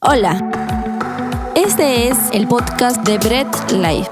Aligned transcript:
Hola, 0.00 0.38
este 1.56 2.06
es 2.06 2.16
el 2.32 2.46
podcast 2.46 3.02
de 3.02 3.18
Bread 3.18 3.48
Life. 3.72 4.08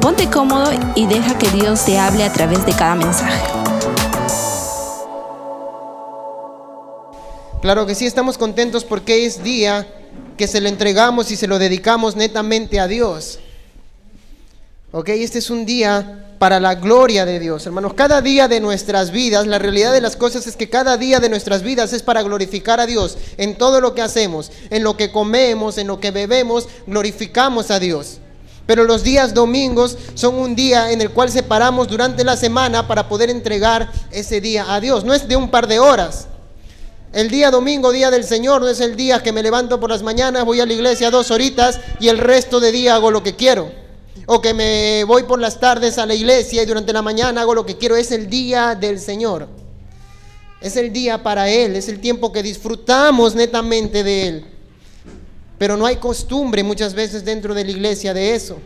Ponte 0.00 0.28
cómodo 0.28 0.72
y 0.96 1.06
deja 1.06 1.38
que 1.38 1.48
Dios 1.50 1.84
te 1.84 1.96
hable 1.96 2.24
a 2.24 2.32
través 2.32 2.66
de 2.66 2.72
cada 2.72 2.96
mensaje. 2.96 3.40
Claro 7.60 7.86
que 7.86 7.94
sí, 7.94 8.04
estamos 8.04 8.36
contentos 8.36 8.84
porque 8.84 9.26
es 9.26 9.44
día 9.44 9.86
que 10.36 10.48
se 10.48 10.60
lo 10.60 10.68
entregamos 10.68 11.30
y 11.30 11.36
se 11.36 11.46
lo 11.46 11.60
dedicamos 11.60 12.16
netamente 12.16 12.80
a 12.80 12.88
Dios. 12.88 13.38
Ok, 14.94 15.08
este 15.08 15.38
es 15.38 15.48
un 15.48 15.64
día 15.64 16.26
para 16.38 16.60
la 16.60 16.74
gloria 16.74 17.24
de 17.24 17.40
Dios, 17.40 17.64
hermanos. 17.64 17.94
Cada 17.94 18.20
día 18.20 18.46
de 18.46 18.60
nuestras 18.60 19.10
vidas, 19.10 19.46
la 19.46 19.58
realidad 19.58 19.90
de 19.90 20.02
las 20.02 20.16
cosas 20.16 20.46
es 20.46 20.54
que 20.54 20.68
cada 20.68 20.98
día 20.98 21.18
de 21.18 21.30
nuestras 21.30 21.62
vidas 21.62 21.94
es 21.94 22.02
para 22.02 22.22
glorificar 22.22 22.78
a 22.78 22.84
Dios 22.84 23.16
en 23.38 23.56
todo 23.56 23.80
lo 23.80 23.94
que 23.94 24.02
hacemos, 24.02 24.52
en 24.68 24.84
lo 24.84 24.98
que 24.98 25.10
comemos, 25.10 25.78
en 25.78 25.86
lo 25.86 25.98
que 25.98 26.10
bebemos, 26.10 26.68
glorificamos 26.86 27.70
a 27.70 27.78
Dios. 27.78 28.18
Pero 28.66 28.84
los 28.84 29.02
días 29.02 29.32
domingos 29.32 29.96
son 30.12 30.34
un 30.34 30.54
día 30.54 30.92
en 30.92 31.00
el 31.00 31.08
cual 31.08 31.30
separamos 31.30 31.88
durante 31.88 32.22
la 32.22 32.36
semana 32.36 32.86
para 32.86 33.08
poder 33.08 33.30
entregar 33.30 33.90
ese 34.10 34.42
día 34.42 34.74
a 34.74 34.78
Dios. 34.78 35.04
No 35.04 35.14
es 35.14 35.26
de 35.26 35.36
un 35.36 35.50
par 35.50 35.68
de 35.68 35.78
horas. 35.78 36.26
El 37.14 37.30
día 37.30 37.50
domingo, 37.50 37.92
día 37.92 38.10
del 38.10 38.24
Señor, 38.24 38.60
no 38.60 38.68
es 38.68 38.80
el 38.80 38.94
día 38.94 39.22
que 39.22 39.32
me 39.32 39.42
levanto 39.42 39.80
por 39.80 39.88
las 39.88 40.02
mañanas, 40.02 40.44
voy 40.44 40.60
a 40.60 40.66
la 40.66 40.74
iglesia 40.74 41.10
dos 41.10 41.30
horitas 41.30 41.80
y 41.98 42.08
el 42.08 42.18
resto 42.18 42.60
de 42.60 42.72
día 42.72 42.96
hago 42.96 43.10
lo 43.10 43.22
que 43.22 43.36
quiero 43.36 43.80
o 44.26 44.40
que 44.40 44.54
me 44.54 45.04
voy 45.04 45.24
por 45.24 45.40
las 45.40 45.58
tardes 45.58 45.98
a 45.98 46.06
la 46.06 46.14
iglesia 46.14 46.62
y 46.62 46.66
durante 46.66 46.92
la 46.92 47.02
mañana 47.02 47.42
hago 47.42 47.54
lo 47.54 47.66
que 47.66 47.76
quiero. 47.76 47.96
Es 47.96 48.12
el 48.12 48.28
día 48.28 48.74
del 48.74 48.98
Señor. 49.00 49.48
Es 50.60 50.76
el 50.76 50.92
día 50.92 51.22
para 51.22 51.48
Él, 51.48 51.74
es 51.74 51.88
el 51.88 52.00
tiempo 52.00 52.32
que 52.32 52.42
disfrutamos 52.42 53.34
netamente 53.34 54.04
de 54.04 54.28
Él. 54.28 54.44
Pero 55.58 55.76
no 55.76 55.86
hay 55.86 55.96
costumbre 55.96 56.62
muchas 56.62 56.94
veces 56.94 57.24
dentro 57.24 57.52
de 57.54 57.64
la 57.64 57.70
iglesia 57.70 58.14
de 58.14 58.34
eso. 58.34 58.58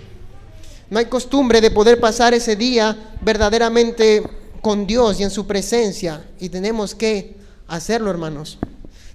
No 0.90 0.98
hay 0.98 1.06
costumbre 1.06 1.60
de 1.60 1.70
poder 1.70 1.98
pasar 1.98 2.34
ese 2.34 2.54
día 2.54 3.14
verdaderamente 3.22 4.22
con 4.60 4.86
Dios 4.86 5.18
y 5.20 5.22
en 5.22 5.30
su 5.30 5.46
presencia. 5.46 6.24
Y 6.38 6.48
tenemos 6.50 6.94
que 6.94 7.36
hacerlo, 7.66 8.10
hermanos. 8.10 8.58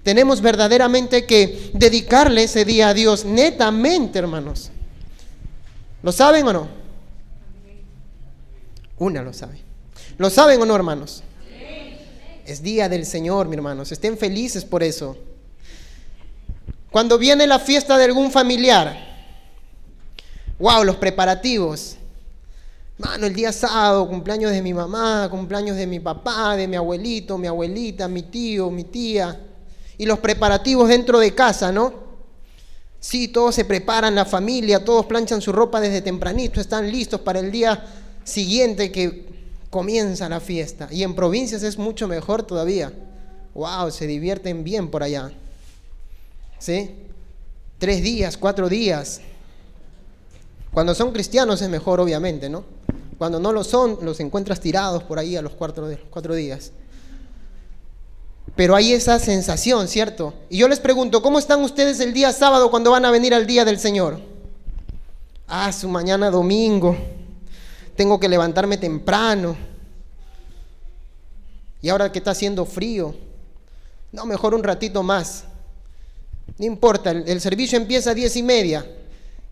Tenemos 0.04 0.42
verdaderamente 0.42 1.26
que 1.26 1.72
dedicarle 1.74 2.44
ese 2.44 2.66
día 2.66 2.90
a 2.90 2.94
Dios, 2.94 3.26
netamente, 3.26 4.18
hermanos. 4.20 4.72
¿Lo 6.04 6.12
saben 6.12 6.48
o 6.48 6.54
no? 6.54 6.68
Una 8.98 9.22
lo 9.22 9.34
sabe. 9.34 9.60
¿Lo 10.18 10.30
saben 10.30 10.62
o 10.62 10.66
no, 10.66 10.76
hermanos? 10.76 11.24
Es 12.46 12.62
día 12.62 12.90
del 12.90 13.06
Señor, 13.06 13.48
mi 13.48 13.56
hermanos. 13.56 13.92
Estén 13.92 14.18
felices 14.18 14.66
por 14.66 14.84
eso. 14.84 15.18
Cuando 16.92 17.18
viene 17.18 17.48
la 17.48 17.60
fiesta 17.60 17.98
de 17.98 18.06
algún 18.06 18.32
familiar, 18.32 18.96
wow, 20.60 20.84
los 20.84 20.98
preparativos. 20.98 21.96
Mano, 22.98 23.26
el 23.26 23.34
día 23.34 23.52
sábado, 23.52 24.08
cumpleaños 24.08 24.52
de 24.52 24.62
mi 24.62 24.74
mamá, 24.74 25.28
cumpleaños 25.32 25.78
de 25.78 25.88
mi 25.88 26.00
papá, 26.00 26.56
de 26.56 26.68
mi 26.68 26.76
abuelito, 26.76 27.38
mi 27.38 27.48
abuelita, 27.48 28.08
mi 28.08 28.24
tío, 28.24 28.70
mi 28.70 28.84
tía. 28.84 29.40
Y 29.98 30.06
los 30.06 30.20
preparativos 30.20 30.90
dentro 30.90 31.20
de 31.20 31.34
casa, 31.34 31.72
¿no? 31.72 32.11
Sí, 33.02 33.28
todos 33.28 33.56
se 33.56 33.66
preparan, 33.66 34.14
la 34.14 34.26
familia, 34.26 34.86
todos 34.86 35.08
planchan 35.08 35.42
su 35.42 35.52
ropa 35.52 35.82
desde 35.82 36.04
tempranito, 36.04 36.62
están 36.62 36.90
listos 36.90 37.20
para 37.20 37.40
el 37.40 37.52
día 37.52 37.84
siguiente 38.24 38.92
que 38.92 39.26
comienza 39.72 40.30
la 40.30 40.40
fiesta. 40.40 40.88
Y 40.92 41.02
en 41.02 41.16
provincias 41.16 41.64
es 41.64 41.80
mucho 41.80 42.08
mejor 42.08 42.44
todavía. 42.44 42.94
¡Wow! 43.56 43.90
Se 43.90 44.06
divierten 44.06 44.64
bien 44.64 44.92
por 44.92 45.02
allá. 45.02 45.32
¿Sí? 46.60 46.92
Tres 47.80 48.04
días, 48.04 48.38
cuatro 48.38 48.70
días. 48.70 49.20
Cuando 50.72 50.94
son 50.94 51.12
cristianos 51.12 51.60
es 51.64 51.70
mejor, 51.70 52.00
obviamente, 52.00 52.50
¿no? 52.50 52.64
Cuando 53.18 53.40
no 53.40 53.52
lo 53.52 53.64
son, 53.64 53.98
los 54.04 54.20
encuentras 54.20 54.60
tirados 54.60 55.02
por 55.02 55.18
ahí 55.18 55.36
a 55.36 55.42
los 55.42 55.54
cuatro, 55.54 55.90
cuatro 56.12 56.36
días. 56.36 56.72
Pero 58.62 58.76
hay 58.76 58.94
esa 58.94 59.18
sensación, 59.18 59.88
¿cierto? 59.88 60.36
Y 60.48 60.58
yo 60.58 60.68
les 60.68 60.80
pregunto, 60.80 61.24
¿cómo 61.24 61.40
están 61.40 61.64
ustedes 61.64 62.00
el 62.00 62.14
día 62.14 62.32
sábado 62.32 62.70
cuando 62.70 62.92
van 62.92 63.04
a 63.06 63.10
venir 63.10 63.34
al 63.34 63.48
día 63.48 63.66
del 63.66 63.80
Señor? 63.80 64.20
Ah, 65.48 65.72
su 65.72 65.90
mañana 65.90 66.30
domingo. 66.30 66.96
Tengo 67.96 68.20
que 68.20 68.30
levantarme 68.30 68.78
temprano. 68.78 69.58
Y 71.82 71.90
ahora 71.90 72.12
que 72.12 72.20
está 72.20 72.30
haciendo 72.30 72.64
frío. 72.66 73.16
No, 74.12 74.28
mejor 74.28 74.54
un 74.54 74.62
ratito 74.62 75.02
más. 75.02 75.46
No 76.60 76.66
importa, 76.68 77.10
el, 77.10 77.42
servicio 77.42 77.80
empieza 77.80 78.12
a 78.12 78.14
diez 78.14 78.36
y 78.36 78.44
media. 78.44 78.86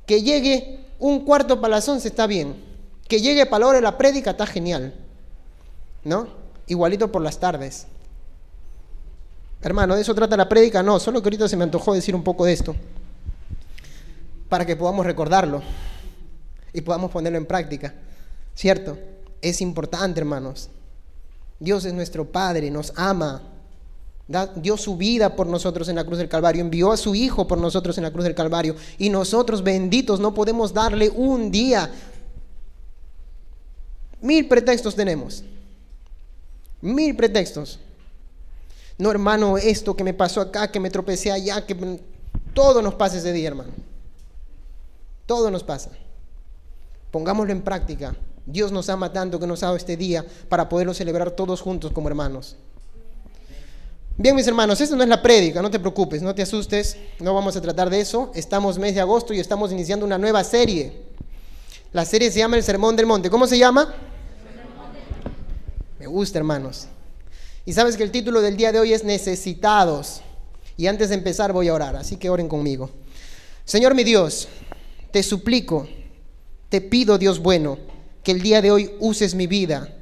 Que 0.05 0.21
llegue 0.21 0.85
un 0.99 1.25
cuarto 1.25 1.59
para 1.59 1.77
las 1.77 1.89
once 1.89 2.09
está 2.09 2.27
bien. 2.27 2.63
Que 3.07 3.19
llegue 3.19 3.47
para 3.47 3.61
la 3.61 3.67
hora 3.69 3.77
de 3.79 3.81
la 3.81 3.97
prédica 3.97 4.29
está 4.29 4.45
genial. 4.45 4.93
¿No? 6.03 6.27
Igualito 6.67 7.11
por 7.11 7.23
las 7.23 7.39
tardes. 7.39 7.87
Hermano, 9.61 9.95
¿de 9.95 10.01
eso 10.01 10.15
trata 10.15 10.37
la 10.37 10.47
prédica? 10.47 10.81
No, 10.81 10.99
solo 10.99 11.21
que 11.21 11.27
ahorita 11.27 11.49
se 11.49 11.57
me 11.57 11.65
antojó 11.65 11.93
decir 11.93 12.15
un 12.15 12.23
poco 12.23 12.45
de 12.45 12.53
esto, 12.53 12.75
para 14.47 14.65
que 14.65 14.75
podamos 14.75 15.05
recordarlo 15.05 15.61
y 16.71 16.81
podamos 16.81 17.11
ponerlo 17.11 17.37
en 17.37 17.45
práctica. 17.45 17.93
¿Cierto? 18.55 18.97
Es 19.41 19.61
importante, 19.61 20.19
hermanos. 20.19 20.69
Dios 21.59 21.83
es 21.83 21.93
nuestro 21.93 22.31
Padre, 22.31 22.71
nos 22.71 22.93
ama, 22.95 23.41
dio 24.55 24.77
su 24.77 24.95
vida 24.95 25.35
por 25.35 25.47
nosotros 25.47 25.89
en 25.89 25.95
la 25.97 26.05
cruz 26.05 26.19
del 26.19 26.29
Calvario, 26.29 26.61
envió 26.61 26.93
a 26.93 26.97
su 26.97 27.13
Hijo 27.15 27.45
por 27.45 27.57
nosotros 27.57 27.97
en 27.97 28.05
la 28.05 28.11
cruz 28.11 28.23
del 28.23 28.35
Calvario, 28.35 28.75
y 28.97 29.09
nosotros 29.09 29.61
benditos 29.61 30.21
no 30.21 30.33
podemos 30.33 30.73
darle 30.73 31.09
un 31.09 31.51
día. 31.51 31.91
Mil 34.21 34.47
pretextos 34.47 34.95
tenemos, 34.95 35.43
mil 36.81 37.13
pretextos 37.15 37.79
no, 38.99 39.09
hermano, 39.09 39.57
esto 39.57 39.95
que 39.95 40.03
me 40.03 40.13
pasó 40.13 40.41
acá, 40.41 40.69
que 40.69 40.79
me 40.79 40.89
tropecé 40.89 41.31
allá, 41.31 41.65
que 41.65 42.01
todo 42.53 42.81
nos 42.81 42.95
pasa 42.95 43.17
ese 43.17 43.31
día, 43.31 43.47
hermano. 43.47 43.71
Todo 45.25 45.49
nos 45.49 45.63
pasa. 45.63 45.91
Pongámoslo 47.09 47.53
en 47.53 47.61
práctica. 47.61 48.13
Dios 48.45 48.73
nos 48.73 48.89
ama 48.89 49.13
tanto 49.13 49.39
que 49.39 49.47
nos 49.47 49.63
ha 49.63 49.67
dado 49.67 49.77
este 49.77 49.95
día 49.95 50.25
para 50.49 50.67
poderlo 50.67 50.93
celebrar 50.93 51.31
todos 51.31 51.61
juntos 51.61 51.93
como 51.93 52.09
hermanos. 52.09 52.57
Bien, 54.17 54.35
mis 54.35 54.47
hermanos, 54.47 54.81
esto 54.81 54.97
no 54.97 55.03
es 55.03 55.09
la 55.09 55.21
prédica, 55.21 55.61
no 55.61 55.71
te 55.71 55.79
preocupes, 55.79 56.21
no 56.21 56.35
te 56.35 56.41
asustes, 56.41 56.97
no 57.21 57.33
vamos 57.33 57.55
a 57.55 57.61
tratar 57.61 57.89
de 57.89 58.01
eso. 58.01 58.31
Estamos 58.35 58.77
mes 58.77 58.95
de 58.95 58.99
agosto 58.99 59.33
y 59.33 59.39
estamos 59.39 59.71
iniciando 59.71 60.05
una 60.05 60.17
nueva 60.17 60.43
serie. 60.43 61.03
La 61.93 62.03
serie 62.03 62.29
se 62.31 62.39
llama 62.39 62.57
El 62.57 62.63
Sermón 62.63 62.97
del 62.97 63.05
Monte. 63.05 63.29
¿Cómo 63.29 63.47
se 63.47 63.57
llama? 63.57 63.93
Me 65.97 66.05
gusta, 66.05 66.37
hermanos. 66.37 66.89
Y 67.69 67.73
sabes 67.73 67.97
que 67.97 68.01
el 68.01 68.09
título 68.09 68.41
del 68.41 68.57
día 68.57 68.71
de 68.71 68.79
hoy 68.79 68.93
es 68.93 69.03
Necesitados. 69.03 70.21
Y 70.75 70.87
antes 70.87 71.09
de 71.09 71.15
empezar 71.15 71.53
voy 71.53 71.67
a 71.67 71.75
orar, 71.75 71.95
así 71.97 72.15
que 72.15 72.27
oren 72.27 72.47
conmigo. 72.47 72.89
Señor 73.63 73.93
mi 73.93 74.03
Dios, 74.03 74.47
te 75.11 75.21
suplico, 75.21 75.87
te 76.69 76.81
pido 76.81 77.19
Dios 77.19 77.37
bueno, 77.37 77.77
que 78.23 78.31
el 78.31 78.41
día 78.41 78.63
de 78.63 78.71
hoy 78.71 78.95
uses 78.99 79.35
mi 79.35 79.45
vida 79.45 79.98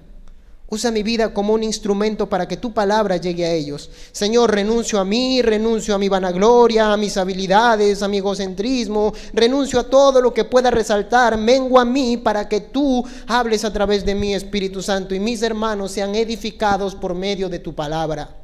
Usa 0.70 0.92
mi 0.92 1.02
vida 1.02 1.34
como 1.34 1.54
un 1.54 1.64
instrumento 1.64 2.28
para 2.28 2.46
que 2.46 2.58
tu 2.58 2.74
palabra 2.74 3.16
llegue 3.16 3.46
a 3.46 3.54
ellos. 3.54 3.90
Señor, 4.12 4.54
renuncio 4.54 5.00
a 5.00 5.06
mí, 5.06 5.42
renuncio 5.42 5.96
a 5.96 5.98
mi 5.98 6.10
vanagloria, 6.10 6.92
a 6.92 6.98
mis 6.98 7.16
habilidades, 7.16 8.04
a 8.04 8.10
mi 8.10 8.18
egocentrismo, 8.18 9.14
renuncio 9.32 9.80
a 9.80 9.86
todo 9.86 10.20
lo 10.20 10.34
que 10.34 10.44
pueda 10.44 10.70
resaltar, 10.70 11.38
mengo 11.38 11.80
a 11.80 11.86
mí 11.86 12.18
para 12.18 12.50
que 12.50 12.60
tú 12.60 13.06
hables 13.28 13.64
a 13.64 13.72
través 13.72 14.06
de 14.06 14.14
mi 14.14 14.36
Espíritu 14.36 14.82
Santo 14.82 15.16
y 15.16 15.22
mis 15.22 15.42
hermanos 15.42 15.94
sean 15.94 16.16
edificados 16.16 16.96
por 16.96 17.16
medio 17.16 17.48
de 17.48 17.60
tu 17.60 17.74
palabra. 17.74 18.36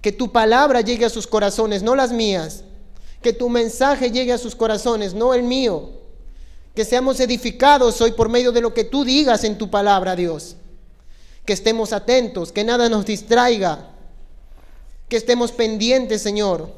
Que 0.00 0.12
tu 0.12 0.32
palabra 0.32 0.80
llegue 0.80 1.04
a 1.04 1.10
sus 1.10 1.26
corazones, 1.26 1.82
no 1.82 1.94
las 1.94 2.12
mías. 2.12 2.64
Que 3.20 3.34
tu 3.34 3.50
mensaje 3.50 4.10
llegue 4.10 4.32
a 4.32 4.38
sus 4.38 4.56
corazones, 4.56 5.12
no 5.12 5.34
el 5.34 5.42
mío. 5.42 5.90
Que 6.74 6.86
seamos 6.86 7.20
edificados 7.20 8.00
hoy 8.00 8.12
por 8.12 8.30
medio 8.30 8.52
de 8.52 8.62
lo 8.62 8.72
que 8.72 8.84
tú 8.84 9.04
digas 9.04 9.44
en 9.44 9.58
tu 9.58 9.68
palabra, 9.68 10.16
Dios 10.16 10.56
que 11.46 11.52
estemos 11.52 11.92
atentos, 11.92 12.52
que 12.52 12.64
nada 12.64 12.88
nos 12.88 13.06
distraiga, 13.06 13.88
que 15.08 15.16
estemos 15.16 15.52
pendientes, 15.52 16.20
Señor. 16.20 16.70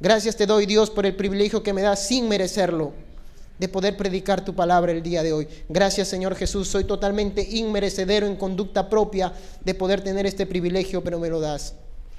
Gracias 0.00 0.36
te 0.36 0.46
doy, 0.46 0.64
Dios, 0.64 0.90
por 0.90 1.04
el 1.04 1.14
privilegio 1.14 1.62
que 1.62 1.74
me 1.74 1.82
das 1.82 2.06
sin 2.06 2.28
merecerlo 2.28 2.92
de 3.58 3.68
poder 3.68 3.96
predicar 3.96 4.44
tu 4.44 4.54
palabra 4.54 4.92
el 4.92 5.02
día 5.02 5.22
de 5.22 5.32
hoy. 5.32 5.48
Gracias, 5.68 6.08
Señor 6.08 6.34
Jesús. 6.36 6.68
Soy 6.68 6.84
totalmente 6.84 7.42
inmerecedero 7.42 8.26
en 8.26 8.36
conducta 8.36 8.88
propia 8.88 9.32
de 9.64 9.74
poder 9.74 10.00
tener 10.00 10.24
este 10.26 10.46
privilegio, 10.46 11.02
pero 11.02 11.18
me 11.18 11.28
lo 11.28 11.40
das. 11.40 11.74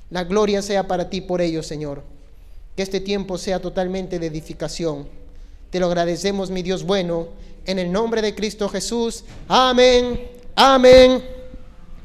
La 0.09 0.25
gloria 0.25 0.61
sea 0.61 0.87
para 0.87 1.09
ti 1.09 1.21
por 1.21 1.41
ello, 1.41 1.63
Señor. 1.63 2.03
Que 2.75 2.83
este 2.83 2.99
tiempo 2.99 3.37
sea 3.37 3.61
totalmente 3.61 4.19
de 4.19 4.27
edificación. 4.27 5.07
Te 5.69 5.79
lo 5.79 5.87
agradecemos, 5.87 6.51
mi 6.51 6.61
Dios 6.61 6.83
bueno, 6.83 7.29
en 7.65 7.79
el 7.79 7.91
nombre 7.91 8.21
de 8.21 8.35
Cristo 8.35 8.67
Jesús. 8.67 9.23
Amén 9.47 10.38
Amén 10.61 11.23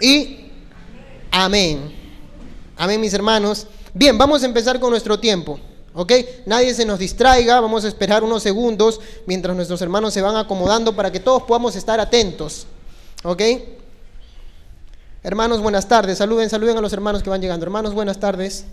y 0.01 0.49
amén. 1.33 1.93
Amén, 2.77 3.01
mis 3.01 3.12
hermanos. 3.12 3.67
Bien, 3.93 4.17
vamos 4.17 4.45
a 4.45 4.47
empezar 4.47 4.79
con 4.79 4.91
nuestro 4.91 5.19
tiempo. 5.19 5.59
¿Ok? 5.93 6.12
Nadie 6.47 6.73
se 6.73 6.85
nos 6.85 7.01
distraiga, 7.01 7.59
vamos 7.59 7.85
a 7.85 7.89
esperar 7.89 8.23
unos 8.23 8.45
segundos 8.45 9.01
mientras 9.27 9.56
nuestros 9.56 9.83
hermanos 9.83 10.15
se 10.15 10.23
van 10.23 10.37
acomodando 10.37 10.95
para 10.95 11.11
que 11.11 11.19
todos 11.19 11.43
podamos 11.43 11.75
estar 11.75 11.99
atentos. 11.99 12.69
¿Ok? 13.25 13.43
Hermanos, 15.25 15.61
buenas 15.61 15.89
tardes. 15.89 16.19
Saluden, 16.19 16.49
saluden 16.49 16.79
a 16.79 16.81
los 16.81 16.93
hermanos 16.93 17.25
que 17.25 17.31
van 17.31 17.41
llegando. 17.41 17.67
Hermanos, 17.67 17.93
buenas 17.93 18.21
tardes. 18.21 18.67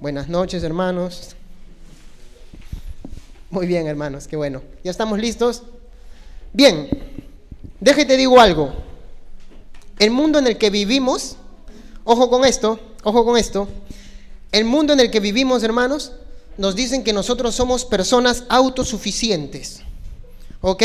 Buenas 0.00 0.28
noches, 0.28 0.64
hermanos. 0.64 1.36
Muy 3.50 3.68
bien, 3.68 3.86
hermanos, 3.86 4.26
qué 4.26 4.34
bueno. 4.34 4.62
¿Ya 4.82 4.90
estamos 4.90 5.20
listos? 5.20 5.62
Bien, 6.52 6.88
déjate 7.78 8.16
digo 8.16 8.40
algo. 8.40 8.72
El 9.98 10.10
mundo 10.10 10.38
en 10.38 10.46
el 10.46 10.58
que 10.58 10.70
vivimos, 10.70 11.36
ojo 12.04 12.28
con 12.28 12.44
esto, 12.44 12.80
ojo 13.04 13.24
con 13.24 13.36
esto, 13.36 13.68
el 14.50 14.64
mundo 14.64 14.92
en 14.92 15.00
el 15.00 15.10
que 15.10 15.20
vivimos, 15.20 15.62
hermanos, 15.62 16.12
nos 16.56 16.74
dicen 16.74 17.04
que 17.04 17.12
nosotros 17.12 17.54
somos 17.54 17.84
personas 17.84 18.44
autosuficientes. 18.48 19.80
¿Ok? 20.60 20.82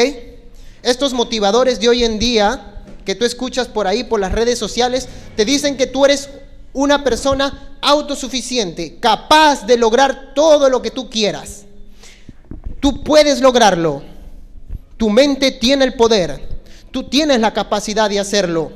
Estos 0.84 1.14
motivadores 1.14 1.80
de 1.80 1.90
hoy 1.90 2.04
en 2.04 2.20
día 2.20 2.84
que 3.06 3.16
tú 3.16 3.26
escuchas 3.26 3.68
por 3.68 3.88
ahí, 3.88 4.04
por 4.04 4.20
las 4.20 4.32
redes 4.32 4.60
sociales, 4.60 5.08
te 5.36 5.46
dicen 5.46 5.78
que 5.78 5.88
tú 5.88 6.06
eres 6.06 6.30
una 6.74 7.04
persona 7.04 7.78
autosuficiente, 7.82 9.00
capaz 9.00 9.66
de 9.66 9.78
lograr 9.78 10.34
todo 10.36 10.70
lo 10.70 10.82
que 10.82 10.92
tú 10.92 11.10
quieras. 11.10 11.64
Tú 12.80 13.04
puedes 13.04 13.42
lograrlo. 13.42 14.04
Tu 14.98 15.10
mente 15.10 15.52
tiene 15.52 15.86
el 15.86 15.94
poder. 15.96 16.42
Tú 16.92 17.04
tienes 17.04 17.40
la 17.40 17.54
capacidad 17.54 18.10
de 18.10 18.20
hacerlo. 18.20 18.72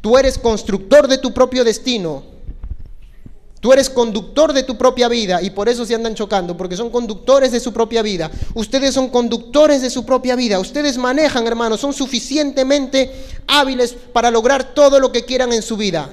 Tú 0.00 0.16
eres 0.18 0.38
constructor 0.38 1.06
de 1.08 1.18
tu 1.18 1.32
propio 1.32 1.64
destino. 1.64 2.24
Tú 3.62 3.72
eres 3.72 3.88
conductor 3.88 4.52
de 4.52 4.64
tu 4.64 4.76
propia 4.76 5.06
vida 5.06 5.40
y 5.40 5.50
por 5.50 5.68
eso 5.68 5.86
se 5.86 5.94
andan 5.94 6.16
chocando, 6.16 6.56
porque 6.56 6.76
son 6.76 6.90
conductores 6.90 7.52
de 7.52 7.60
su 7.60 7.72
propia 7.72 8.02
vida. 8.02 8.28
Ustedes 8.54 8.92
son 8.92 9.08
conductores 9.08 9.80
de 9.82 9.88
su 9.88 10.04
propia 10.04 10.34
vida. 10.34 10.58
Ustedes 10.58 10.98
manejan, 10.98 11.46
hermanos, 11.46 11.78
son 11.78 11.92
suficientemente 11.92 13.12
hábiles 13.46 13.94
para 14.12 14.32
lograr 14.32 14.74
todo 14.74 14.98
lo 14.98 15.12
que 15.12 15.24
quieran 15.24 15.52
en 15.52 15.62
su 15.62 15.76
vida. 15.76 16.12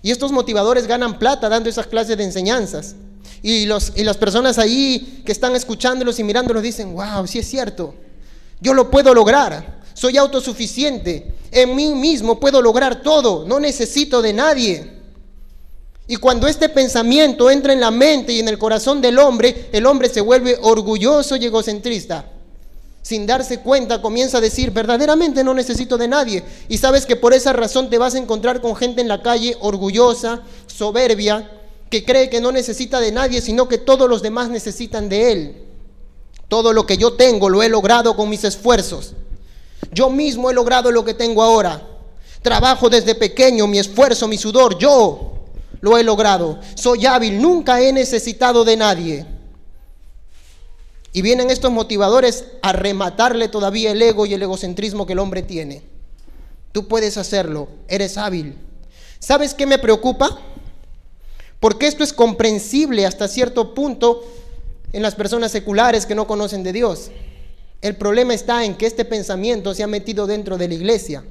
Y 0.00 0.12
estos 0.12 0.30
motivadores 0.30 0.86
ganan 0.86 1.18
plata 1.18 1.48
dando 1.48 1.68
esas 1.68 1.88
clases 1.88 2.16
de 2.16 2.22
enseñanzas. 2.22 2.94
Y, 3.48 3.64
los, 3.64 3.92
y 3.94 4.02
las 4.02 4.16
personas 4.16 4.58
ahí 4.58 5.22
que 5.24 5.30
están 5.30 5.54
escuchándolos 5.54 6.18
y 6.18 6.24
mirándolos 6.24 6.64
dicen, 6.64 6.92
wow, 6.94 7.28
sí 7.28 7.38
es 7.38 7.46
cierto, 7.46 7.94
yo 8.60 8.74
lo 8.74 8.90
puedo 8.90 9.14
lograr, 9.14 9.82
soy 9.94 10.16
autosuficiente, 10.16 11.32
en 11.52 11.76
mí 11.76 11.94
mismo 11.94 12.40
puedo 12.40 12.60
lograr 12.60 13.02
todo, 13.02 13.44
no 13.46 13.60
necesito 13.60 14.20
de 14.20 14.32
nadie. 14.32 14.92
Y 16.08 16.16
cuando 16.16 16.48
este 16.48 16.68
pensamiento 16.68 17.48
entra 17.48 17.72
en 17.72 17.78
la 17.78 17.92
mente 17.92 18.32
y 18.32 18.40
en 18.40 18.48
el 18.48 18.58
corazón 18.58 19.00
del 19.00 19.16
hombre, 19.16 19.68
el 19.70 19.86
hombre 19.86 20.08
se 20.08 20.22
vuelve 20.22 20.58
orgulloso 20.60 21.36
y 21.36 21.44
egocentrista. 21.44 22.28
Sin 23.02 23.26
darse 23.26 23.60
cuenta, 23.60 24.02
comienza 24.02 24.38
a 24.38 24.40
decir, 24.40 24.72
verdaderamente 24.72 25.44
no 25.44 25.54
necesito 25.54 25.96
de 25.96 26.08
nadie. 26.08 26.42
Y 26.68 26.78
sabes 26.78 27.06
que 27.06 27.14
por 27.14 27.32
esa 27.32 27.52
razón 27.52 27.90
te 27.90 27.98
vas 27.98 28.16
a 28.16 28.18
encontrar 28.18 28.60
con 28.60 28.74
gente 28.74 29.02
en 29.02 29.06
la 29.06 29.22
calle 29.22 29.56
orgullosa, 29.60 30.42
soberbia, 30.66 31.55
que 31.90 32.04
cree 32.04 32.28
que 32.28 32.40
no 32.40 32.52
necesita 32.52 33.00
de 33.00 33.12
nadie, 33.12 33.40
sino 33.40 33.68
que 33.68 33.78
todos 33.78 34.08
los 34.08 34.22
demás 34.22 34.48
necesitan 34.48 35.08
de 35.08 35.32
él. 35.32 35.56
Todo 36.48 36.72
lo 36.72 36.86
que 36.86 36.96
yo 36.96 37.14
tengo 37.14 37.48
lo 37.48 37.62
he 37.62 37.68
logrado 37.68 38.16
con 38.16 38.28
mis 38.28 38.44
esfuerzos. 38.44 39.14
Yo 39.92 40.10
mismo 40.10 40.50
he 40.50 40.54
logrado 40.54 40.90
lo 40.90 41.04
que 41.04 41.14
tengo 41.14 41.42
ahora. 41.42 41.82
Trabajo 42.42 42.88
desde 42.88 43.14
pequeño, 43.14 43.66
mi 43.66 43.78
esfuerzo, 43.78 44.28
mi 44.28 44.38
sudor, 44.38 44.78
yo 44.78 45.36
lo 45.80 45.98
he 45.98 46.04
logrado. 46.04 46.60
Soy 46.74 47.06
hábil, 47.06 47.40
nunca 47.40 47.80
he 47.80 47.92
necesitado 47.92 48.64
de 48.64 48.76
nadie. 48.76 49.26
Y 51.12 51.22
vienen 51.22 51.50
estos 51.50 51.70
motivadores 51.70 52.44
a 52.62 52.72
rematarle 52.72 53.48
todavía 53.48 53.90
el 53.90 54.02
ego 54.02 54.26
y 54.26 54.34
el 54.34 54.42
egocentrismo 54.42 55.06
que 55.06 55.14
el 55.14 55.18
hombre 55.18 55.42
tiene. 55.42 55.82
Tú 56.72 56.88
puedes 56.88 57.16
hacerlo, 57.16 57.68
eres 57.88 58.18
hábil. 58.18 58.58
¿Sabes 59.18 59.54
qué 59.54 59.64
me 59.64 59.78
preocupa? 59.78 60.38
Porque 61.60 61.86
esto 61.86 62.04
es 62.04 62.12
comprensible 62.12 63.06
hasta 63.06 63.28
cierto 63.28 63.74
punto 63.74 64.24
en 64.92 65.02
las 65.02 65.14
personas 65.14 65.52
seculares 65.52 66.06
que 66.06 66.14
no 66.14 66.26
conocen 66.26 66.62
de 66.62 66.72
Dios. 66.72 67.10
El 67.82 67.96
problema 67.96 68.34
está 68.34 68.64
en 68.64 68.76
que 68.76 68.86
este 68.86 69.04
pensamiento 69.04 69.74
se 69.74 69.82
ha 69.82 69.86
metido 69.86 70.26
dentro 70.26 70.58
de 70.58 70.68
la 70.68 70.74
iglesia. 70.74 71.24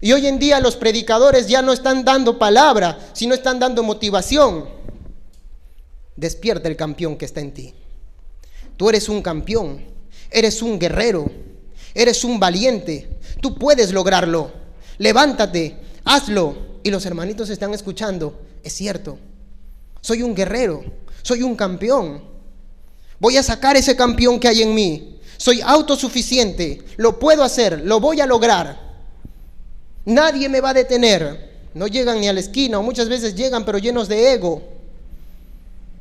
Y 0.00 0.12
hoy 0.12 0.26
en 0.26 0.38
día 0.38 0.60
los 0.60 0.76
predicadores 0.76 1.46
ya 1.46 1.62
no 1.62 1.72
están 1.72 2.04
dando 2.04 2.38
palabra, 2.38 2.98
sino 3.12 3.34
están 3.34 3.58
dando 3.58 3.82
motivación. 3.82 4.68
Despierta 6.16 6.68
el 6.68 6.76
campeón 6.76 7.16
que 7.16 7.24
está 7.24 7.40
en 7.40 7.52
ti. 7.52 7.74
Tú 8.76 8.88
eres 8.88 9.08
un 9.08 9.22
campeón, 9.22 9.80
eres 10.30 10.60
un 10.60 10.78
guerrero, 10.78 11.30
eres 11.94 12.24
un 12.24 12.38
valiente. 12.38 13.08
Tú 13.40 13.54
puedes 13.54 13.92
lograrlo. 13.92 14.52
Levántate, 14.98 15.76
hazlo. 16.04 16.66
Y 16.82 16.90
los 16.90 17.04
hermanitos 17.04 17.50
están 17.50 17.74
escuchando. 17.74 18.38
Es 18.62 18.72
cierto. 18.74 19.18
Soy 20.06 20.22
un 20.22 20.36
guerrero, 20.36 20.84
soy 21.22 21.42
un 21.42 21.56
campeón. 21.56 22.22
Voy 23.18 23.38
a 23.38 23.42
sacar 23.42 23.76
ese 23.76 23.96
campeón 23.96 24.38
que 24.38 24.46
hay 24.46 24.62
en 24.62 24.72
mí. 24.72 25.18
Soy 25.36 25.60
autosuficiente, 25.60 26.80
lo 26.96 27.18
puedo 27.18 27.42
hacer, 27.42 27.80
lo 27.84 27.98
voy 27.98 28.20
a 28.20 28.26
lograr. 28.26 28.78
Nadie 30.04 30.48
me 30.48 30.60
va 30.60 30.70
a 30.70 30.74
detener. 30.74 31.56
No 31.74 31.88
llegan 31.88 32.20
ni 32.20 32.28
a 32.28 32.32
la 32.32 32.38
esquina 32.38 32.78
o 32.78 32.84
muchas 32.84 33.08
veces 33.08 33.34
llegan 33.34 33.64
pero 33.64 33.78
llenos 33.78 34.06
de 34.06 34.32
ego. 34.32 34.62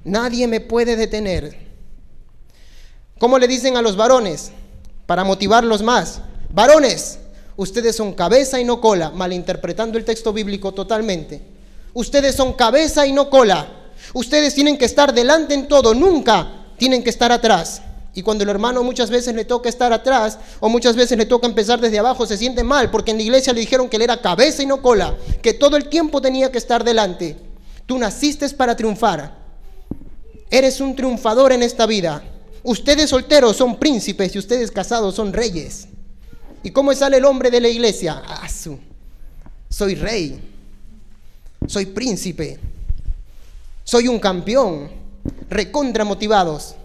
Nadie 0.04 0.46
me 0.46 0.60
puede 0.60 0.96
detener. 0.96 1.58
¿Cómo 3.18 3.40
le 3.40 3.48
dicen 3.48 3.76
a 3.76 3.82
los 3.82 3.96
varones? 3.96 4.52
Para 5.08 5.24
motivarlos 5.24 5.82
más. 5.82 6.22
Varones, 6.52 7.18
ustedes 7.56 7.96
son 7.96 8.14
cabeza 8.14 8.62
y 8.62 8.66
no 8.66 8.80
cola, 8.80 9.10
malinterpretando 9.10 9.98
el 9.98 10.06
texto 10.06 10.32
bíblico 10.32 10.76
totalmente. 10.76 11.42
Ustedes 11.96 12.36
son 12.36 12.54
cabeza 12.54 13.08
y 13.08 13.12
no 13.12 13.32
cola. 13.32 13.75
Ustedes 14.14 14.54
tienen 14.54 14.78
que 14.78 14.86
estar 14.86 15.14
delante 15.14 15.54
en 15.54 15.68
todo, 15.68 15.94
nunca 15.94 16.48
tienen 16.78 17.04
que 17.04 17.10
estar 17.10 17.32
atrás. 17.32 17.82
Y 18.14 18.22
cuando 18.22 18.46
el 18.46 18.50
hermano 18.50 18.82
muchas 18.82 19.10
veces 19.10 19.36
le 19.36 19.44
toca 19.44 19.68
estar 19.68 19.92
atrás 19.92 20.40
o 20.62 20.70
muchas 20.70 20.96
veces 20.96 21.18
le 21.18 21.26
toca 21.26 21.48
empezar 21.48 21.82
desde 21.82 22.00
abajo, 22.00 22.26
se 22.26 22.38
siente 22.38 22.64
mal 22.64 22.90
porque 22.90 23.12
en 23.12 23.18
la 23.18 23.24
iglesia 23.24 23.52
le 23.52 23.60
dijeron 23.60 23.90
que 23.90 23.98
él 23.98 24.04
era 24.04 24.22
cabeza 24.22 24.64
y 24.64 24.66
no 24.66 24.82
cola, 24.82 25.18
que 25.42 25.54
todo 25.54 25.76
el 25.76 25.90
tiempo 25.90 26.22
tenía 26.22 26.50
que 26.50 26.58
estar 26.58 26.86
delante. 26.86 27.36
Tú 27.86 27.98
naciste 27.98 28.48
para 28.52 28.76
triunfar. 28.76 29.36
Eres 30.50 30.80
un 30.80 30.96
triunfador 30.96 31.52
en 31.52 31.62
esta 31.62 31.86
vida. 31.86 32.24
Ustedes 32.64 33.10
solteros 33.10 33.58
son 33.58 33.78
príncipes 33.78 34.34
y 34.34 34.40
ustedes 34.40 34.72
casados 34.72 35.14
son 35.16 35.34
reyes. 35.34 35.88
¿Y 36.64 36.72
cómo 36.72 36.94
sale 36.94 37.18
el 37.18 37.26
hombre 37.26 37.52
de 37.52 37.60
la 37.62 37.68
iglesia? 37.68 38.24
Soy 39.70 39.96
rey, 39.96 40.40
soy 41.68 41.88
príncipe, 41.88 42.60
soy 43.86 44.08
un 44.08 44.20
campeón, 44.20 44.90
recontra 45.48 46.04
motivados, 46.04 46.76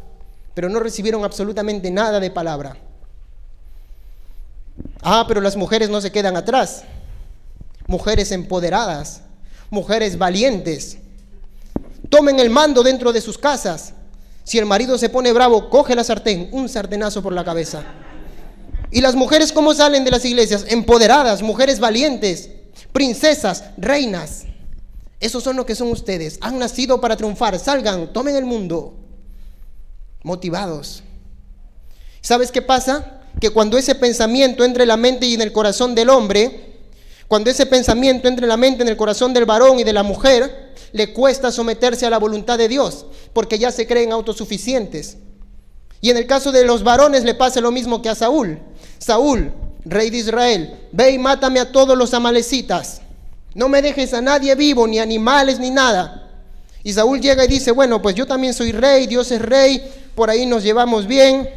pero 0.54 0.68
no 0.68 0.80
recibieron 0.80 1.24
absolutamente 1.24 1.90
nada 1.90 2.20
de 2.20 2.30
palabra. 2.30 2.76
Ah, 5.02 5.24
pero 5.26 5.40
las 5.40 5.56
mujeres 5.56 5.88
no 5.88 6.00
se 6.02 6.12
quedan 6.12 6.36
atrás. 6.36 6.84
Mujeres 7.86 8.30
empoderadas, 8.32 9.22
mujeres 9.70 10.18
valientes. 10.18 10.98
Tomen 12.10 12.38
el 12.38 12.50
mando 12.50 12.82
dentro 12.82 13.14
de 13.14 13.22
sus 13.22 13.38
casas. 13.38 13.94
Si 14.44 14.58
el 14.58 14.66
marido 14.66 14.98
se 14.98 15.08
pone 15.08 15.32
bravo, 15.32 15.70
coge 15.70 15.94
la 15.94 16.04
sartén, 16.04 16.50
un 16.52 16.68
sartenazo 16.68 17.22
por 17.22 17.32
la 17.32 17.44
cabeza. 17.44 17.82
¿Y 18.90 19.00
las 19.00 19.14
mujeres 19.14 19.52
cómo 19.52 19.72
salen 19.72 20.04
de 20.04 20.10
las 20.10 20.24
iglesias? 20.26 20.66
Empoderadas, 20.68 21.40
mujeres 21.40 21.80
valientes, 21.80 22.50
princesas, 22.92 23.64
reinas. 23.78 24.44
Esos 25.20 25.44
son 25.44 25.56
lo 25.56 25.66
que 25.66 25.74
son 25.74 25.88
ustedes. 25.88 26.38
Han 26.40 26.58
nacido 26.58 27.00
para 27.00 27.16
triunfar. 27.16 27.58
Salgan, 27.58 28.12
tomen 28.12 28.34
el 28.34 28.46
mundo. 28.46 28.94
Motivados. 30.22 31.02
¿Sabes 32.22 32.50
qué 32.50 32.62
pasa? 32.62 33.20
Que 33.40 33.50
cuando 33.50 33.78
ese 33.78 33.94
pensamiento 33.94 34.64
entre 34.64 34.84
en 34.84 34.88
la 34.88 34.96
mente 34.96 35.26
y 35.26 35.34
en 35.34 35.42
el 35.42 35.52
corazón 35.52 35.94
del 35.94 36.10
hombre, 36.10 36.78
cuando 37.28 37.50
ese 37.50 37.66
pensamiento 37.66 38.28
entre 38.28 38.44
en 38.44 38.48
la 38.48 38.56
mente, 38.56 38.82
en 38.82 38.88
el 38.88 38.96
corazón 38.96 39.32
del 39.32 39.44
varón 39.44 39.78
y 39.78 39.84
de 39.84 39.92
la 39.92 40.02
mujer, 40.02 40.74
le 40.92 41.12
cuesta 41.12 41.52
someterse 41.52 42.06
a 42.06 42.10
la 42.10 42.18
voluntad 42.18 42.58
de 42.58 42.68
Dios, 42.68 43.06
porque 43.32 43.58
ya 43.58 43.70
se 43.70 43.86
creen 43.86 44.12
autosuficientes. 44.12 45.18
Y 46.00 46.10
en 46.10 46.16
el 46.16 46.26
caso 46.26 46.50
de 46.50 46.64
los 46.64 46.82
varones 46.82 47.24
le 47.24 47.34
pasa 47.34 47.60
lo 47.60 47.70
mismo 47.70 48.02
que 48.02 48.08
a 48.08 48.14
Saúl. 48.14 48.58
Saúl, 48.98 49.52
rey 49.84 50.10
de 50.10 50.18
Israel, 50.18 50.88
ve 50.92 51.12
y 51.12 51.18
mátame 51.18 51.60
a 51.60 51.70
todos 51.70 51.96
los 51.96 52.14
amalecitas. 52.14 53.02
No 53.54 53.68
me 53.68 53.82
dejes 53.82 54.14
a 54.14 54.20
nadie 54.20 54.54
vivo, 54.54 54.86
ni 54.86 54.98
animales, 54.98 55.58
ni 55.58 55.70
nada. 55.70 56.28
Y 56.82 56.92
Saúl 56.92 57.20
llega 57.20 57.44
y 57.44 57.48
dice, 57.48 57.72
bueno, 57.72 58.00
pues 58.00 58.14
yo 58.14 58.26
también 58.26 58.54
soy 58.54 58.72
rey, 58.72 59.06
Dios 59.06 59.30
es 59.30 59.42
rey, 59.42 59.82
por 60.14 60.30
ahí 60.30 60.46
nos 60.46 60.62
llevamos 60.62 61.06
bien. 61.06 61.48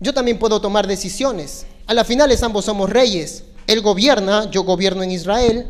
Yo 0.00 0.12
también 0.12 0.38
puedo 0.38 0.60
tomar 0.60 0.86
decisiones. 0.86 1.66
A 1.86 1.94
la 1.94 2.04
finales 2.04 2.42
ambos 2.42 2.64
somos 2.64 2.90
reyes. 2.90 3.44
Él 3.66 3.82
gobierna, 3.82 4.50
yo 4.50 4.64
gobierno 4.64 5.02
en 5.02 5.10
Israel. 5.10 5.66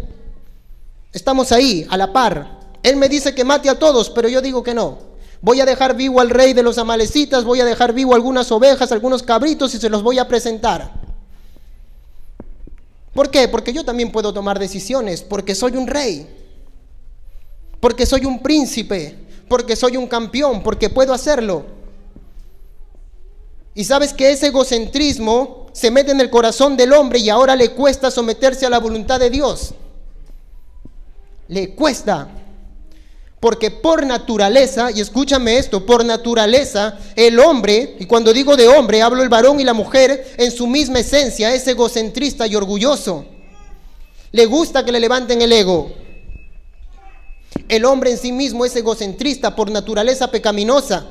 Estamos 1.12 1.52
ahí, 1.52 1.87
a 1.90 1.97
la 1.97 2.12
par. 2.12 2.61
Él 2.82 2.97
me 2.97 3.09
dice 3.09 3.35
que 3.35 3.44
mate 3.44 3.68
a 3.68 3.78
todos, 3.78 4.11
pero 4.11 4.28
yo 4.28 4.40
digo 4.40 4.62
que 4.62 4.75
no. 4.75 4.99
Voy 5.42 5.61
a 5.61 5.64
dejar 5.64 5.97
vivo 5.97 6.20
al 6.20 6.30
rey 6.30 6.52
de 6.52 6.62
los 6.62 6.78
amalecitas, 6.78 7.44
voy 7.44 7.61
a 7.61 7.64
dejar 7.64 7.92
vivo 7.92 8.14
algunas 8.14 8.52
ovejas, 8.52 8.92
algunos 8.92 9.23
cabritos 9.23 9.75
y 9.75 9.78
se 9.78 9.88
los 9.88 10.02
voy 10.02 10.18
a 10.18 10.28
presentar. 10.28 11.00
¿Por 13.14 13.31
qué? 13.31 13.49
Porque 13.49 13.73
yo 13.73 13.85
también 13.85 14.12
puedo 14.12 14.33
tomar 14.33 14.59
decisiones, 14.59 15.23
porque 15.23 15.55
soy 15.55 15.76
un 15.76 15.87
rey, 15.87 16.26
porque 17.81 18.07
soy 18.07 18.25
un 18.25 18.40
príncipe, 18.40 19.17
porque 19.49 19.75
soy 19.75 19.97
un 19.97 20.07
campeón, 20.07 20.62
porque 20.62 20.88
puedo 20.88 21.12
hacerlo. 21.12 21.64
Y 23.75 23.85
sabes 23.85 24.12
que 24.12 24.31
ese 24.31 24.49
egocentrismo 24.49 25.67
se 25.73 25.90
mete 25.90 26.11
en 26.12 26.21
el 26.21 26.31
corazón 26.31 26.76
del 26.76 26.93
hombre 26.93 27.19
y 27.19 27.31
ahora 27.31 27.57
le 27.57 27.71
cuesta 27.71 28.11
someterse 28.11 28.67
a 28.67 28.71
la 28.71 28.79
voluntad 28.79 29.19
de 29.19 29.31
Dios. 29.31 29.75
Le 31.49 31.75
cuesta. 31.75 32.29
Porque 33.40 33.70
por 33.70 34.04
naturaleza, 34.04 34.90
y 34.90 35.00
escúchame 35.00 35.56
esto, 35.56 35.87
por 35.87 36.04
naturaleza, 36.04 36.99
el 37.16 37.40
hombre, 37.40 37.97
y 37.99 38.04
cuando 38.04 38.35
digo 38.35 38.54
de 38.54 38.68
hombre, 38.68 39.00
hablo 39.00 39.23
el 39.23 39.30
varón 39.30 39.59
y 39.59 39.64
la 39.64 39.73
mujer, 39.73 40.35
en 40.37 40.52
su 40.52 40.66
misma 40.66 41.00
esencia 41.00 41.54
es 41.54 41.66
egocentrista 41.66 42.47
y 42.47 42.54
orgulloso. 42.54 43.25
Le 44.32 44.44
gusta 44.44 44.85
que 44.85 44.92
le 44.92 45.00
levanten 45.00 45.40
el 45.40 45.52
ego. 45.52 45.90
El 47.66 47.87
hombre 47.87 48.11
en 48.11 48.18
sí 48.18 48.30
mismo 48.30 48.66
es 48.66 48.76
egocentrista 48.76 49.56
por 49.56 49.70
naturaleza 49.70 50.30
pecaminosa. 50.30 51.06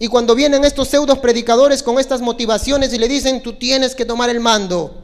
Y 0.00 0.08
cuando 0.08 0.34
vienen 0.34 0.64
estos 0.64 0.88
pseudos 0.88 1.18
predicadores 1.18 1.84
con 1.84 2.00
estas 2.00 2.20
motivaciones 2.20 2.92
y 2.92 2.98
le 2.98 3.08
dicen, 3.08 3.42
tú 3.42 3.54
tienes 3.54 3.94
que 3.94 4.04
tomar 4.04 4.30
el 4.30 4.40
mando, 4.40 5.02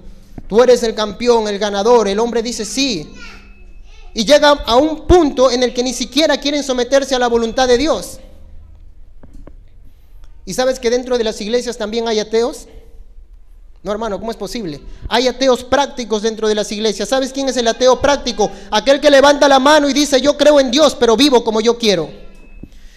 tú 0.49 0.63
eres 0.63 0.83
el 0.83 0.95
campeón, 0.95 1.49
el 1.49 1.59
ganador, 1.59 2.09
el 2.09 2.19
hombre 2.19 2.43
dice, 2.43 2.65
sí, 2.65 3.09
y 4.15 4.25
llega 4.25 4.51
a 4.51 4.77
un 4.77 5.07
punto 5.07 5.51
en 5.51 5.65
el 5.65 5.75
que 5.75 5.83
ni 5.83 5.93
siquiera 5.93 6.39
quieren 6.39 6.63
someterse 6.63 7.15
a 7.17 7.19
la 7.19 7.27
voluntad 7.27 7.67
de 7.67 7.77
Dios. 7.77 8.21
¿Y 10.47 10.55
sabes 10.55 10.79
que 10.79 10.89
dentro 10.89 11.19
de 11.19 11.25
las 11.25 11.41
iglesias 11.41 11.77
también 11.77 12.07
hay 12.07 12.21
ateos? 12.21 12.69
No, 13.83 13.93
hermano, 13.93 14.19
¿cómo 14.19 14.31
es 14.31 14.37
posible? 14.37 14.81
Hay 15.09 15.27
ateos 15.27 15.65
prácticos 15.65 16.23
dentro 16.23 16.49
de 16.49 16.55
las 16.55 16.71
iglesias. 16.73 17.09
¿Sabes 17.09 17.33
quién 17.33 17.49
es 17.49 17.57
el 17.57 17.69
ateo 17.69 18.01
práctico? 18.01 18.51
Aquel 18.71 19.01
que 19.01 19.11
levanta 19.11 19.49
la 19.49 19.59
mano 19.59 19.89
y 19.89 19.93
dice, 19.93 20.21
yo 20.21 20.39
creo 20.39 20.61
en 20.61 20.71
Dios, 20.71 20.97
pero 20.99 21.17
vivo 21.17 21.45
como 21.45 21.61
yo 21.61 21.77
quiero. 21.77 22.09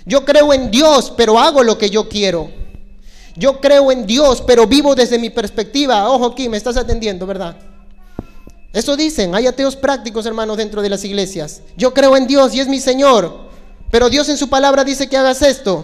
Yo 0.05 0.23
creo 0.23 0.53
en 0.53 0.71
Dios, 0.71 1.11
pero 1.17 1.39
hago 1.39 1.63
lo 1.63 1.77
que 1.77 1.89
yo 1.89 2.07
quiero. 2.07 2.49
Yo 3.35 3.59
creo 3.59 3.91
en 3.91 4.05
Dios, 4.05 4.41
pero 4.45 4.65
vivo 4.65 4.95
desde 4.95 5.19
mi 5.19 5.29
perspectiva. 5.29 6.09
Ojo 6.09 6.27
aquí, 6.27 6.47
me 6.47 6.57
estás 6.57 6.77
atendiendo, 6.77 7.25
¿verdad? 7.25 7.57
Eso 8.77 8.95
dicen, 8.95 9.33
hay 9.33 9.47
ateos 9.47 9.75
prácticos, 9.75 10.27
hermanos, 10.27 10.55
dentro 10.55 10.83
de 10.83 10.89
las 10.89 11.03
iglesias. 11.03 11.63
Yo 11.77 11.95
creo 11.95 12.15
en 12.15 12.27
Dios 12.27 12.53
y 12.53 12.59
es 12.59 12.67
mi 12.67 12.79
Señor, 12.79 13.35
pero 13.89 14.07
Dios 14.07 14.29
en 14.29 14.37
su 14.37 14.49
palabra 14.49 14.83
dice 14.83 15.09
que 15.09 15.17
hagas 15.17 15.41
esto. 15.41 15.83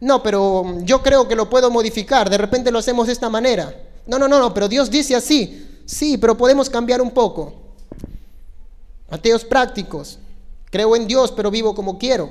No, 0.00 0.22
pero 0.22 0.80
yo 0.82 1.02
creo 1.02 1.26
que 1.26 1.34
lo 1.34 1.48
puedo 1.48 1.70
modificar, 1.70 2.28
de 2.28 2.36
repente 2.36 2.70
lo 2.70 2.78
hacemos 2.78 3.06
de 3.06 3.14
esta 3.14 3.30
manera. 3.30 3.74
No, 4.06 4.18
no, 4.18 4.28
no, 4.28 4.38
no, 4.38 4.52
pero 4.52 4.68
Dios 4.68 4.90
dice 4.90 5.16
así. 5.16 5.66
Sí, 5.86 6.18
pero 6.18 6.36
podemos 6.36 6.68
cambiar 6.68 7.00
un 7.00 7.10
poco. 7.10 7.54
Ateos 9.08 9.42
prácticos. 9.42 10.18
Creo 10.70 10.94
en 10.94 11.06
Dios, 11.06 11.32
pero 11.32 11.50
vivo 11.50 11.74
como 11.74 11.96
quiero. 11.96 12.28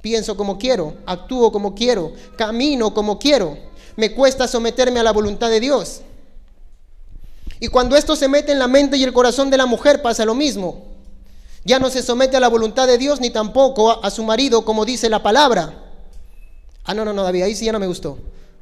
Pienso 0.00 0.38
como 0.38 0.56
quiero, 0.56 0.94
actúo 1.04 1.52
como 1.52 1.74
quiero, 1.74 2.14
camino 2.38 2.94
como 2.94 3.18
quiero. 3.18 3.58
Me 3.96 4.14
cuesta 4.14 4.48
someterme 4.48 5.00
a 5.00 5.02
la 5.02 5.12
voluntad 5.12 5.50
de 5.50 5.60
Dios. 5.60 6.00
Y 7.60 7.68
cuando 7.68 7.96
esto 7.96 8.16
se 8.16 8.28
mete 8.28 8.52
en 8.52 8.58
la 8.58 8.68
mente 8.68 8.96
y 8.96 9.04
el 9.04 9.12
corazón 9.12 9.50
de 9.50 9.56
la 9.56 9.66
mujer 9.66 10.02
pasa 10.02 10.24
lo 10.24 10.34
mismo. 10.34 10.84
Ya 11.64 11.78
no 11.78 11.90
se 11.90 12.02
somete 12.02 12.36
a 12.36 12.40
la 12.40 12.48
voluntad 12.48 12.86
de 12.86 12.98
Dios 12.98 13.20
ni 13.20 13.30
tampoco 13.30 14.04
a, 14.04 14.10
su 14.10 14.22
marido 14.22 14.64
como 14.64 14.84
dice 14.84 15.08
la 15.08 15.22
palabra. 15.22 15.82
Ah, 16.84 16.94
no, 16.94 17.04
no, 17.04 17.12
no, 17.12 17.22
David, 17.22 17.42
ahí 17.42 17.54
sí 17.54 17.64
ya 17.64 17.72
no 17.72 17.80
me 17.80 17.86
gustó. 17.86 18.18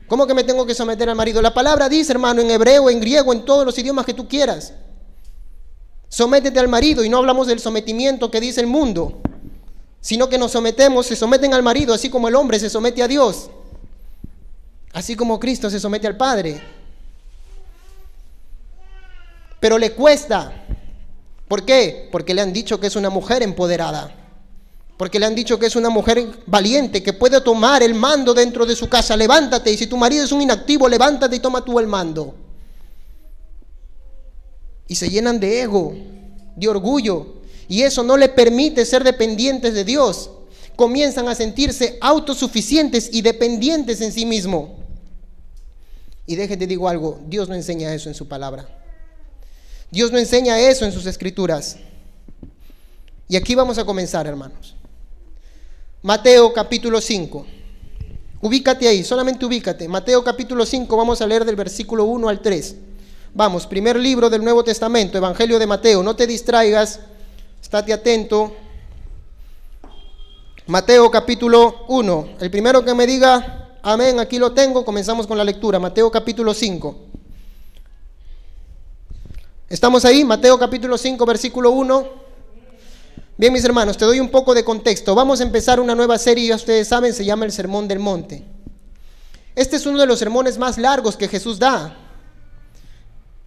¿Cómo 0.07 0.27
que 0.27 0.35
me 0.35 0.45
tengo 0.45 0.65
que 0.65 0.75
someter 0.75 1.09
al 1.11 1.17
marido? 1.17 1.43
La 1.43 1.53
palabra 1.53 1.89
dice, 1.89 2.13
hermano, 2.13 2.41
en 2.41 2.51
hebreo, 2.51 2.89
en 2.89 3.01
griego, 3.01 3.33
en 3.33 3.45
todos 3.45 3.67
los 3.67 3.77
idiomas 3.79 4.07
que 4.07 4.15
tú 4.15 4.29
quieras. 4.29 4.73
Sométete 6.09 6.61
al 6.61 6.69
marido 6.69 7.03
y 7.05 7.09
no 7.09 7.19
hablamos 7.19 7.47
del 7.47 7.59
sometimiento 7.59 8.31
que 8.31 8.41
dice 8.41 8.61
el 8.61 8.69
mundo, 8.69 9.21
sino 10.01 10.29
que 10.29 10.39
nos 10.39 10.53
sometemos, 10.53 11.07
se 11.07 11.17
someten 11.17 11.53
al 11.53 11.63
marido, 11.63 11.93
así 11.93 12.09
como 12.09 12.29
el 12.29 12.37
hombre 12.37 12.59
se 12.61 12.71
somete 12.71 13.03
a 13.03 13.09
Dios, 13.09 13.51
así 14.93 15.17
como 15.17 15.41
Cristo 15.41 15.69
se 15.69 15.81
somete 15.81 16.07
al 16.07 16.17
Padre 16.17 16.63
pero 19.65 19.79
le 19.79 19.93
cuesta. 19.93 20.67
¿Por 21.49 21.65
qué? 21.65 22.11
Porque 22.13 22.35
le 22.35 22.43
han 22.43 22.53
dicho 22.53 22.79
que 22.79 22.89
es 22.89 22.97
una 22.97 23.09
mujer 23.09 23.43
empoderada. 23.43 24.15
Porque 24.99 25.19
le 25.19 25.25
han 25.25 25.35
dicho 25.35 25.59
que 25.59 25.65
es 25.65 25.75
una 25.75 25.89
mujer 25.89 26.29
valiente, 26.45 27.03
que 27.03 27.15
puede 27.15 27.41
tomar 27.41 27.83
el 27.83 27.95
mando 27.95 28.35
dentro 28.35 28.67
de 28.67 28.77
su 28.77 28.91
casa. 28.91 29.17
Levántate 29.17 29.73
y 29.73 29.79
si 29.79 29.87
tu 29.87 29.97
marido 29.97 30.23
es 30.23 30.33
un 30.33 30.43
inactivo, 30.43 30.87
levántate 30.87 31.37
y 31.37 31.39
toma 31.39 31.65
tú 31.65 31.81
el 31.81 31.87
mando. 31.87 32.35
Y 34.87 34.97
se 34.97 35.09
llenan 35.09 35.41
de 35.41 35.63
ego, 35.63 35.95
de 36.57 36.69
orgullo. 36.69 37.37
Y 37.67 37.85
eso 37.85 38.03
no 38.03 38.19
le 38.19 38.29
permite 38.29 38.85
ser 38.85 39.03
dependientes 39.03 39.73
de 39.73 39.85
Dios. 39.85 40.31
Comienzan 40.77 41.27
a 41.27 41.35
sentirse 41.35 41.97
autosuficientes 42.03 43.09
y 43.11 43.23
dependientes 43.23 44.03
en 44.03 44.13
sí 44.13 44.27
mismo. 44.27 44.77
Y 46.27 46.37
déjate 46.37 46.67
digo 46.67 46.87
algo, 46.87 47.19
Dios 47.27 47.49
no 47.49 47.55
enseña 47.55 47.95
eso 47.95 48.11
en 48.11 48.15
su 48.15 48.29
palabra. 48.29 48.84
Dios 49.91 50.11
no 50.13 50.19
enseña 50.19 50.59
eso 50.59 50.85
en 50.85 50.93
sus 50.93 51.07
escrituras. 51.07 51.77
Y 53.29 53.37
aquí 53.37 53.55
vamos 53.55 53.79
a 53.79 53.85
comenzar, 53.85 54.27
hermanos. 54.27 54.75
Mateo 56.03 56.53
capítulo 56.53 57.01
5. 57.01 57.47
Ubícate 58.43 58.87
ahí, 58.87 59.03
solamente 59.03 59.47
ubícate. 59.47 59.89
Mateo 59.89 60.23
capítulo 60.23 60.67
5, 60.67 60.97
vamos 60.97 61.23
a 61.23 61.27
leer 61.27 61.45
del 61.47 61.57
versículo 61.57 62.05
1 62.05 62.29
al 62.29 62.43
3. 62.43 62.77
Vamos, 63.33 63.67
primer 63.67 63.97
libro 63.99 64.29
del 64.29 64.45
Nuevo 64.45 64.63
Testamento, 64.63 65.17
Evangelio 65.17 65.59
de 65.59 65.67
Mateo. 65.67 66.03
No 66.03 66.15
te 66.15 66.27
distraigas, 66.27 67.01
estate 67.63 67.93
atento. 67.93 68.55
Mateo 70.67 71.11
capítulo 71.11 71.87
1. 71.89 72.29
El 72.41 72.51
primero 72.51 72.85
que 72.85 72.95
me 72.95 73.07
diga, 73.07 73.79
amén, 73.83 74.21
aquí 74.21 74.39
lo 74.39 74.53
tengo, 74.53 74.85
comenzamos 74.85 75.27
con 75.27 75.39
la 75.39 75.45
lectura. 75.45 75.79
Mateo 75.79 76.11
capítulo 76.11 76.53
5. 76.53 77.04
¿Estamos 79.71 80.05
ahí? 80.05 80.25
Mateo 80.25 80.59
capítulo 80.59 80.99
5, 80.99 81.25
versículo 81.25 81.71
1. 81.71 82.09
Bien, 83.39 83.51
mis 83.51 83.65
hermanos, 83.65 83.97
te 83.97 84.05
doy 84.05 84.21
un 84.21 84.29
poco 84.29 84.55
de 84.55 84.63
contexto. 84.63 85.15
Vamos 85.15 85.41
a 85.41 85.43
empezar 85.43 85.81
una 85.81 85.95
nueva 85.95 86.19
serie, 86.19 86.49
ya 86.49 86.57
ustedes 86.57 86.87
saben, 86.87 87.15
se 87.15 87.25
llama 87.25 87.47
el 87.47 87.53
Sermón 87.53 87.89
del 87.89 87.99
Monte. 87.99 88.45
Este 89.57 89.77
es 89.77 89.87
uno 89.87 89.99
de 89.99 90.07
los 90.07 90.19
sermones 90.19 90.59
más 90.59 90.77
largos 90.77 91.17
que 91.17 91.29
Jesús 91.29 91.59
da. 91.59 91.97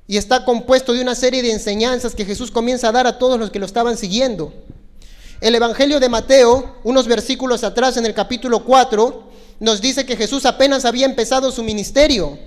Y 0.08 0.18
está 0.18 0.44
compuesto 0.44 0.92
de 0.92 1.02
una 1.02 1.14
serie 1.14 1.44
de 1.44 1.52
enseñanzas 1.52 2.16
que 2.16 2.26
Jesús 2.26 2.50
comienza 2.50 2.90
a 2.90 2.94
dar 2.94 3.06
a 3.06 3.20
todos 3.20 3.40
los 3.40 3.52
que 3.52 3.60
lo 3.60 3.68
estaban 3.68 3.96
siguiendo. 3.96 4.52
El 5.40 5.54
Evangelio 5.54 6.00
de 6.00 6.10
Mateo, 6.10 6.78
unos 6.84 7.08
versículos 7.08 7.64
atrás 7.64 7.96
en 7.96 8.08
el 8.08 8.16
capítulo 8.16 8.66
4, 8.66 9.24
nos 9.60 9.82
dice 9.82 10.08
que 10.08 10.18
Jesús 10.18 10.48
apenas 10.48 10.84
había 10.84 11.06
empezado 11.06 11.52
su 11.52 11.62
ministerio. 11.62 12.40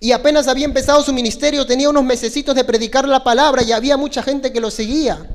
Y 0.00 0.12
apenas 0.12 0.46
había 0.48 0.66
empezado 0.66 1.02
su 1.02 1.12
ministerio, 1.12 1.66
tenía 1.66 1.88
unos 1.88 2.04
mesecitos 2.04 2.54
de 2.54 2.64
predicar 2.64 3.08
la 3.08 3.24
palabra 3.24 3.62
y 3.62 3.72
había 3.72 3.96
mucha 3.96 4.22
gente 4.22 4.52
que 4.52 4.60
lo 4.60 4.70
seguía. 4.70 5.26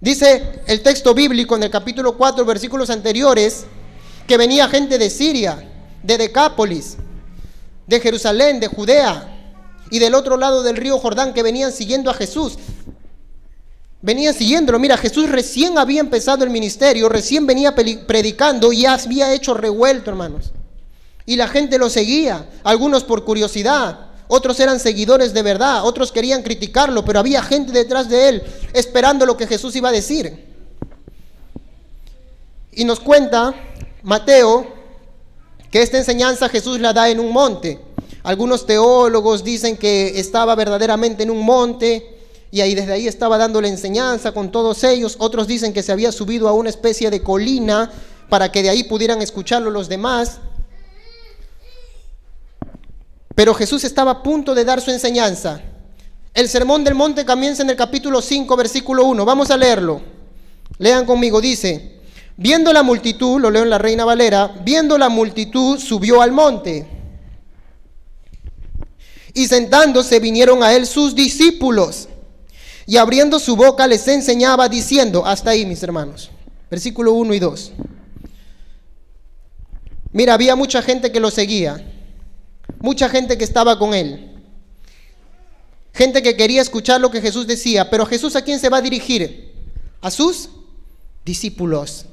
Dice 0.00 0.60
el 0.66 0.82
texto 0.82 1.14
bíblico 1.14 1.56
en 1.56 1.62
el 1.62 1.70
capítulo 1.70 2.16
4, 2.16 2.44
versículos 2.44 2.90
anteriores, 2.90 3.64
que 4.26 4.36
venía 4.36 4.68
gente 4.68 4.98
de 4.98 5.08
Siria, 5.08 5.70
de 6.02 6.18
Decápolis, 6.18 6.96
de 7.86 8.00
Jerusalén, 8.00 8.60
de 8.60 8.66
Judea 8.66 9.54
y 9.90 9.98
del 9.98 10.14
otro 10.14 10.36
lado 10.36 10.62
del 10.62 10.76
río 10.76 10.98
Jordán 10.98 11.32
que 11.32 11.42
venían 11.42 11.72
siguiendo 11.72 12.10
a 12.10 12.14
Jesús. 12.14 12.58
Venían 14.00 14.34
siguiéndolo. 14.34 14.78
Mira, 14.78 14.96
Jesús 14.96 15.30
recién 15.30 15.78
había 15.78 16.00
empezado 16.00 16.44
el 16.44 16.50
ministerio, 16.50 17.08
recién 17.08 17.46
venía 17.46 17.74
predicando 17.74 18.72
y 18.72 18.84
había 18.84 19.32
hecho 19.32 19.54
revuelto, 19.54 20.10
hermanos. 20.10 20.52
Y 21.26 21.36
la 21.36 21.48
gente 21.48 21.78
lo 21.78 21.88
seguía, 21.88 22.48
algunos 22.64 23.04
por 23.04 23.24
curiosidad, 23.24 24.12
otros 24.34 24.58
eran 24.60 24.80
seguidores 24.80 25.34
de 25.34 25.42
verdad, 25.42 25.84
otros 25.84 26.10
querían 26.10 26.42
criticarlo, 26.42 27.04
pero 27.04 27.18
había 27.18 27.42
gente 27.42 27.70
detrás 27.70 28.08
de 28.08 28.28
él 28.30 28.42
esperando 28.72 29.26
lo 29.26 29.36
que 29.36 29.46
Jesús 29.46 29.76
iba 29.76 29.90
a 29.90 29.92
decir. 29.92 30.46
Y 32.72 32.84
nos 32.84 32.98
cuenta 32.98 33.54
Mateo 34.02 34.66
que 35.70 35.82
esta 35.82 35.98
enseñanza 35.98 36.48
Jesús 36.48 36.80
la 36.80 36.94
da 36.94 37.10
en 37.10 37.20
un 37.20 37.30
monte. 37.30 37.78
Algunos 38.22 38.64
teólogos 38.64 39.44
dicen 39.44 39.76
que 39.76 40.18
estaba 40.18 40.54
verdaderamente 40.54 41.24
en 41.24 41.30
un 41.30 41.44
monte 41.44 42.20
y 42.50 42.60
ahí 42.60 42.74
desde 42.74 42.92
ahí 42.92 43.08
estaba 43.08 43.36
dando 43.36 43.60
la 43.60 43.68
enseñanza 43.68 44.32
con 44.32 44.50
todos 44.50 44.82
ellos. 44.84 45.16
Otros 45.18 45.46
dicen 45.46 45.72
que 45.72 45.82
se 45.82 45.92
había 45.92 46.12
subido 46.12 46.48
a 46.48 46.52
una 46.52 46.70
especie 46.70 47.10
de 47.10 47.22
colina 47.22 47.90
para 48.28 48.50
que 48.50 48.62
de 48.62 48.70
ahí 48.70 48.84
pudieran 48.84 49.20
escucharlo 49.20 49.70
los 49.70 49.88
demás. 49.88 50.38
Pero 53.34 53.54
Jesús 53.54 53.84
estaba 53.84 54.10
a 54.10 54.22
punto 54.22 54.54
de 54.54 54.64
dar 54.64 54.80
su 54.80 54.90
enseñanza. 54.90 55.60
El 56.34 56.48
sermón 56.48 56.84
del 56.84 56.94
monte 56.94 57.24
comienza 57.24 57.62
en 57.62 57.70
el 57.70 57.76
capítulo 57.76 58.22
5, 58.22 58.56
versículo 58.56 59.04
1. 59.04 59.24
Vamos 59.24 59.50
a 59.50 59.56
leerlo. 59.56 60.00
Lean 60.78 61.04
conmigo, 61.04 61.40
dice, 61.40 62.00
viendo 62.36 62.72
la 62.72 62.82
multitud, 62.82 63.40
lo 63.40 63.50
leo 63.50 63.62
en 63.62 63.70
la 63.70 63.78
Reina 63.78 64.04
Valera, 64.04 64.54
viendo 64.64 64.98
la 64.98 65.08
multitud 65.08 65.78
subió 65.78 66.22
al 66.22 66.32
monte. 66.32 66.86
Y 69.34 69.46
sentándose 69.46 70.20
vinieron 70.20 70.62
a 70.62 70.74
él 70.74 70.86
sus 70.86 71.14
discípulos. 71.14 72.08
Y 72.86 72.96
abriendo 72.96 73.38
su 73.38 73.56
boca 73.56 73.86
les 73.86 74.06
enseñaba 74.08 74.68
diciendo, 74.68 75.24
hasta 75.24 75.50
ahí 75.50 75.64
mis 75.64 75.82
hermanos, 75.82 76.30
versículo 76.70 77.12
1 77.12 77.34
y 77.34 77.38
2. 77.38 77.72
Mira, 80.12 80.34
había 80.34 80.56
mucha 80.56 80.82
gente 80.82 81.12
que 81.12 81.20
lo 81.20 81.30
seguía, 81.30 81.82
mucha 82.82 83.08
gente 83.08 83.38
que 83.38 83.44
estaba 83.44 83.78
con 83.78 83.94
él, 83.94 84.30
gente 85.94 86.20
que 86.20 86.36
quería 86.36 86.60
escuchar 86.60 87.00
lo 87.00 87.10
que 87.10 87.22
Jesús 87.22 87.46
decía, 87.46 87.88
pero 87.88 88.04
Jesús 88.04 88.36
a 88.36 88.42
quién 88.42 88.58
se 88.58 88.68
va 88.68 88.78
a 88.78 88.82
dirigir? 88.82 89.52
A 90.00 90.10
sus 90.10 90.50
discípulos. 91.24 92.06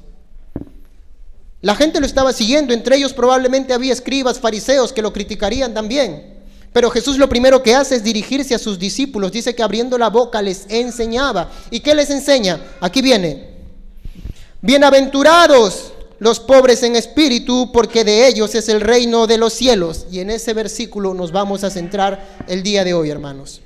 La 1.60 1.74
gente 1.74 2.00
lo 2.00 2.06
estaba 2.06 2.32
siguiendo, 2.32 2.72
entre 2.72 2.96
ellos 2.96 3.12
probablemente 3.12 3.74
había 3.74 3.92
escribas, 3.92 4.38
fariseos 4.38 4.92
que 4.92 5.02
lo 5.02 5.12
criticarían 5.12 5.74
también. 5.74 6.38
Pero 6.72 6.88
Jesús 6.88 7.18
lo 7.18 7.28
primero 7.28 7.62
que 7.62 7.74
hace 7.74 7.96
es 7.96 8.04
dirigirse 8.04 8.54
a 8.54 8.58
sus 8.58 8.78
discípulos. 8.78 9.32
Dice 9.32 9.54
que 9.54 9.62
abriendo 9.62 9.98
la 9.98 10.08
boca 10.08 10.40
les 10.40 10.66
enseñaba. 10.68 11.50
¿Y 11.70 11.80
qué 11.80 11.94
les 11.94 12.10
enseña? 12.10 12.60
Aquí 12.80 13.02
viene. 13.02 13.50
Bienaventurados 14.62 15.92
los 16.20 16.38
pobres 16.38 16.82
en 16.82 16.94
espíritu, 16.94 17.70
porque 17.72 18.04
de 18.04 18.28
ellos 18.28 18.54
es 18.54 18.68
el 18.68 18.80
reino 18.80 19.26
de 19.26 19.38
los 19.38 19.54
cielos. 19.54 20.06
Y 20.12 20.20
en 20.20 20.30
ese 20.30 20.54
versículo 20.54 21.14
nos 21.14 21.32
vamos 21.32 21.64
a 21.64 21.70
centrar 21.70 22.36
el 22.46 22.62
día 22.62 22.84
de 22.84 22.94
hoy, 22.94 23.10
hermanos. 23.10 23.62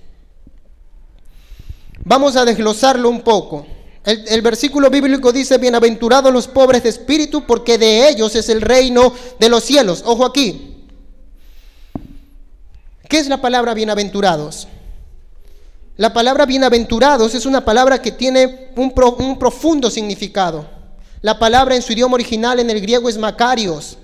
Vamos 2.05 2.37
a 2.37 2.45
desglosarlo 2.45 3.11
un 3.11 3.23
poco. 3.23 3.67
El, 4.05 4.43
versículo 4.43 4.91
bíblico 4.91 5.33
dice, 5.33 5.59
bienaventurados 5.59 6.33
los 6.33 6.47
pobres 6.47 6.83
de 6.83 6.91
espíritu, 6.91 7.45
porque 7.47 7.77
de 7.77 8.09
ellos 8.09 8.37
es 8.37 8.49
el 8.49 8.61
reino 8.61 9.13
de 9.41 9.49
los 9.49 9.65
cielos. 9.65 10.03
Ojo 10.07 10.25
aquí. 10.25 10.85
¿Qué 13.09 13.19
es 13.19 13.29
la 13.29 13.41
palabra 13.41 13.75
bienaventurados? 13.75 14.69
La 15.97 16.13
palabra 16.13 16.47
bienaventurados 16.47 17.35
es 17.35 17.47
una 17.47 17.65
palabra 17.65 18.03
que 18.03 18.13
tiene 18.13 18.71
un, 18.77 18.93
un, 19.19 19.39
profundo 19.39 19.91
significado. 19.91 20.74
La 21.25 21.39
palabra 21.39 21.75
en 21.75 21.81
su 21.81 21.95
idioma 21.95 22.17
original 22.17 22.61
en 22.61 22.69
el 22.69 22.83
griego 22.83 23.09
es 23.09 23.17
macarios. 23.17 23.97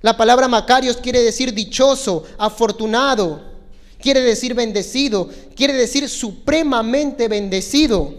La 0.00 0.16
palabra 0.16 0.46
macarios 0.46 0.96
quiere 0.96 1.20
decir 1.20 1.52
dichoso, 1.52 2.22
afortunado, 2.38 3.42
quiere 4.00 4.20
decir 4.20 4.54
bendecido, 4.54 5.28
quiere 5.56 5.72
decir 5.72 6.08
supremamente 6.08 7.26
bendecido. 7.26 8.14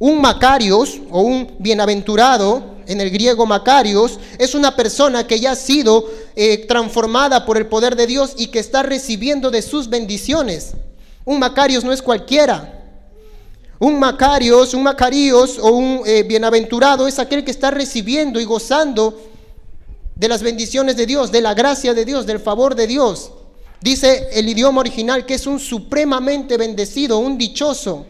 Un 0.00 0.20
Macarios 0.20 0.98
o 1.08 1.20
un 1.20 1.54
bienaventurado, 1.60 2.64
en 2.88 3.00
el 3.00 3.10
griego 3.10 3.46
Macarios, 3.46 4.18
es 4.36 4.56
una 4.56 4.74
persona 4.74 5.24
que 5.24 5.38
ya 5.38 5.52
ha 5.52 5.56
sido 5.56 6.10
eh, 6.34 6.66
transformada 6.66 7.46
por 7.46 7.56
el 7.56 7.66
poder 7.66 7.94
de 7.94 8.08
Dios 8.08 8.32
y 8.38 8.48
que 8.48 8.58
está 8.58 8.82
recibiendo 8.82 9.52
de 9.52 9.62
sus 9.62 9.88
bendiciones. 9.88 10.72
Un 11.24 11.38
Macarios 11.38 11.84
no 11.84 11.92
es 11.92 12.02
cualquiera. 12.02 12.79
Un 13.80 13.98
Macarios, 13.98 14.74
un 14.74 14.82
Macarios 14.82 15.58
o 15.58 15.70
un 15.70 16.02
eh, 16.04 16.22
bienaventurado 16.22 17.08
es 17.08 17.18
aquel 17.18 17.44
que 17.44 17.50
está 17.50 17.70
recibiendo 17.70 18.38
y 18.38 18.44
gozando 18.44 19.18
de 20.14 20.28
las 20.28 20.42
bendiciones 20.42 20.96
de 20.96 21.06
Dios, 21.06 21.32
de 21.32 21.40
la 21.40 21.54
gracia 21.54 21.94
de 21.94 22.04
Dios, 22.04 22.26
del 22.26 22.40
favor 22.40 22.74
de 22.74 22.86
Dios. 22.86 23.32
Dice 23.80 24.28
el 24.34 24.46
idioma 24.50 24.80
original 24.80 25.24
que 25.24 25.32
es 25.32 25.46
un 25.46 25.58
supremamente 25.58 26.58
bendecido, 26.58 27.18
un 27.18 27.38
dichoso. 27.38 28.04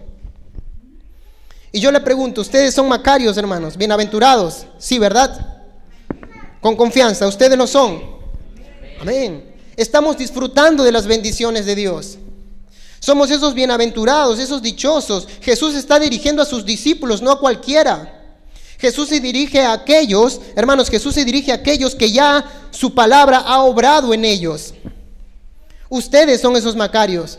Y 1.71 1.79
yo 1.79 1.93
le 1.93 2.01
pregunto, 2.01 2.41
¿ustedes 2.41 2.75
son 2.75 2.89
macarios, 2.89 3.37
hermanos? 3.37 3.77
Bienaventurados. 3.77 4.67
Sí, 4.77 4.99
¿verdad? 4.99 5.63
Con 6.61 6.75
confianza, 6.75 7.29
ustedes 7.29 7.57
lo 7.57 7.69
son. 7.69 8.03
Amén. 9.01 9.55
Estamos 9.77 10.19
disfrutando 10.19 10.83
de 10.83 10.91
las 10.91 11.07
bendiciones 11.07 11.65
de 11.65 11.77
Dios. 11.77 12.19
Somos 13.01 13.31
esos 13.31 13.55
bienaventurados, 13.55 14.39
esos 14.39 14.61
dichosos. 14.61 15.27
Jesús 15.41 15.75
está 15.75 15.99
dirigiendo 15.99 16.43
a 16.43 16.47
sus 16.47 16.67
discípulos, 16.67 17.23
no 17.23 17.33
a 17.33 17.41
cualquiera. 17.41 18.17
Jesús 18.79 19.09
se 19.09 19.21
dirige 19.21 19.63
a 19.63 19.73
aquellos, 19.73 20.41
hermanos, 20.55 20.89
Jesús 20.89 21.15
se 21.15 21.25
dirige 21.25 21.51
a 21.51 21.57
aquellos 21.57 21.95
que 21.95 22.13
ya 22.13 22.69
su 22.71 22.95
palabra 22.95 23.39
ha 23.39 23.63
obrado 23.63 24.15
en 24.15 24.25
ellos. 24.25 24.75
Ustedes 25.89 26.41
son 26.41 26.57
esos 26.57 26.77
macarios. 26.77 27.39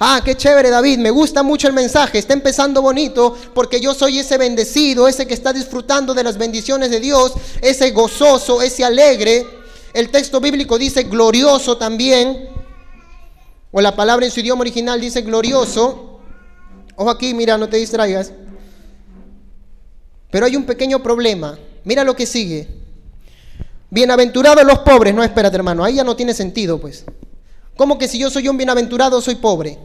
Ah, 0.00 0.22
qué 0.24 0.36
chévere 0.36 0.70
David, 0.70 0.98
me 0.98 1.10
gusta 1.10 1.42
mucho 1.42 1.66
el 1.66 1.72
mensaje, 1.72 2.18
está 2.18 2.32
empezando 2.32 2.80
bonito 2.80 3.36
porque 3.52 3.80
yo 3.80 3.94
soy 3.94 4.20
ese 4.20 4.38
bendecido, 4.38 5.08
ese 5.08 5.26
que 5.26 5.34
está 5.34 5.52
disfrutando 5.52 6.14
de 6.14 6.22
las 6.22 6.38
bendiciones 6.38 6.90
de 6.90 7.00
Dios, 7.00 7.32
ese 7.60 7.90
gozoso, 7.90 8.62
ese 8.62 8.84
alegre. 8.84 9.44
El 9.92 10.10
texto 10.10 10.40
bíblico 10.40 10.78
dice 10.78 11.04
glorioso 11.04 11.76
también, 11.78 12.48
o 13.70 13.80
la 13.80 13.94
palabra 13.94 14.24
en 14.26 14.32
su 14.32 14.40
idioma 14.40 14.62
original 14.62 15.00
dice 15.00 15.22
glorioso. 15.22 16.20
Ojo 16.96 17.10
aquí, 17.10 17.34
mira, 17.34 17.58
no 17.58 17.68
te 17.68 17.76
distraigas. 17.76 18.32
Pero 20.30 20.46
hay 20.46 20.56
un 20.56 20.64
pequeño 20.64 21.02
problema. 21.02 21.58
Mira 21.84 22.04
lo 22.04 22.16
que 22.16 22.26
sigue. 22.26 22.68
Bienaventurados 23.90 24.64
los 24.64 24.80
pobres. 24.80 25.14
No, 25.14 25.22
espérate 25.22 25.56
hermano, 25.56 25.84
ahí 25.84 25.94
ya 25.94 26.04
no 26.04 26.16
tiene 26.16 26.34
sentido 26.34 26.80
pues. 26.80 27.04
¿Cómo 27.76 27.96
que 27.96 28.08
si 28.08 28.18
yo 28.18 28.28
soy 28.28 28.48
un 28.48 28.56
bienaventurado 28.56 29.20
soy 29.20 29.36
pobre? 29.36 29.78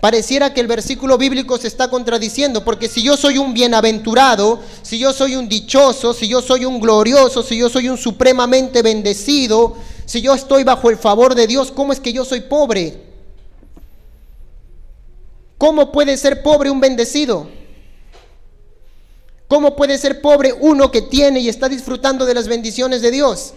Pareciera 0.00 0.54
que 0.54 0.60
el 0.60 0.68
versículo 0.68 1.18
bíblico 1.18 1.58
se 1.58 1.66
está 1.66 1.90
contradiciendo, 1.90 2.64
porque 2.64 2.88
si 2.88 3.02
yo 3.02 3.16
soy 3.16 3.36
un 3.36 3.52
bienaventurado, 3.52 4.60
si 4.82 4.96
yo 4.96 5.12
soy 5.12 5.34
un 5.34 5.48
dichoso, 5.48 6.14
si 6.14 6.28
yo 6.28 6.40
soy 6.40 6.64
un 6.64 6.78
glorioso, 6.78 7.42
si 7.42 7.58
yo 7.58 7.68
soy 7.68 7.88
un 7.88 7.98
supremamente 7.98 8.82
bendecido, 8.82 9.76
si 10.08 10.22
yo 10.22 10.32
estoy 10.32 10.64
bajo 10.64 10.88
el 10.88 10.96
favor 10.96 11.34
de 11.34 11.46
Dios, 11.46 11.70
¿cómo 11.70 11.92
es 11.92 12.00
que 12.00 12.14
yo 12.14 12.24
soy 12.24 12.40
pobre? 12.40 12.98
¿Cómo 15.58 15.92
puede 15.92 16.16
ser 16.16 16.42
pobre 16.42 16.70
un 16.70 16.80
bendecido? 16.80 17.46
¿Cómo 19.48 19.76
puede 19.76 19.98
ser 19.98 20.22
pobre 20.22 20.54
uno 20.54 20.90
que 20.90 21.02
tiene 21.02 21.40
y 21.40 21.50
está 21.50 21.68
disfrutando 21.68 22.24
de 22.24 22.32
las 22.32 22.48
bendiciones 22.48 23.02
de 23.02 23.10
Dios? 23.10 23.52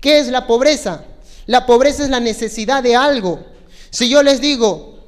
¿Qué 0.00 0.20
es 0.20 0.28
la 0.28 0.46
pobreza? 0.46 1.02
La 1.46 1.66
pobreza 1.66 2.04
es 2.04 2.10
la 2.10 2.20
necesidad 2.20 2.84
de 2.84 2.94
algo. 2.94 3.44
Si 3.90 4.08
yo 4.08 4.22
les 4.22 4.40
digo, 4.40 5.00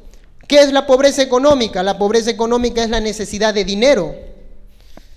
¿qué 0.48 0.58
es 0.58 0.72
la 0.72 0.88
pobreza 0.88 1.22
económica? 1.22 1.84
La 1.84 1.98
pobreza 1.98 2.32
económica 2.32 2.82
es 2.82 2.90
la 2.90 2.98
necesidad 2.98 3.54
de 3.54 3.64
dinero. 3.64 4.16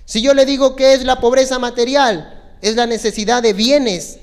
Si 0.04 0.22
yo 0.22 0.34
le 0.34 0.46
digo 0.46 0.76
qué 0.76 0.94
es 0.94 1.02
la 1.02 1.18
pobreza 1.18 1.58
material, 1.58 2.54
es 2.62 2.76
la 2.76 2.86
necesidad 2.86 3.42
de 3.42 3.54
bienes. 3.54 4.20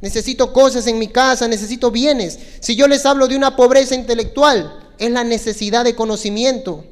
Necesito 0.00 0.52
cosas 0.52 0.86
en 0.86 0.98
mi 0.98 1.08
casa, 1.08 1.46
necesito 1.48 1.90
bienes. 1.90 2.38
Si 2.60 2.76
yo 2.76 2.88
les 2.88 3.04
hablo 3.06 3.28
de 3.28 3.36
una 3.36 3.56
pobreza 3.56 3.94
intelectual, 3.94 4.92
es 4.98 5.10
la 5.10 5.24
necesidad 5.24 5.84
de 5.84 5.94
conocimiento. 5.94 6.84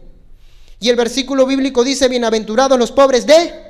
Y 0.80 0.90
el 0.90 0.96
versículo 0.96 1.46
bíblico 1.46 1.84
dice, 1.84 2.08
bienaventurados 2.08 2.78
los 2.78 2.92
pobres 2.92 3.26
de 3.26 3.68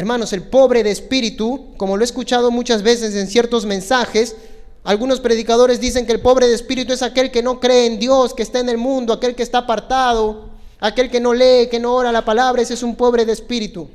Hermanos, 0.00 0.32
el 0.32 0.44
pobre 0.44 0.82
de 0.82 0.90
espíritu, 0.90 1.74
como 1.76 1.96
lo 1.96 2.02
he 2.02 2.06
escuchado 2.06 2.50
muchas 2.50 2.82
veces 2.82 3.14
en 3.14 3.26
ciertos 3.26 3.66
mensajes, 3.66 4.34
algunos 4.82 5.20
predicadores 5.20 5.78
dicen 5.78 6.06
que 6.06 6.12
el 6.12 6.20
pobre 6.20 6.48
de 6.48 6.54
espíritu 6.54 6.94
es 6.94 7.02
aquel 7.02 7.30
que 7.30 7.42
no 7.42 7.60
cree 7.60 7.84
en 7.84 7.98
Dios, 7.98 8.32
que 8.32 8.42
está 8.42 8.60
en 8.60 8.70
el 8.70 8.78
mundo, 8.78 9.12
aquel 9.12 9.34
que 9.34 9.42
está 9.42 9.58
apartado, 9.58 10.48
aquel 10.78 11.10
que 11.10 11.20
no 11.20 11.34
lee, 11.34 11.68
que 11.70 11.78
no 11.78 11.92
ora 11.94 12.12
la 12.12 12.24
palabra, 12.24 12.62
ese 12.62 12.74
es 12.74 12.82
un 12.82 12.96
pobre 12.96 13.26
de 13.26 13.32
espíritu. 13.32 13.90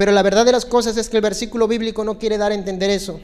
Pero 0.00 0.12
la 0.12 0.22
verdad 0.22 0.46
de 0.46 0.52
las 0.52 0.64
cosas 0.64 0.96
es 0.96 1.10
que 1.10 1.18
el 1.18 1.22
versículo 1.22 1.68
bíblico 1.68 2.04
no 2.04 2.18
quiere 2.18 2.38
dar 2.38 2.52
a 2.52 2.54
entender 2.54 2.88
eso. 2.88 3.20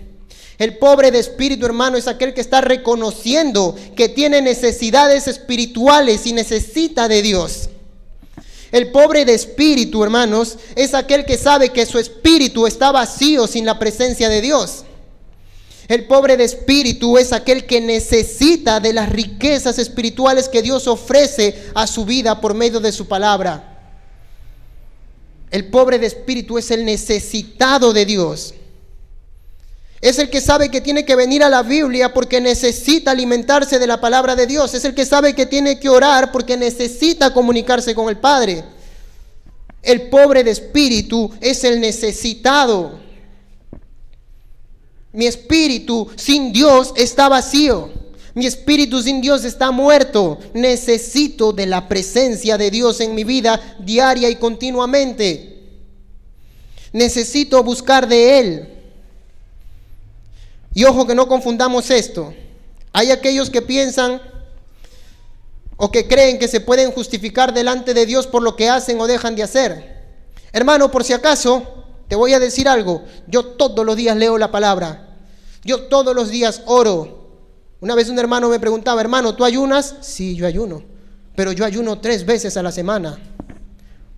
El 0.58 0.76
pobre 0.76 1.10
de 1.10 1.18
espíritu, 1.18 1.64
hermano, 1.64 1.96
es 1.96 2.06
aquel 2.06 2.34
que 2.34 2.42
está 2.42 2.60
reconociendo 2.60 3.74
que 3.96 4.10
tiene 4.10 4.42
necesidades 4.42 5.26
espirituales 5.26 6.26
y 6.26 6.34
necesita 6.34 7.08
de 7.08 7.22
Dios. 7.22 7.70
El 8.72 8.90
pobre 8.90 9.24
de 9.24 9.32
espíritu, 9.32 10.04
hermanos, 10.04 10.58
es 10.74 10.92
aquel 10.92 11.24
que 11.24 11.38
sabe 11.38 11.70
que 11.70 11.86
su 11.86 11.98
espíritu 11.98 12.66
está 12.66 12.92
vacío 12.92 13.46
sin 13.46 13.64
la 13.64 13.78
presencia 13.78 14.28
de 14.28 14.42
Dios. 14.42 14.84
El 15.88 16.04
pobre 16.04 16.36
de 16.36 16.44
espíritu 16.44 17.16
es 17.16 17.32
aquel 17.32 17.64
que 17.64 17.80
necesita 17.80 18.80
de 18.80 18.92
las 18.92 19.08
riquezas 19.08 19.78
espirituales 19.78 20.50
que 20.50 20.60
Dios 20.60 20.88
ofrece 20.88 21.70
a 21.74 21.86
su 21.86 22.04
vida 22.04 22.42
por 22.42 22.52
medio 22.52 22.80
de 22.80 22.92
su 22.92 23.08
palabra. 23.08 23.75
El 25.50 25.66
pobre 25.66 25.98
de 25.98 26.06
espíritu 26.06 26.59
es 26.59 26.70
el 26.70 26.85
necesitado 26.85 27.92
de 27.92 28.04
Dios. 28.04 28.54
Es 30.00 30.18
el 30.18 30.28
que 30.28 30.40
sabe 30.40 30.70
que 30.70 30.80
tiene 30.80 31.04
que 31.04 31.16
venir 31.16 31.42
a 31.42 31.48
la 31.48 31.62
Biblia 31.62 32.12
porque 32.12 32.40
necesita 32.40 33.12
alimentarse 33.12 33.78
de 33.78 33.87
la 33.87 34.00
palabra 34.00 34.37
de 34.37 34.46
Dios. 34.46 34.74
Es 34.74 34.85
el 34.85 34.94
que 34.94 35.06
sabe 35.06 35.35
que 35.35 35.46
tiene 35.46 35.80
que 35.80 35.88
orar 35.88 36.32
porque 36.32 36.56
necesita 36.56 37.32
comunicarse 37.32 37.94
con 37.94 38.09
el 38.09 38.18
Padre. 38.18 38.64
El 39.82 40.09
pobre 40.09 40.44
de 40.44 40.50
espíritu 40.50 41.30
es 41.40 41.64
el 41.64 41.80
necesitado. 41.80 42.98
Mi 45.12 45.26
espíritu 45.26 46.11
sin 46.16 46.52
Dios 46.52 46.92
está 46.96 47.28
vacío. 47.28 47.90
Mi 48.37 48.44
espíritu 48.44 49.01
sin 49.01 49.22
Dios 49.22 49.46
está 49.46 49.70
muerto. 49.70 50.38
Necesito 50.53 51.55
de 51.55 51.64
la 51.64 51.88
presencia 51.88 52.59
de 52.59 52.70
Dios 52.70 53.01
en 53.01 53.14
mi 53.14 53.25
vida 53.25 53.79
diaria 53.79 54.29
y 54.29 54.37
continuamente. 54.37 55.64
Necesito 56.92 57.64
buscar 57.64 58.07
de 58.07 58.38
Él. 58.38 58.68
Y 60.75 60.85
ojo 60.85 61.07
que 61.07 61.14
no 61.14 61.27
confundamos 61.29 61.90
esto. 61.90 62.35
Hay 62.92 63.11
aquellos 63.11 63.49
que 63.49 63.62
piensan 63.62 64.20
o 65.79 65.90
que 65.90 66.07
creen 66.07 66.38
que 66.38 66.46
se 66.46 66.61
pueden 66.61 66.92
justificar 66.92 67.55
delante 67.55 67.94
de 67.94 68.05
Dios 68.05 68.27
por 68.27 68.42
lo 68.42 68.55
que 68.55 68.68
hacen 68.68 69.01
o 69.01 69.07
dejan 69.07 69.35
de 69.35 69.44
hacer. 69.44 70.05
Hermano, 70.53 70.90
por 70.90 71.05
si 71.05 71.14
acaso, 71.14 71.87
te 72.07 72.16
voy 72.16 72.35
a 72.35 72.38
decir 72.38 72.68
algo. 72.68 73.03
Yo 73.29 73.46
todos 73.46 73.87
los 73.87 73.96
días 73.96 74.14
leo 74.14 74.37
la 74.37 74.51
palabra. 74.51 75.16
Yo 75.64 75.85
todos 75.85 76.14
los 76.14 76.29
días 76.29 76.61
oro. 76.66 77.25
Una 77.80 77.94
vez 77.94 78.08
un 78.08 78.18
hermano 78.18 78.48
me 78.48 78.58
preguntaba, 78.58 79.00
hermano, 79.00 79.34
¿tú 79.34 79.44
ayunas? 79.44 79.96
Sí, 80.00 80.34
yo 80.34 80.46
ayuno. 80.46 80.82
Pero 81.34 81.52
yo 81.52 81.64
ayuno 81.64 82.00
tres 82.00 82.24
veces 82.24 82.56
a 82.56 82.62
la 82.62 82.72
semana. 82.72 83.18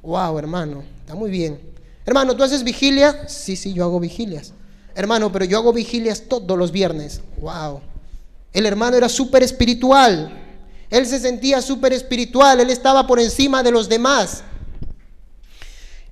Wow, 0.02 0.38
hermano, 0.38 0.84
está 1.00 1.14
muy 1.14 1.30
bien. 1.30 1.60
Hermano, 2.06 2.36
¿tú 2.36 2.44
haces 2.44 2.62
vigilia? 2.62 3.28
Sí, 3.28 3.56
sí, 3.56 3.72
yo 3.72 3.84
hago 3.84 4.00
vigilias. 4.00 4.52
Hermano, 4.94 5.30
pero 5.32 5.44
yo 5.44 5.58
hago 5.58 5.72
vigilias 5.72 6.22
todos 6.28 6.56
los 6.56 6.72
viernes. 6.72 7.20
Wow. 7.40 7.80
El 8.52 8.66
hermano 8.66 8.96
era 8.96 9.08
súper 9.08 9.42
espiritual. 9.42 10.32
Él 10.90 11.06
se 11.06 11.20
sentía 11.20 11.60
súper 11.60 11.92
espiritual, 11.92 12.60
él 12.60 12.70
estaba 12.70 13.06
por 13.06 13.20
encima 13.20 13.62
de 13.62 13.70
los 13.70 13.88
demás. 13.88 14.42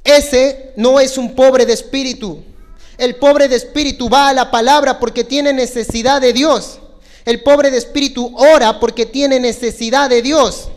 Ese 0.05 0.73
no 0.77 1.01
es 1.01 1.17
un 1.17 1.35
pobre 1.35 1.65
de 1.65 1.73
espíritu. 1.73 2.43
El 2.99 3.17
pobre 3.17 3.49
de 3.49 3.57
espíritu 3.57 4.09
va 4.09 4.29
a 4.29 4.33
la 4.33 4.51
palabra 4.51 4.99
porque 4.99 5.25
tiene 5.25 5.53
necesidad 5.53 6.21
de 6.21 6.33
Dios. 6.33 6.81
El 7.27 7.43
pobre 7.43 7.73
de 7.73 7.79
espíritu 7.79 8.33
ora 8.37 8.79
porque 8.79 9.05
tiene 9.05 9.41
necesidad 9.41 10.09
de 10.09 10.23
Dios. 10.23 10.69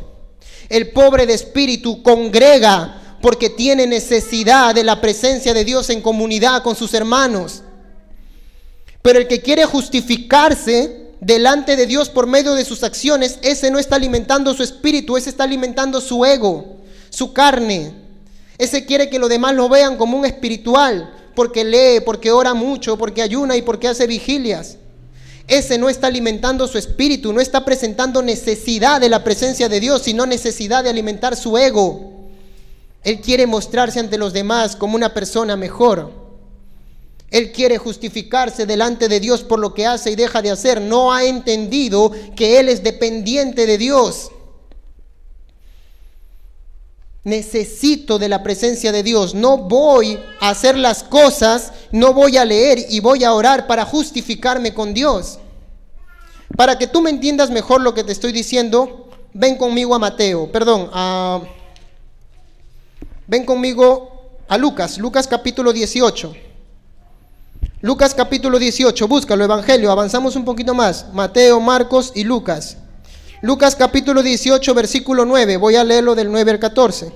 El 0.67 0.89
pobre 0.89 1.27
de 1.27 1.35
espíritu 1.35 2.01
congrega 2.01 3.17
porque 3.21 3.51
tiene 3.51 3.85
necesidad 3.85 4.73
de 4.73 4.83
la 4.83 4.99
presencia 4.99 5.53
de 5.53 5.63
Dios 5.63 5.91
en 5.91 6.01
comunidad 6.01 6.63
con 6.63 6.75
sus 6.75 6.93
hermanos. 6.95 7.62
Pero 9.03 9.19
el 9.19 9.27
que 9.27 9.41
quiere 9.41 9.65
justificarse 9.65 11.12
delante 11.21 11.75
de 11.75 11.85
Dios 11.85 12.09
por 12.09 12.25
medio 12.25 12.55
de 12.55 12.65
sus 12.65 12.83
acciones, 12.83 13.38
ese 13.43 13.69
no 13.69 13.77
está 13.77 13.97
alimentando 13.97 14.55
su 14.55 14.63
espíritu, 14.63 15.17
ese 15.17 15.29
está 15.29 15.43
alimentando 15.43 16.01
su 16.01 16.25
ego, 16.25 16.77
su 17.12 17.31
carne. 17.31 17.93
Ese 18.57 18.85
quiere 18.85 19.07
que 19.07 19.19
los 19.19 19.29
demás 19.29 19.53
lo 19.53 19.69
vean 19.69 19.97
como 19.97 20.17
un 20.17 20.25
espiritual, 20.25 21.13
porque 21.35 21.63
lee, 21.63 22.01
porque 22.03 22.31
ora 22.31 22.55
mucho, 22.55 22.97
porque 22.97 23.21
ayuna 23.21 23.55
y 23.55 23.62
porque 23.62 23.88
hace 23.88 24.07
vigilias. 24.07 24.77
Ese 25.49 25.79
no 25.79 25.89
está 25.89 26.07
alimentando 26.07 26.67
su 26.67 26.77
espíritu, 26.77 27.33
no 27.33 27.41
está 27.41 27.65
presentando 27.65 28.21
necesidad 28.21 29.01
de 29.01 29.09
la 29.09 29.23
presencia 29.23 29.67
de 29.67 29.79
Dios, 29.79 30.03
sino 30.03 30.27
necesidad 30.27 30.83
de 30.83 30.91
alimentar 30.91 31.35
su 31.35 31.57
ego. 31.57 32.29
Él 33.03 33.19
quiere 33.19 33.47
mostrarse 33.47 33.99
ante 33.99 34.19
los 34.19 34.31
demás 34.31 34.75
como 34.75 34.95
una 34.95 35.12
persona 35.12 35.55
mejor. 35.55 36.12
Él 37.31 37.51
quiere 37.51 37.79
justificarse 37.79 38.67
delante 38.67 39.07
de 39.07 39.19
Dios 39.19 39.41
por 39.41 39.59
lo 39.59 39.73
que 39.73 39.88
hace 39.88 40.12
y 40.12 40.15
deja 40.15 40.43
de 40.43 40.51
hacer. 40.51 40.81
No 40.81 41.12
ha 41.12 41.23
entendido 41.23 42.12
que 42.35 42.59
Él 42.59 42.69
es 42.69 42.83
dependiente 42.83 43.65
de 43.65 43.79
Dios. 43.79 44.29
Necesito 47.30 48.18
de 48.18 48.28
la 48.28 48.42
presencia 48.42 48.92
de 48.92 49.04
Dios. 49.04 49.36
No 49.36 49.58
voy 49.58 50.20
a 50.39 50.50
hacer 50.50 50.78
las 50.78 51.04
cosas, 51.04 51.72
no 51.92 52.13
voy 52.13 52.38
a 52.38 52.46
leer 52.46 52.88
y 52.89 53.00
voy 53.00 53.24
a 53.24 53.34
orar 53.34 53.68
para 53.68 53.86
justificarme 53.86 54.74
con 54.74 54.94
Dios. 54.94 55.38
Para 56.58 56.78
que 56.78 56.88
tú 56.88 57.02
me 57.02 57.12
entiendas 57.12 57.52
mejor 57.52 57.82
lo 57.82 57.94
que 57.94 58.04
te 58.04 58.12
estoy 58.12 58.32
diciendo, 58.32 59.10
ven 59.34 59.58
conmigo 59.58 59.94
a 59.94 60.00
Mateo, 60.00 60.52
perdón, 60.52 60.89
a, 60.92 61.42
ven 63.28 63.46
conmigo 63.46 64.39
a 64.48 64.58
Lucas, 64.58 64.98
Lucas 64.98 65.28
capítulo 65.28 65.72
18. 65.72 66.34
Lucas 67.82 68.13
capítulo 68.13 68.58
18, 68.58 69.08
búscalo, 69.08 69.44
Evangelio, 69.44 69.92
avanzamos 69.92 70.36
un 70.36 70.44
poquito 70.44 70.74
más. 70.74 71.06
Mateo, 71.13 71.62
Marcos 71.62 72.12
y 72.15 72.24
Lucas. 72.24 72.78
Lucas 73.41 73.75
capítulo 73.75 74.21
18, 74.21 74.73
versículo 74.73 75.25
9, 75.25 75.58
voy 75.58 75.75
a 75.75 75.84
leerlo 75.84 76.15
del 76.15 76.32
9 76.32 76.52
al 76.52 76.60
14. 76.60 77.12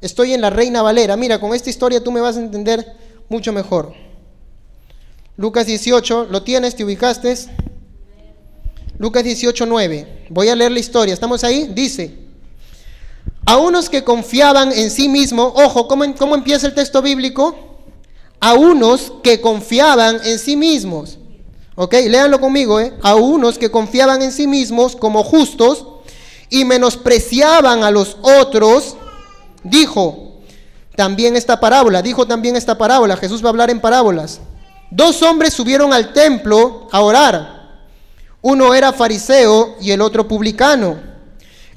Estoy 0.00 0.32
en 0.32 0.40
la 0.40 0.50
Reina 0.50 0.82
Valera, 0.82 1.16
mira, 1.16 1.38
con 1.38 1.54
esta 1.54 1.70
historia 1.70 2.02
tú 2.02 2.10
me 2.10 2.20
vas 2.20 2.36
a 2.36 2.40
entender 2.40 2.86
mucho 3.28 3.52
mejor. 3.52 3.92
Lucas 5.36 5.66
18, 5.66 6.28
¿lo 6.30 6.42
tienes? 6.42 6.74
¿Te 6.74 6.84
ubicaste? 6.84 7.36
Lucas 8.98 9.24
18, 9.24 9.66
9. 9.66 10.26
Voy 10.30 10.48
a 10.48 10.56
leer 10.56 10.72
la 10.72 10.78
historia, 10.78 11.14
¿estamos 11.14 11.44
ahí? 11.44 11.70
Dice, 11.74 12.14
a 13.44 13.58
unos 13.58 13.90
que 13.90 14.04
confiaban 14.04 14.72
en 14.72 14.90
sí 14.90 15.08
mismos, 15.08 15.52
ojo, 15.56 15.86
¿cómo, 15.86 16.04
cómo 16.14 16.34
empieza 16.34 16.66
el 16.66 16.74
texto 16.74 17.02
bíblico? 17.02 17.72
a 18.42 18.54
unos 18.54 19.12
que 19.22 19.40
confiaban 19.40 20.20
en 20.24 20.36
sí 20.36 20.56
mismos. 20.56 21.16
¿Ok? 21.74 21.94
Léanlo 22.08 22.40
conmigo, 22.40 22.80
¿eh? 22.80 22.92
A 23.02 23.14
unos 23.14 23.58
que 23.58 23.70
confiaban 23.70 24.22
en 24.22 24.32
sí 24.32 24.46
mismos 24.46 24.94
como 24.96 25.24
justos 25.24 25.86
y 26.50 26.64
menospreciaban 26.64 27.82
a 27.82 27.90
los 27.90 28.18
otros, 28.20 28.96
dijo 29.62 30.32
también 30.96 31.36
esta 31.36 31.58
parábola, 31.58 32.02
dijo 32.02 32.26
también 32.26 32.56
esta 32.56 32.76
parábola, 32.76 33.16
Jesús 33.16 33.42
va 33.42 33.46
a 33.46 33.50
hablar 33.50 33.70
en 33.70 33.80
parábolas. 33.80 34.40
Dos 34.90 35.22
hombres 35.22 35.54
subieron 35.54 35.94
al 35.94 36.12
templo 36.12 36.88
a 36.92 37.00
orar. 37.00 37.62
Uno 38.42 38.74
era 38.74 38.92
fariseo 38.92 39.76
y 39.80 39.92
el 39.92 40.02
otro 40.02 40.28
publicano. 40.28 41.00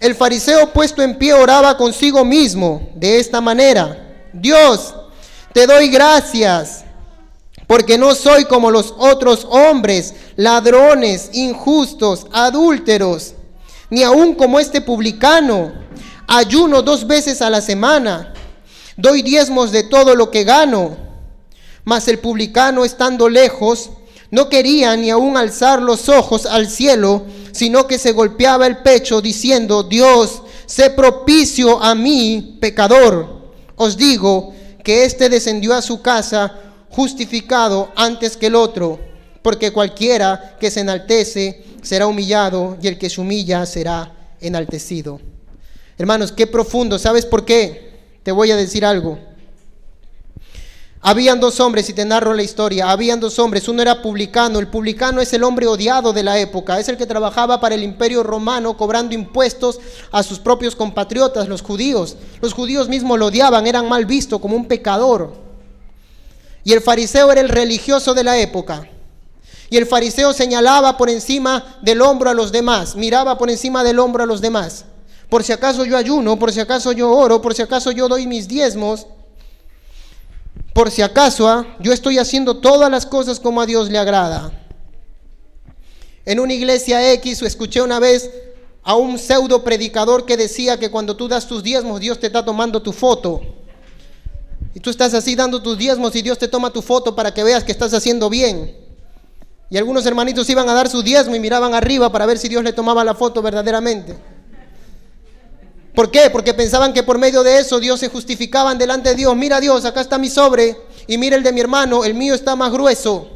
El 0.01 0.15
fariseo 0.15 0.73
puesto 0.73 1.01
en 1.01 1.17
pie 1.17 1.33
oraba 1.33 1.77
consigo 1.77 2.25
mismo 2.25 2.89
de 2.95 3.19
esta 3.19 3.39
manera. 3.39 4.27
Dios, 4.33 4.93
te 5.53 5.65
doy 5.65 5.87
gracias 5.87 6.84
porque 7.67 7.97
no 7.97 8.13
soy 8.15 8.45
como 8.45 8.71
los 8.71 8.93
otros 8.97 9.47
hombres, 9.49 10.13
ladrones, 10.35 11.29
injustos, 11.33 12.27
adúlteros, 12.31 13.33
ni 13.89 14.03
aun 14.03 14.35
como 14.35 14.59
este 14.59 14.81
publicano. 14.81 15.73
Ayuno 16.27 16.81
dos 16.81 17.07
veces 17.07 17.41
a 17.41 17.49
la 17.49 17.61
semana, 17.61 18.33
doy 18.97 19.21
diezmos 19.21 19.71
de 19.71 19.83
todo 19.83 20.15
lo 20.15 20.31
que 20.31 20.43
gano. 20.43 20.97
Mas 21.83 22.07
el 22.07 22.19
publicano, 22.19 22.83
estando 22.83 23.29
lejos, 23.29 23.91
no 24.31 24.49
quería 24.49 24.95
ni 24.95 25.11
aun 25.11 25.37
alzar 25.37 25.81
los 25.81 26.09
ojos 26.09 26.45
al 26.47 26.67
cielo, 26.67 27.25
sino 27.51 27.87
que 27.87 27.99
se 27.99 28.11
golpeaba 28.11 28.65
el 28.65 28.77
pecho 28.77 29.21
diciendo, 29.21 29.83
Dios, 29.83 30.41
sé 30.65 30.89
propicio 30.89 31.81
a 31.81 31.93
mí, 31.93 32.57
pecador. 32.59 33.53
Os 33.75 33.97
digo, 33.97 34.53
que 34.83 35.03
éste 35.03 35.29
descendió 35.29 35.73
a 35.73 35.81
su 35.81 36.01
casa 36.01 36.59
justificado 36.95 37.91
antes 37.97 38.37
que 38.37 38.47
el 38.47 38.55
otro, 38.55 38.97
porque 39.41 39.73
cualquiera 39.73 40.55
que 40.57 40.71
se 40.71 40.79
enaltece 40.79 41.65
será 41.81 42.07
humillado 42.07 42.77
y 42.81 42.87
el 42.87 42.97
que 42.97 43.09
se 43.09 43.19
humilla 43.19 43.65
será 43.65 44.13
enaltecido. 44.39 45.19
Hermanos, 45.97 46.31
qué 46.31 46.47
profundo, 46.47 46.97
¿sabes 46.97 47.25
por 47.25 47.43
qué? 47.43 47.99
Te 48.23 48.31
voy 48.31 48.49
a 48.51 48.55
decir 48.55 48.85
algo. 48.85 49.19
Habían 51.01 51.41
dos 51.41 51.59
hombres, 51.59 51.89
y 51.89 51.93
te 51.93 52.05
narro 52.05 52.33
la 52.33 52.43
historia, 52.43 52.89
habían 52.89 53.19
dos 53.19 53.37
hombres, 53.39 53.67
uno 53.67 53.81
era 53.81 54.01
publicano, 54.01 54.57
el 54.57 54.69
publicano 54.69 55.19
es 55.19 55.33
el 55.33 55.43
hombre 55.43 55.67
odiado 55.67 56.13
de 56.13 56.23
la 56.23 56.39
época, 56.39 56.79
es 56.79 56.87
el 56.87 56.95
que 56.95 57.05
trabajaba 57.05 57.59
para 57.59 57.75
el 57.75 57.83
imperio 57.83 58.23
romano 58.23 58.77
cobrando 58.77 59.13
impuestos 59.13 59.81
a 60.13 60.23
sus 60.23 60.39
propios 60.39 60.77
compatriotas, 60.77 61.49
los 61.49 61.61
judíos. 61.61 62.15
Los 62.41 62.53
judíos 62.53 62.87
mismos 62.87 63.19
lo 63.19 63.25
odiaban, 63.25 63.67
eran 63.67 63.89
mal 63.89 64.05
vistos 64.05 64.39
como 64.39 64.55
un 64.55 64.65
pecador. 64.65 65.44
Y 66.65 66.73
el 66.73 66.81
fariseo 66.81 67.31
era 67.31 67.39
el 67.39 67.47
religioso 67.47 68.13
de 68.13 68.23
la 68.23 68.37
época. 68.39 68.89
Y 69.69 69.77
el 69.77 69.85
fariseo 69.85 70.33
señalaba 70.33 70.97
por 70.97 71.09
encima 71.09 71.77
del 71.81 72.01
hombro 72.01 72.29
a 72.29 72.33
los 72.33 72.51
demás, 72.51 72.95
miraba 72.95 73.37
por 73.37 73.49
encima 73.49 73.83
del 73.83 73.99
hombro 73.99 74.23
a 74.23 74.25
los 74.25 74.41
demás. 74.41 74.85
Por 75.29 75.43
si 75.43 75.53
acaso 75.53 75.85
yo 75.85 75.95
ayuno, 75.95 76.37
por 76.37 76.51
si 76.51 76.59
acaso 76.59 76.91
yo 76.91 77.11
oro, 77.11 77.41
por 77.41 77.53
si 77.53 77.61
acaso 77.61 77.91
yo 77.91 78.07
doy 78.07 78.27
mis 78.27 78.47
diezmos, 78.47 79.07
por 80.73 80.91
si 80.91 81.01
acaso, 81.01 81.47
¿ah? 81.47 81.65
yo 81.79 81.93
estoy 81.93 82.17
haciendo 82.17 82.57
todas 82.57 82.89
las 82.91 83.05
cosas 83.05 83.39
como 83.39 83.61
a 83.61 83.65
Dios 83.65 83.89
le 83.89 83.97
agrada. 83.97 84.51
En 86.25 86.39
una 86.39 86.53
iglesia 86.53 87.13
X 87.13 87.43
escuché 87.43 87.81
una 87.81 87.99
vez 87.99 88.31
a 88.83 88.95
un 88.95 89.19
pseudo 89.19 89.63
predicador 89.63 90.25
que 90.25 90.35
decía 90.35 90.79
que 90.79 90.89
cuando 90.89 91.15
tú 91.15 91.27
das 91.27 91.47
tus 91.47 91.61
diezmos, 91.61 91.99
Dios 91.99 92.19
te 92.19 92.27
está 92.27 92.43
tomando 92.43 92.81
tu 92.81 92.91
foto. 92.91 93.41
Y 94.75 94.81
tú 94.81 94.89
estás 94.89 95.13
así 95.13 95.35
dando 95.35 95.61
tus 95.61 95.77
diezmos 95.77 96.13
y 96.17 96.21
Dios 96.21 96.37
te 96.37 96.49
toma 96.49 96.69
tu 96.69 96.81
foto 96.81 97.15
para 97.15 97.33
que 97.33 97.45
veas 97.45 97.63
que 97.63 97.71
estás 97.71 97.93
haciendo 97.93 98.29
bien. 98.29 98.75
Y 99.69 99.77
algunos 99.77 100.05
hermanitos 100.05 100.49
iban 100.49 100.67
a 100.67 100.73
dar 100.73 100.89
su 100.89 101.01
diezmo 101.01 101.33
y 101.33 101.39
miraban 101.39 101.73
arriba 101.73 102.11
para 102.11 102.25
ver 102.25 102.37
si 102.37 102.49
Dios 102.49 102.61
le 102.61 102.73
tomaba 102.73 103.01
la 103.05 103.15
foto 103.15 103.41
verdaderamente. 103.41 104.17
¿Por 105.95 106.11
qué? 106.11 106.29
Porque 106.29 106.53
pensaban 106.53 106.91
que 106.91 107.03
por 107.03 107.17
medio 107.17 107.41
de 107.41 107.59
eso 107.59 107.79
Dios 107.79 108.01
se 108.01 108.09
justificaban 108.09 108.77
delante 108.77 109.09
de 109.09 109.15
Dios. 109.15 109.33
Mira 109.33 109.61
Dios, 109.61 109.85
acá 109.85 110.01
está 110.01 110.17
mi 110.17 110.29
sobre 110.29 110.75
y 111.07 111.17
mira 111.17 111.37
el 111.37 111.43
de 111.43 111.53
mi 111.53 111.61
hermano, 111.61 112.03
el 112.03 112.13
mío 112.13 112.35
está 112.35 112.57
más 112.57 112.69
grueso. 112.69 113.29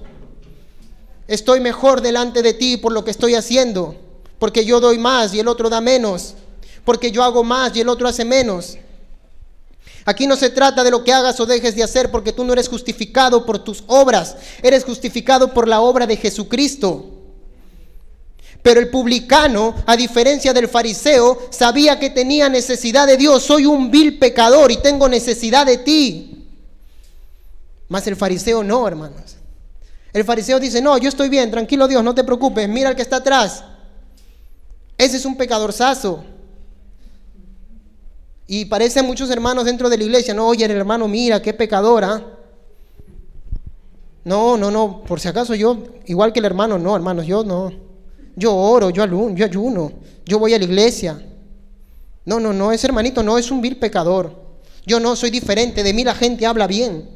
estoy 1.26 1.62
mejor 1.62 2.02
delante 2.02 2.42
de 2.42 2.54
ti 2.54 2.76
por 2.76 2.92
lo 2.92 3.06
que 3.06 3.12
estoy 3.12 3.36
haciendo, 3.36 3.96
porque 4.40 4.66
yo 4.66 4.82
doy 4.82 4.98
más 4.98 5.34
y 5.34 5.40
el 5.40 5.48
otro 5.48 5.70
da 5.70 5.80
menos, 5.80 6.34
porque 6.84 7.12
yo 7.12 7.24
hago 7.24 7.46
más 7.46 7.74
y 7.78 7.80
el 7.80 7.88
otro 7.88 8.10
hace 8.10 8.26
menos. 8.26 8.78
Aquí 10.10 10.26
no 10.26 10.36
se 10.36 10.50
trata 10.50 10.84
de 10.84 10.90
lo 10.90 11.04
que 11.04 11.14
hagas 11.14 11.40
o 11.40 11.46
dejes 11.46 11.76
de 11.76 11.84
hacer, 11.84 12.10
porque 12.10 12.34
tú 12.34 12.44
no 12.44 12.54
eres 12.54 12.68
justificado 12.68 13.46
por 13.46 13.60
tus 13.60 13.84
obras, 13.86 14.38
eres 14.64 14.84
justificado 14.84 15.54
por 15.54 15.68
la 15.68 15.82
obra 15.82 16.08
de 16.08 16.18
Jesucristo. 16.18 17.06
Pero 18.64 18.80
el 18.80 18.90
publicano, 18.90 19.76
a 19.86 19.96
diferencia 19.96 20.52
del 20.52 20.68
fariseo, 20.68 21.38
sabía 21.52 22.00
que 22.00 22.10
tenía 22.10 22.50
necesidad 22.50 23.06
de 23.06 23.18
Dios. 23.18 23.44
Soy 23.44 23.68
un 23.68 23.92
vil 23.92 24.18
pecador 24.18 24.72
y 24.72 24.78
tengo 24.78 25.08
necesidad 25.08 25.68
de 25.68 25.78
ti. 25.78 26.48
Mas 27.88 28.08
el 28.08 28.16
fariseo 28.16 28.64
no, 28.64 28.88
hermanos. 28.88 29.36
El 30.12 30.24
fariseo 30.24 30.60
dice, 30.60 30.82
no, 30.82 30.98
yo 30.98 31.10
estoy 31.10 31.30
bien, 31.30 31.52
tranquilo 31.52 31.88
Dios, 31.88 32.04
no 32.04 32.16
te 32.16 32.24
preocupes, 32.24 32.68
mira 32.68 32.90
al 32.90 32.96
que 32.96 33.04
está 33.04 33.18
atrás. 33.18 33.64
Ese 34.98 35.18
es 35.18 35.26
un 35.26 35.38
pecadorzazo. 35.38 36.26
Y 38.52 38.66
parece 38.66 39.04
muchos 39.04 39.30
hermanos 39.30 39.66
dentro 39.66 39.92
de 39.92 39.98
la 40.00 40.06
iglesia, 40.06 40.34
no, 40.34 40.48
oye, 40.48 40.66
el 40.66 40.72
hermano, 40.72 41.08
mira, 41.08 41.40
qué 41.40 41.54
pecadora. 41.54 42.36
No, 44.24 44.58
no, 44.58 44.72
no, 44.72 45.04
por 45.04 45.20
si 45.20 45.28
acaso 45.28 45.54
yo, 45.54 45.78
igual 46.08 46.34
que 46.34 46.40
el 46.40 46.46
hermano, 46.46 46.80
no, 46.80 46.96
hermanos, 46.96 47.28
yo 47.28 47.44
no. 47.44 47.72
Yo 48.36 48.56
oro, 48.56 48.90
yo, 48.90 49.04
ayuno, 49.04 49.36
yo 49.36 49.46
ayuno, 49.46 49.92
yo 50.26 50.40
voy 50.40 50.56
a 50.56 50.58
la 50.58 50.64
iglesia. 50.64 51.24
No, 52.26 52.40
no, 52.40 52.52
no, 52.52 52.72
ese 52.72 52.88
hermanito 52.88 53.22
no 53.22 53.38
es 53.38 53.52
un 53.52 53.62
vil 53.62 53.78
pecador. 53.78 54.36
Yo 54.84 55.00
no 55.00 55.16
soy 55.16 55.30
diferente, 55.30 55.84
de 55.84 55.94
mí 55.94 56.04
la 56.04 56.16
gente 56.16 56.48
habla 56.48 56.66
bien, 56.66 57.08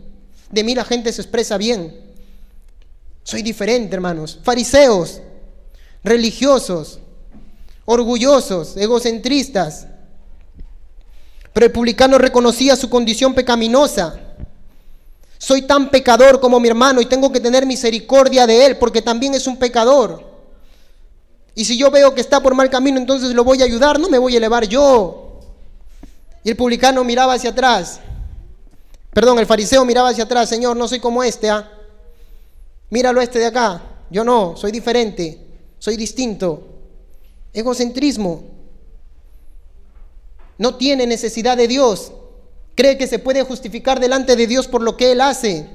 de 0.52 0.64
mí 0.64 0.76
la 0.76 0.86
gente 0.86 1.12
se 1.12 1.24
expresa 1.24 1.58
bien. 1.58 2.00
Soy 3.24 3.42
diferente, 3.42 3.96
hermanos. 3.96 4.40
Fariseos, 4.44 5.20
religiosos, 6.04 7.00
orgullosos, 7.86 8.78
egocentristas. 8.78 9.88
Pero 11.54 11.68
el 11.68 11.72
publicano 11.72 12.18
reconocía 12.18 12.76
su 12.76 12.90
condición 12.90 13.34
pecaminosa. 13.34 14.20
Soy 15.38 15.62
tan 15.64 15.90
pecador 15.90 16.40
como 16.40 16.60
mi 16.60 16.68
hermano 16.68 17.00
y 17.00 17.06
tengo 17.06 17.32
que 17.32 17.40
tener 17.40 17.66
misericordia 17.66 18.48
de 18.48 18.66
él 18.66 18.78
porque 18.78 19.02
también 19.02 19.34
es 19.36 19.46
un 19.46 19.58
pecador. 19.58 20.24
Y 21.56 21.66
si 21.66 21.78
yo 21.78 21.92
veo 21.92 22.16
que 22.16 22.22
está 22.22 22.42
por 22.42 22.56
mal 22.56 22.70
camino, 22.70 22.98
entonces 22.98 23.34
lo 23.36 23.44
voy 23.44 23.62
a 23.62 23.66
ayudar, 23.66 24.00
no 24.00 24.10
me 24.10 24.18
voy 24.18 24.34
a 24.34 24.38
elevar 24.38 24.66
yo. 24.66 25.40
Y 26.44 26.50
el 26.50 26.58
publicano 26.58 27.04
miraba 27.04 27.34
hacia 27.34 27.52
atrás. 27.52 28.00
Perdón, 29.14 29.38
el 29.38 29.46
fariseo 29.46 29.86
miraba 29.86 30.10
hacia 30.10 30.24
atrás, 30.24 30.50
Señor, 30.50 30.76
no 30.76 30.88
soy 30.88 31.00
como 31.00 31.24
este, 31.24 31.50
¿ah? 31.50 31.70
Míralo 32.90 33.22
este 33.22 33.38
de 33.38 33.46
acá. 33.46 33.82
Yo 34.10 34.24
no, 34.24 34.56
soy 34.58 34.72
diferente, 34.72 35.46
soy 35.78 35.98
distinto. 35.98 36.68
Egocentrismo. 37.54 38.53
No 40.58 40.76
tiene 40.76 41.08
necesidad 41.08 41.58
de 41.58 41.68
Dios. 41.68 42.12
Cree 42.76 42.98
que 42.98 43.08
se 43.08 43.20
puede 43.20 43.44
justificar 43.44 44.00
delante 44.00 44.36
de 44.36 44.48
Dios 44.48 44.68
por 44.68 44.82
lo 44.82 44.98
que 44.98 45.12
Él 45.12 45.22
hace. 45.22 45.70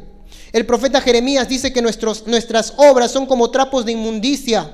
El 0.52 0.66
profeta 0.66 1.00
Jeremías 1.00 1.48
dice 1.48 1.72
que 1.72 1.82
nuestras 1.82 2.74
obras 2.76 3.10
son 3.10 3.26
como 3.26 3.50
trapos 3.50 3.84
de 3.84 3.92
inmundicia 3.92 4.72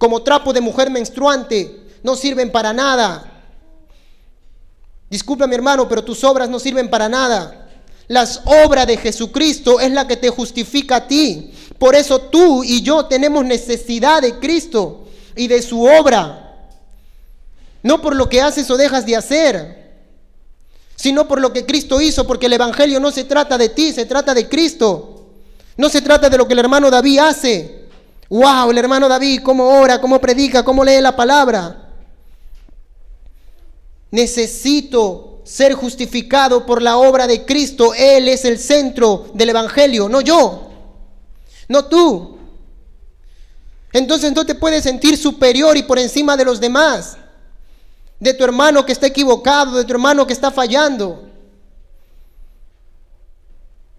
como 0.00 0.22
trapo 0.22 0.54
de 0.54 0.62
mujer 0.62 0.88
menstruante, 0.88 1.78
no 2.02 2.16
sirven 2.16 2.50
para 2.50 2.72
nada. 2.72 3.44
Disculpa 5.10 5.46
mi 5.46 5.54
hermano, 5.54 5.86
pero 5.86 6.02
tus 6.02 6.24
obras 6.24 6.48
no 6.48 6.58
sirven 6.58 6.88
para 6.88 7.06
nada. 7.06 7.68
Las 8.08 8.40
obras 8.46 8.86
de 8.86 8.96
Jesucristo 8.96 9.78
es 9.78 9.92
la 9.92 10.08
que 10.08 10.16
te 10.16 10.30
justifica 10.30 10.96
a 10.96 11.06
ti. 11.06 11.52
Por 11.78 11.94
eso 11.94 12.18
tú 12.18 12.64
y 12.64 12.80
yo 12.80 13.04
tenemos 13.04 13.44
necesidad 13.44 14.22
de 14.22 14.38
Cristo 14.38 15.04
y 15.36 15.48
de 15.48 15.60
su 15.60 15.84
obra. 15.84 16.49
No 17.82 18.02
por 18.02 18.14
lo 18.14 18.28
que 18.28 18.42
haces 18.42 18.70
o 18.70 18.76
dejas 18.76 19.06
de 19.06 19.16
hacer, 19.16 19.80
sino 20.96 21.26
por 21.26 21.40
lo 21.40 21.52
que 21.52 21.64
Cristo 21.64 22.00
hizo, 22.00 22.26
porque 22.26 22.46
el 22.46 22.52
Evangelio 22.52 23.00
no 23.00 23.10
se 23.10 23.24
trata 23.24 23.56
de 23.56 23.70
ti, 23.70 23.92
se 23.92 24.06
trata 24.06 24.34
de 24.34 24.48
Cristo. 24.48 25.28
No 25.76 25.88
se 25.88 26.02
trata 26.02 26.28
de 26.28 26.36
lo 26.36 26.46
que 26.46 26.52
el 26.52 26.58
hermano 26.58 26.90
David 26.90 27.18
hace, 27.18 27.80
Wow, 28.30 28.70
el 28.70 28.78
hermano 28.78 29.08
David, 29.08 29.42
cómo 29.42 29.68
ora, 29.80 30.00
cómo 30.00 30.20
predica, 30.20 30.62
cómo 30.62 30.84
lee 30.84 31.00
la 31.00 31.16
palabra. 31.16 31.88
Necesito 34.12 35.42
ser 35.44 35.74
justificado 35.74 36.64
por 36.64 36.80
la 36.80 36.96
obra 36.96 37.26
de 37.26 37.44
Cristo. 37.44 37.92
Él 37.92 38.28
es 38.28 38.44
el 38.44 38.56
centro 38.60 39.26
del 39.34 39.48
Evangelio, 39.48 40.08
no 40.08 40.20
yo, 40.20 40.70
no 41.68 41.86
tú. 41.86 42.38
Entonces 43.92 44.32
no 44.32 44.46
te 44.46 44.54
puedes 44.54 44.84
sentir 44.84 45.16
superior 45.16 45.76
y 45.76 45.82
por 45.82 45.98
encima 45.98 46.36
de 46.36 46.44
los 46.44 46.60
demás, 46.60 47.16
de 48.20 48.34
tu 48.34 48.44
hermano 48.44 48.84
que 48.84 48.92
está 48.92 49.06
equivocado, 49.06 49.78
de 49.78 49.84
tu 49.84 49.92
hermano 49.92 50.26
que 50.26 50.34
está 50.34 50.50
fallando. 50.50 51.26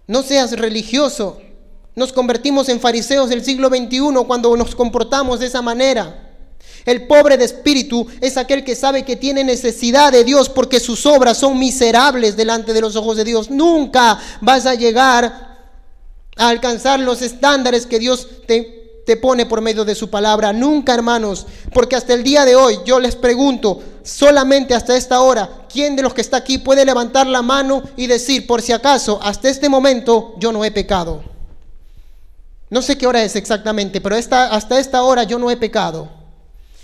No 0.08 0.22
seas 0.22 0.52
religioso. 0.52 1.42
Nos 1.96 2.14
convertimos 2.14 2.70
en 2.70 2.80
fariseos 2.80 3.30
del 3.30 3.44
siglo 3.44 3.68
XXI 3.68 4.24
cuando 4.28 4.56
nos 4.56 4.76
comportamos 4.76 5.40
de 5.40 5.48
esa 5.48 5.62
manera. 5.62 6.30
El 6.86 7.08
pobre 7.08 7.38
de 7.38 7.46
espíritu 7.46 8.08
es 8.22 8.38
aquel 8.38 8.64
que 8.64 8.76
sabe 8.76 9.04
que 9.04 9.16
tiene 9.16 9.44
necesidad 9.44 10.12
de 10.12 10.24
Dios 10.24 10.50
porque 10.50 10.80
sus 10.80 11.06
obras 11.06 11.38
son 11.38 11.60
miserables 11.60 12.38
delante 12.38 12.74
de 12.74 12.82
los 12.82 12.96
ojos 12.96 13.18
de 13.18 13.24
Dios. 13.24 13.50
Nunca 13.50 14.20
vas 14.40 14.66
a 14.66 14.76
llegar 14.76 15.60
a 16.38 16.50
alcanzar 16.50 17.00
los 17.00 17.22
estándares 17.22 17.86
que 17.86 18.00
Dios 18.00 18.28
te, 18.48 19.04
te 19.06 19.18
pone 19.18 19.46
por 19.46 19.62
medio 19.62 19.86
de 19.86 19.96
su 19.96 20.10
palabra. 20.10 20.54
Nunca, 20.54 20.94
hermanos, 20.94 21.46
porque 21.74 21.96
hasta 21.96 22.14
el 22.14 22.24
día 22.24 22.46
de 22.46 22.56
hoy 22.56 22.80
yo 22.86 23.00
les 23.00 23.16
pregunto, 23.16 23.82
solamente 24.04 24.74
hasta 24.74 24.96
esta 24.96 25.22
hora, 25.22 25.66
¿quién 25.72 25.96
de 25.96 26.04
los 26.04 26.14
que 26.14 26.22
está 26.22 26.38
aquí 26.38 26.58
puede 26.58 26.86
levantar 26.86 27.28
la 27.28 27.42
mano 27.42 27.84
y 27.96 28.08
decir, 28.08 28.48
por 28.48 28.62
si 28.62 28.72
acaso, 28.72 29.20
hasta 29.22 29.50
este 29.50 29.70
momento 29.70 30.34
yo 30.38 30.52
no 30.52 30.66
he 30.66 30.72
pecado? 30.72 31.24
No 32.70 32.82
sé 32.82 32.98
qué 32.98 33.06
hora 33.06 33.24
es 33.24 33.36
exactamente, 33.36 34.00
pero 34.00 34.16
hasta 34.16 34.80
esta 34.80 35.04
hora 35.04 35.24
yo 35.24 35.38
no 35.38 35.52
he 35.52 35.58
pecado. 35.58 36.10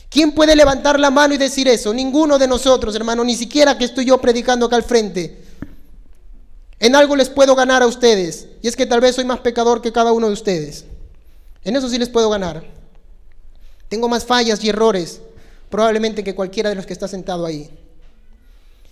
¿Quién 0.09 0.33
puede 0.33 0.55
levantar 0.55 0.99
la 0.99 1.09
mano 1.09 1.33
y 1.33 1.37
decir 1.37 1.67
eso? 1.67 1.93
Ninguno 1.93 2.37
de 2.37 2.47
nosotros, 2.47 2.95
hermano, 2.95 3.23
ni 3.23 3.35
siquiera 3.35 3.77
que 3.77 3.85
estoy 3.85 4.05
yo 4.05 4.17
predicando 4.19 4.65
acá 4.65 4.75
al 4.75 4.83
frente. 4.83 5.43
En 6.79 6.95
algo 6.95 7.15
les 7.15 7.29
puedo 7.29 7.55
ganar 7.55 7.81
a 7.83 7.87
ustedes, 7.87 8.47
y 8.61 8.67
es 8.67 8.75
que 8.75 8.85
tal 8.85 9.01
vez 9.01 9.15
soy 9.15 9.25
más 9.25 9.39
pecador 9.39 9.81
que 9.81 9.91
cada 9.91 10.11
uno 10.11 10.27
de 10.27 10.33
ustedes. 10.33 10.85
En 11.63 11.75
eso 11.75 11.89
sí 11.89 11.97
les 11.97 12.09
puedo 12.09 12.29
ganar. 12.29 12.63
Tengo 13.89 14.07
más 14.07 14.25
fallas 14.25 14.63
y 14.63 14.69
errores, 14.69 15.21
probablemente 15.69 16.23
que 16.23 16.35
cualquiera 16.35 16.69
de 16.69 16.75
los 16.75 16.85
que 16.85 16.93
está 16.93 17.07
sentado 17.07 17.45
ahí. 17.45 17.69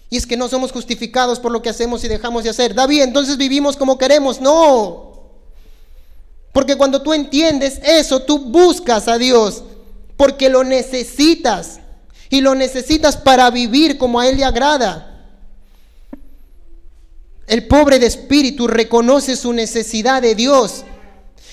Y 0.09 0.17
es 0.17 0.27
que 0.27 0.37
no 0.37 0.47
somos 0.47 0.71
justificados 0.71 1.39
por 1.39 1.51
lo 1.51 1.61
que 1.61 1.69
hacemos 1.69 2.03
y 2.03 2.07
dejamos 2.07 2.43
de 2.43 2.51
hacer. 2.51 2.73
David, 2.73 3.01
entonces 3.01 3.37
vivimos 3.37 3.75
como 3.75 3.97
queremos. 3.97 4.39
No, 4.39 5.15
porque 6.55 6.77
cuando 6.77 7.01
tú 7.01 7.13
entiendes 7.13 7.81
eso, 7.83 8.21
tú 8.21 8.39
buscas 8.39 9.09
a 9.09 9.17
Dios, 9.17 9.61
porque 10.15 10.47
lo 10.47 10.63
necesitas. 10.63 11.81
Y 12.29 12.39
lo 12.39 12.55
necesitas 12.55 13.17
para 13.17 13.51
vivir 13.51 13.97
como 13.97 14.21
a 14.21 14.27
Él 14.29 14.37
le 14.37 14.45
agrada. 14.45 15.27
El 17.45 17.67
pobre 17.67 17.99
de 17.99 18.07
espíritu 18.07 18.67
reconoce 18.67 19.35
su 19.35 19.51
necesidad 19.51 20.21
de 20.21 20.33
Dios. 20.33 20.85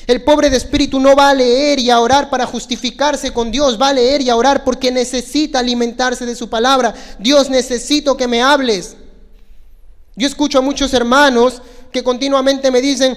El 0.07 0.23
pobre 0.23 0.51
de 0.51 0.57
espíritu 0.57 0.99
no 0.99 1.15
va 1.15 1.31
a 1.31 1.35
leer 1.35 1.79
y 1.79 1.91
a 1.91 2.01
orar 2.01 2.29
para 2.29 2.47
justificarse 2.47 3.33
con 3.33 3.51
Dios, 3.51 3.81
va 3.81 3.89
a 3.89 3.93
leer 3.93 4.21
y 4.23 4.31
a 4.31 4.37
orar 4.37 4.65
porque 4.65 4.91
necesita 4.91 5.61
alimentarse 5.61 6.27
de 6.27 6.35
su 6.35 6.49
palabra. 6.49 6.95
Dios 7.19 7.49
necesito 7.49 8.17
que 8.17 8.27
me 8.27 8.43
hables. 8.43 8.97
Yo 10.17 10.27
escucho 10.27 10.59
a 10.59 10.63
muchos 10.63 10.93
hermanos 10.93 11.63
que 11.91 12.03
continuamente 12.03 12.71
me 12.71 12.81
dicen, 12.81 13.17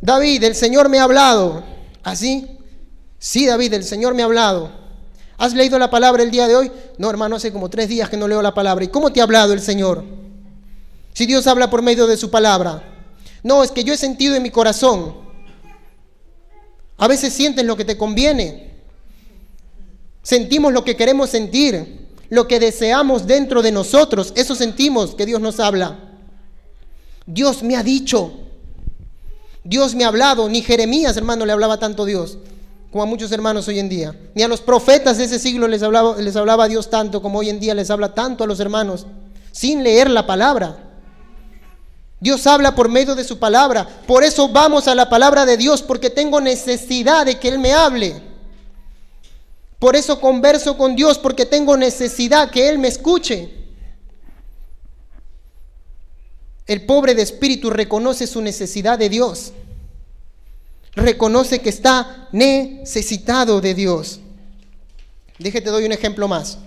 David, 0.00 0.44
el 0.44 0.54
Señor 0.54 0.88
me 0.88 0.98
ha 0.98 1.04
hablado. 1.04 1.64
¿Así? 2.02 2.46
Sí, 3.18 3.46
David, 3.46 3.74
el 3.74 3.84
Señor 3.84 4.14
me 4.14 4.22
ha 4.22 4.26
hablado. 4.26 4.70
¿Has 5.38 5.54
leído 5.54 5.78
la 5.78 5.90
palabra 5.90 6.22
el 6.22 6.30
día 6.30 6.48
de 6.48 6.56
hoy? 6.56 6.72
No, 6.98 7.10
hermano, 7.10 7.36
hace 7.36 7.52
como 7.52 7.70
tres 7.70 7.88
días 7.88 8.08
que 8.08 8.16
no 8.16 8.28
leo 8.28 8.42
la 8.42 8.54
palabra. 8.54 8.84
¿Y 8.84 8.88
cómo 8.88 9.12
te 9.12 9.20
ha 9.20 9.24
hablado 9.24 9.52
el 9.52 9.60
Señor? 9.60 10.04
Si 11.14 11.26
Dios 11.26 11.46
habla 11.46 11.70
por 11.70 11.82
medio 11.82 12.06
de 12.06 12.16
su 12.16 12.30
palabra. 12.30 12.82
No, 13.42 13.62
es 13.62 13.70
que 13.70 13.84
yo 13.84 13.94
he 13.94 13.96
sentido 13.96 14.34
en 14.34 14.42
mi 14.42 14.50
corazón. 14.50 15.27
A 16.98 17.08
veces 17.08 17.32
sientes 17.32 17.64
lo 17.64 17.76
que 17.76 17.84
te 17.84 17.96
conviene. 17.96 18.68
Sentimos 20.22 20.72
lo 20.72 20.84
que 20.84 20.96
queremos 20.96 21.30
sentir, 21.30 22.08
lo 22.28 22.46
que 22.46 22.60
deseamos 22.60 23.26
dentro 23.26 23.62
de 23.62 23.72
nosotros. 23.72 24.32
Eso 24.36 24.54
sentimos 24.54 25.14
que 25.14 25.24
Dios 25.24 25.40
nos 25.40 25.60
habla. 25.60 25.98
Dios 27.24 27.62
me 27.62 27.76
ha 27.76 27.82
dicho. 27.82 28.32
Dios 29.64 29.94
me 29.94 30.04
ha 30.04 30.08
hablado, 30.08 30.48
ni 30.48 30.62
Jeremías, 30.62 31.16
hermano, 31.16 31.46
le 31.46 31.52
hablaba 31.52 31.78
tanto 31.78 32.04
Dios 32.04 32.38
como 32.90 33.02
a 33.02 33.06
muchos 33.06 33.30
hermanos 33.32 33.68
hoy 33.68 33.78
en 33.78 33.88
día. 33.88 34.18
Ni 34.34 34.42
a 34.42 34.48
los 34.48 34.60
profetas 34.60 35.18
de 35.18 35.24
ese 35.24 35.38
siglo 35.38 35.68
les 35.68 35.82
hablaba, 35.82 36.16
les 36.16 36.36
hablaba 36.36 36.68
Dios 36.68 36.88
tanto 36.88 37.20
como 37.20 37.38
hoy 37.38 37.50
en 37.50 37.60
día 37.60 37.74
les 37.74 37.90
habla 37.90 38.14
tanto 38.14 38.44
a 38.44 38.46
los 38.46 38.60
hermanos, 38.60 39.06
sin 39.52 39.82
leer 39.82 40.10
la 40.10 40.26
palabra. 40.26 40.87
Dios 42.20 42.46
habla 42.46 42.74
por 42.74 42.88
medio 42.88 43.14
de 43.14 43.24
su 43.24 43.38
palabra. 43.38 43.86
Por 44.06 44.24
eso 44.24 44.48
vamos 44.48 44.88
a 44.88 44.94
la 44.94 45.08
palabra 45.08 45.46
de 45.46 45.56
Dios, 45.56 45.82
porque 45.82 46.10
tengo 46.10 46.40
necesidad 46.40 47.26
de 47.26 47.38
que 47.38 47.48
Él 47.48 47.58
me 47.58 47.72
hable. 47.72 48.20
Por 49.78 49.94
eso 49.94 50.20
converso 50.20 50.76
con 50.76 50.96
Dios, 50.96 51.18
porque 51.18 51.46
tengo 51.46 51.76
necesidad 51.76 52.50
que 52.50 52.68
Él 52.68 52.78
me 52.78 52.88
escuche. 52.88 53.54
El 56.66 56.84
pobre 56.84 57.14
de 57.14 57.22
espíritu 57.22 57.70
reconoce 57.70 58.26
su 58.26 58.42
necesidad 58.42 58.98
de 58.98 59.08
Dios. 59.08 59.52
Reconoce 60.94 61.60
que 61.60 61.68
está 61.68 62.28
necesitado 62.32 63.60
de 63.60 63.74
Dios. 63.74 64.20
Déjate 65.38 65.70
doy 65.70 65.84
un 65.84 65.92
ejemplo 65.92 66.26
más. 66.26 66.58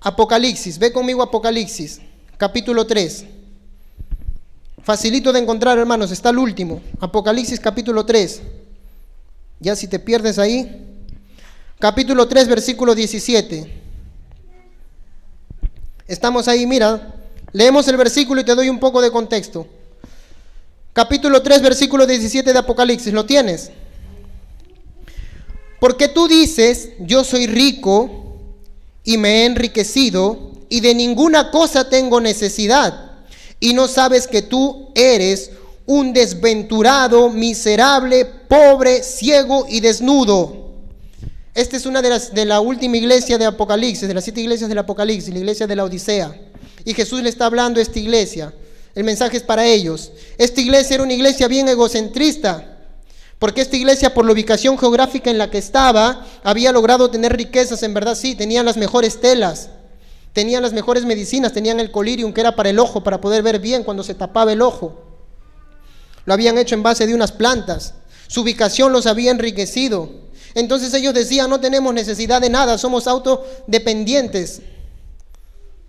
Apocalipsis, 0.00 0.78
ve 0.78 0.92
conmigo 0.92 1.22
Apocalipsis, 1.22 2.00
capítulo 2.44 2.86
3. 2.86 3.24
Facilito 4.82 5.32
de 5.32 5.40
encontrar, 5.40 5.78
hermanos, 5.78 6.10
está 6.10 6.28
el 6.28 6.36
último. 6.36 6.82
Apocalipsis 7.00 7.58
capítulo 7.58 8.04
3. 8.04 8.42
Ya 9.60 9.74
si 9.74 9.88
te 9.88 9.98
pierdes 9.98 10.38
ahí. 10.38 10.84
Capítulo 11.78 12.28
3, 12.28 12.46
versículo 12.48 12.94
17. 12.94 13.80
Estamos 16.06 16.46
ahí, 16.46 16.66
mira. 16.66 17.14
Leemos 17.52 17.88
el 17.88 17.96
versículo 17.96 18.42
y 18.42 18.44
te 18.44 18.54
doy 18.54 18.68
un 18.68 18.78
poco 18.78 19.00
de 19.00 19.10
contexto. 19.10 19.66
Capítulo 20.92 21.40
3, 21.40 21.62
versículo 21.62 22.06
17 22.06 22.52
de 22.52 22.58
Apocalipsis. 22.58 23.14
¿Lo 23.14 23.24
tienes? 23.24 23.70
Porque 25.80 26.08
tú 26.08 26.28
dices, 26.28 26.90
yo 26.98 27.24
soy 27.24 27.46
rico 27.46 28.36
y 29.02 29.16
me 29.16 29.30
he 29.30 29.46
enriquecido 29.46 30.53
y 30.68 30.80
de 30.80 30.94
ninguna 30.94 31.50
cosa 31.50 31.88
tengo 31.88 32.20
necesidad 32.20 33.12
y 33.60 33.72
no 33.72 33.88
sabes 33.88 34.26
que 34.26 34.42
tú 34.42 34.90
eres 34.94 35.50
un 35.86 36.12
desventurado, 36.12 37.30
miserable, 37.30 38.24
pobre, 38.24 39.02
ciego 39.02 39.66
y 39.68 39.80
desnudo. 39.80 40.64
Esta 41.54 41.76
es 41.76 41.86
una 41.86 42.02
de 42.02 42.10
las 42.10 42.34
de 42.34 42.44
la 42.44 42.60
última 42.60 42.96
iglesia 42.96 43.38
de 43.38 43.44
Apocalipsis, 43.44 44.08
de 44.08 44.14
las 44.14 44.24
siete 44.24 44.40
iglesias 44.40 44.68
del 44.68 44.78
Apocalipsis, 44.78 45.32
la 45.32 45.38
iglesia 45.38 45.66
de 45.66 45.76
la 45.76 45.84
Odisea. 45.84 46.34
Y 46.84 46.94
Jesús 46.94 47.22
le 47.22 47.28
está 47.28 47.46
hablando 47.46 47.78
a 47.78 47.82
esta 47.82 47.98
iglesia. 47.98 48.52
El 48.94 49.04
mensaje 49.04 49.36
es 49.36 49.42
para 49.42 49.64
ellos. 49.64 50.12
Esta 50.36 50.60
iglesia 50.60 50.94
era 50.94 51.04
una 51.04 51.14
iglesia 51.14 51.48
bien 51.48 51.68
egocentrista, 51.68 52.78
porque 53.38 53.60
esta 53.60 53.76
iglesia, 53.76 54.14
por 54.14 54.24
la 54.24 54.32
ubicación 54.32 54.78
geográfica 54.78 55.30
en 55.30 55.38
la 55.38 55.50
que 55.50 55.58
estaba, 55.58 56.26
había 56.42 56.72
logrado 56.72 57.10
tener 57.10 57.36
riquezas, 57.36 57.82
en 57.82 57.94
verdad 57.94 58.14
sí, 58.14 58.34
tenían 58.34 58.66
las 58.66 58.76
mejores 58.76 59.20
telas, 59.20 59.70
Tenían 60.34 60.62
las 60.62 60.72
mejores 60.72 61.04
medicinas, 61.04 61.52
tenían 61.52 61.78
el 61.78 61.92
colirium 61.92 62.32
que 62.32 62.40
era 62.40 62.56
para 62.56 62.68
el 62.68 62.80
ojo, 62.80 63.04
para 63.04 63.20
poder 63.20 63.44
ver 63.44 63.60
bien 63.60 63.84
cuando 63.84 64.02
se 64.02 64.14
tapaba 64.14 64.52
el 64.52 64.62
ojo. 64.62 65.00
Lo 66.26 66.34
habían 66.34 66.58
hecho 66.58 66.74
en 66.74 66.82
base 66.82 67.06
de 67.06 67.14
unas 67.14 67.30
plantas. 67.30 67.94
Su 68.26 68.42
ubicación 68.42 68.92
los 68.92 69.06
había 69.06 69.30
enriquecido. 69.30 70.10
Entonces 70.54 70.92
ellos 70.92 71.14
decían, 71.14 71.48
no 71.48 71.60
tenemos 71.60 71.94
necesidad 71.94 72.40
de 72.40 72.50
nada, 72.50 72.78
somos 72.78 73.06
autodependientes. 73.06 74.60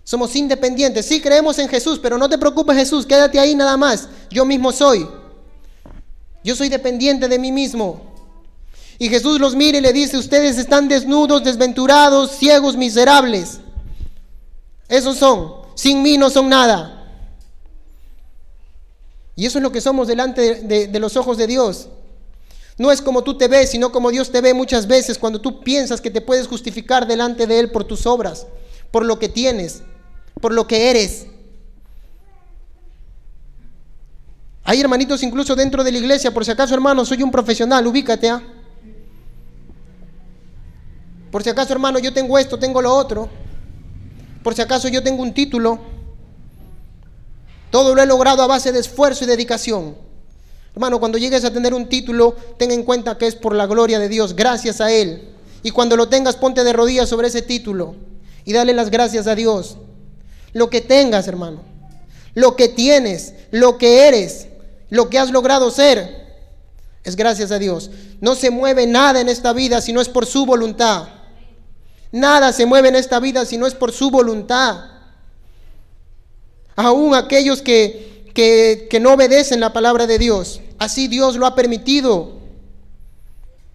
Somos 0.04 0.36
independientes. 0.36 1.06
Sí 1.06 1.20
creemos 1.20 1.58
en 1.58 1.68
Jesús, 1.68 1.98
pero 2.00 2.16
no 2.16 2.28
te 2.28 2.38
preocupes 2.38 2.76
Jesús, 2.76 3.04
quédate 3.04 3.40
ahí 3.40 3.56
nada 3.56 3.76
más. 3.76 4.08
Yo 4.30 4.44
mismo 4.44 4.70
soy. 4.70 5.08
Yo 6.44 6.54
soy 6.54 6.68
dependiente 6.68 7.26
de 7.26 7.40
mí 7.40 7.50
mismo. 7.50 8.14
Y 9.00 9.08
Jesús 9.08 9.40
los 9.40 9.56
mira 9.56 9.78
y 9.78 9.80
le 9.80 9.92
dice, 9.92 10.16
ustedes 10.16 10.56
están 10.56 10.86
desnudos, 10.86 11.42
desventurados, 11.42 12.30
ciegos, 12.30 12.76
miserables. 12.76 13.58
Esos 14.88 15.16
son. 15.16 15.66
Sin 15.74 16.02
mí 16.02 16.16
no 16.16 16.30
son 16.30 16.48
nada. 16.48 16.92
Y 19.34 19.44
eso 19.44 19.58
es 19.58 19.62
lo 19.62 19.72
que 19.72 19.80
somos 19.80 20.08
delante 20.08 20.62
de, 20.62 20.98
los 20.98 21.16
ojos 21.16 21.36
de 21.36 21.46
Dios. 21.46 21.88
No 22.78 22.90
es 22.90 23.02
como 23.02 23.22
tú 23.22 23.36
te 23.36 23.48
ves, 23.48 23.70
sino 23.70 23.92
como 23.92 24.10
Dios 24.10 24.30
te 24.30 24.40
ve 24.40 24.54
muchas 24.54 24.86
veces 24.86 25.18
cuando 25.18 25.40
tú 25.40 25.60
piensas 25.60 26.00
que 26.00 26.10
te 26.10 26.20
puedes 26.20 26.46
justificar 26.46 27.06
delante 27.06 27.46
de 27.46 27.58
Él 27.58 27.70
por 27.70 27.84
tus 27.84 28.06
obras, 28.06 28.46
por 28.90 29.04
lo 29.04 29.18
que 29.18 29.28
tienes, 29.28 29.82
por 30.40 30.52
lo 30.52 30.66
que 30.66 30.90
eres. 30.90 31.26
Hay 34.64 34.80
hermanitos 34.80 35.22
incluso 35.22 35.54
dentro 35.54 35.84
de 35.84 35.92
la 35.92 35.98
iglesia, 35.98 36.32
por 36.32 36.44
si 36.44 36.50
acaso 36.50 36.74
hermano, 36.74 37.04
soy 37.04 37.22
un 37.22 37.30
profesional, 37.30 37.86
ubícate. 37.86 38.30
¿ah? 38.30 38.42
Por 41.30 41.42
si 41.42 41.50
acaso 41.50 41.72
hermano, 41.72 41.98
yo 41.98 42.12
tengo 42.12 42.38
esto, 42.38 42.58
tengo 42.58 42.80
lo 42.80 42.94
otro 42.94 43.28
por 44.46 44.54
si 44.54 44.62
acaso 44.62 44.86
yo 44.86 45.02
tengo 45.02 45.24
un 45.24 45.34
título. 45.34 45.80
Todo 47.72 47.96
lo 47.96 48.00
he 48.00 48.06
logrado 48.06 48.44
a 48.44 48.46
base 48.46 48.70
de 48.70 48.78
esfuerzo 48.78 49.24
y 49.24 49.26
dedicación. 49.26 49.96
Hermano, 50.72 51.00
cuando 51.00 51.18
llegues 51.18 51.44
a 51.44 51.52
tener 51.52 51.74
un 51.74 51.88
título, 51.88 52.36
ten 52.56 52.70
en 52.70 52.84
cuenta 52.84 53.18
que 53.18 53.26
es 53.26 53.34
por 53.34 53.56
la 53.56 53.66
gloria 53.66 53.98
de 53.98 54.08
Dios, 54.08 54.36
gracias 54.36 54.80
a 54.80 54.92
Él. 54.92 55.30
Y 55.64 55.72
cuando 55.72 55.96
lo 55.96 56.08
tengas, 56.08 56.36
ponte 56.36 56.62
de 56.62 56.72
rodillas 56.72 57.08
sobre 57.08 57.26
ese 57.26 57.42
título 57.42 57.96
y 58.44 58.52
dale 58.52 58.72
las 58.72 58.88
gracias 58.88 59.26
a 59.26 59.34
Dios. 59.34 59.78
Lo 60.52 60.70
que 60.70 60.80
tengas, 60.80 61.26
hermano, 61.26 61.62
lo 62.34 62.54
que 62.54 62.68
tienes, 62.68 63.34
lo 63.50 63.78
que 63.78 64.06
eres, 64.06 64.46
lo 64.90 65.10
que 65.10 65.18
has 65.18 65.32
logrado 65.32 65.72
ser, 65.72 66.24
es 67.02 67.16
gracias 67.16 67.50
a 67.50 67.58
Dios. 67.58 67.90
No 68.20 68.36
se 68.36 68.50
mueve 68.50 68.86
nada 68.86 69.20
en 69.20 69.28
esta 69.28 69.52
vida 69.52 69.80
si 69.80 69.92
no 69.92 70.00
es 70.00 70.08
por 70.08 70.24
su 70.24 70.46
voluntad. 70.46 71.08
Nada 72.16 72.50
se 72.54 72.64
mueve 72.64 72.88
en 72.88 72.96
esta 72.96 73.20
vida 73.20 73.44
si 73.44 73.58
no 73.58 73.66
es 73.66 73.74
por 73.74 73.92
su 73.92 74.10
voluntad. 74.10 74.86
Aún 76.74 77.14
aquellos 77.14 77.60
que, 77.60 78.32
que, 78.32 79.00
no 79.00 79.12
obedecen 79.12 79.60
la 79.60 79.74
palabra 79.74 80.06
de 80.06 80.18
Dios, 80.18 80.62
así 80.78 81.08
Dios 81.08 81.36
lo 81.36 81.44
ha 81.44 81.54
permitido. 81.54 82.32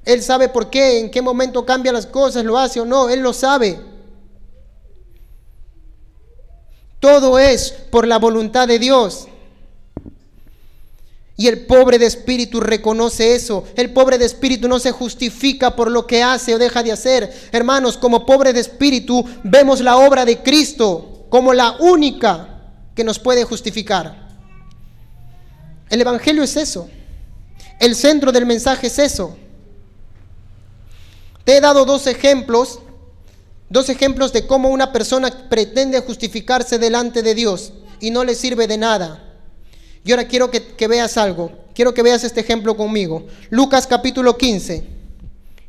Él 0.06 0.24
sabe 0.24 0.50
por 0.50 0.72
qué, 0.72 1.02
en 1.02 1.12
qué 1.12 1.22
momento 1.22 1.68
cambia 1.68 1.92
las 1.92 2.08
cosas, 2.08 2.44
lo 2.44 2.58
hace 2.58 2.80
o 2.80 2.86
no, 2.86 3.10
Él 3.10 3.20
lo 3.20 3.32
sabe. 3.32 3.80
Todo 7.00 7.38
es 7.38 7.72
por 7.92 8.08
la 8.08 8.18
voluntad 8.18 8.68
de 8.68 8.80
Dios. 8.80 9.28
Y 11.42 11.48
el 11.48 11.66
pobre 11.66 11.98
de 11.98 12.06
espíritu 12.06 12.60
reconoce 12.60 13.34
eso. 13.34 13.64
El 13.76 13.90
pobre 13.90 14.20
de 14.20 14.26
espíritu 14.26 14.68
no 14.68 14.78
se 14.78 14.92
justifica 14.92 15.76
por 15.76 15.90
lo 15.90 16.06
que 16.06 16.22
hace 16.22 16.54
o 16.54 16.60
deja 16.60 16.84
de 16.84 16.92
hacer. 16.92 17.34
Hermanos, 17.52 17.98
como 17.98 18.28
pobre 18.28 18.54
de 18.54 18.60
espíritu 18.60 19.26
vemos 19.44 19.82
la 19.82 19.98
obra 19.98 20.24
de 20.24 20.44
Cristo 20.44 21.26
como 21.32 21.52
la 21.56 21.78
única 21.80 22.62
que 22.94 23.04
nos 23.04 23.18
puede 23.18 23.44
justificar. 23.44 24.38
El 25.90 26.02
Evangelio 26.02 26.44
es 26.44 26.56
eso. 26.58 26.88
El 27.80 27.96
centro 27.96 28.32
del 28.32 28.46
mensaje 28.46 28.86
es 28.86 29.00
eso. 29.00 29.36
Te 31.44 31.58
he 31.58 31.60
dado 31.60 31.86
dos 31.86 32.06
ejemplos, 32.06 32.82
dos 33.68 33.90
ejemplos 33.90 34.32
de 34.32 34.46
cómo 34.46 34.70
una 34.70 34.92
persona 34.92 35.50
pretende 35.50 36.02
justificarse 36.02 36.78
delante 36.78 37.24
de 37.24 37.34
Dios 37.34 37.74
y 38.00 38.12
no 38.12 38.24
le 38.24 38.36
sirve 38.36 38.68
de 38.68 38.78
nada. 38.78 39.31
Y 40.04 40.12
ahora 40.12 40.28
quiero 40.28 40.50
que, 40.50 40.88
veas 40.88 41.18
algo. 41.18 41.52
Quiero 41.76 41.94
que 41.94 42.02
veas 42.02 42.24
este 42.24 42.42
ejemplo 42.42 42.76
conmigo. 42.76 43.28
Lucas 43.50 43.86
capítulo 43.86 44.38
15. 44.38 44.84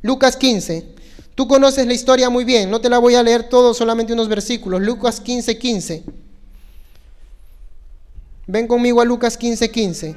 Lucas 0.02 0.36
15. 0.36 0.94
Tú 1.34 1.46
conoces 1.46 1.86
la 1.86 1.94
historia 1.94 2.30
muy 2.30 2.44
bien. 2.44 2.70
No 2.70 2.80
te 2.80 2.88
la 2.88 2.98
voy 2.98 3.14
a 3.14 3.22
leer 3.22 3.48
todo, 3.48 3.74
solamente 3.74 4.12
unos 4.12 4.28
versículos. 4.28 4.80
Lucas 4.80 5.20
15, 5.20 5.58
15. 5.58 6.04
Ven 8.46 8.66
conmigo 8.66 9.00
a 9.00 9.04
Lucas 9.04 9.36
15, 9.36 9.70
15. 9.70 10.16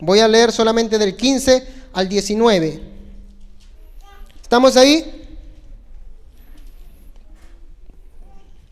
Voy 0.00 0.18
a 0.18 0.28
leer 0.28 0.50
solamente 0.50 0.98
del 0.98 1.16
15 1.16 1.66
al 1.92 2.08
19. 2.08 2.82
¿Estamos 4.42 4.76
ahí? 4.76 5.28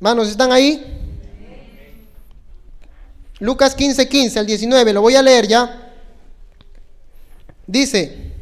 Manos, 0.01 0.29
¿están 0.29 0.51
ahí? 0.51 1.00
Lucas 3.41 3.75
15, 3.75 4.07
15 4.09 4.39
al 4.39 4.47
19, 4.47 4.93
lo 4.93 5.01
voy 5.01 5.17
a 5.17 5.23
leer 5.23 5.49
ya. 5.49 5.93
Dice, 7.67 8.33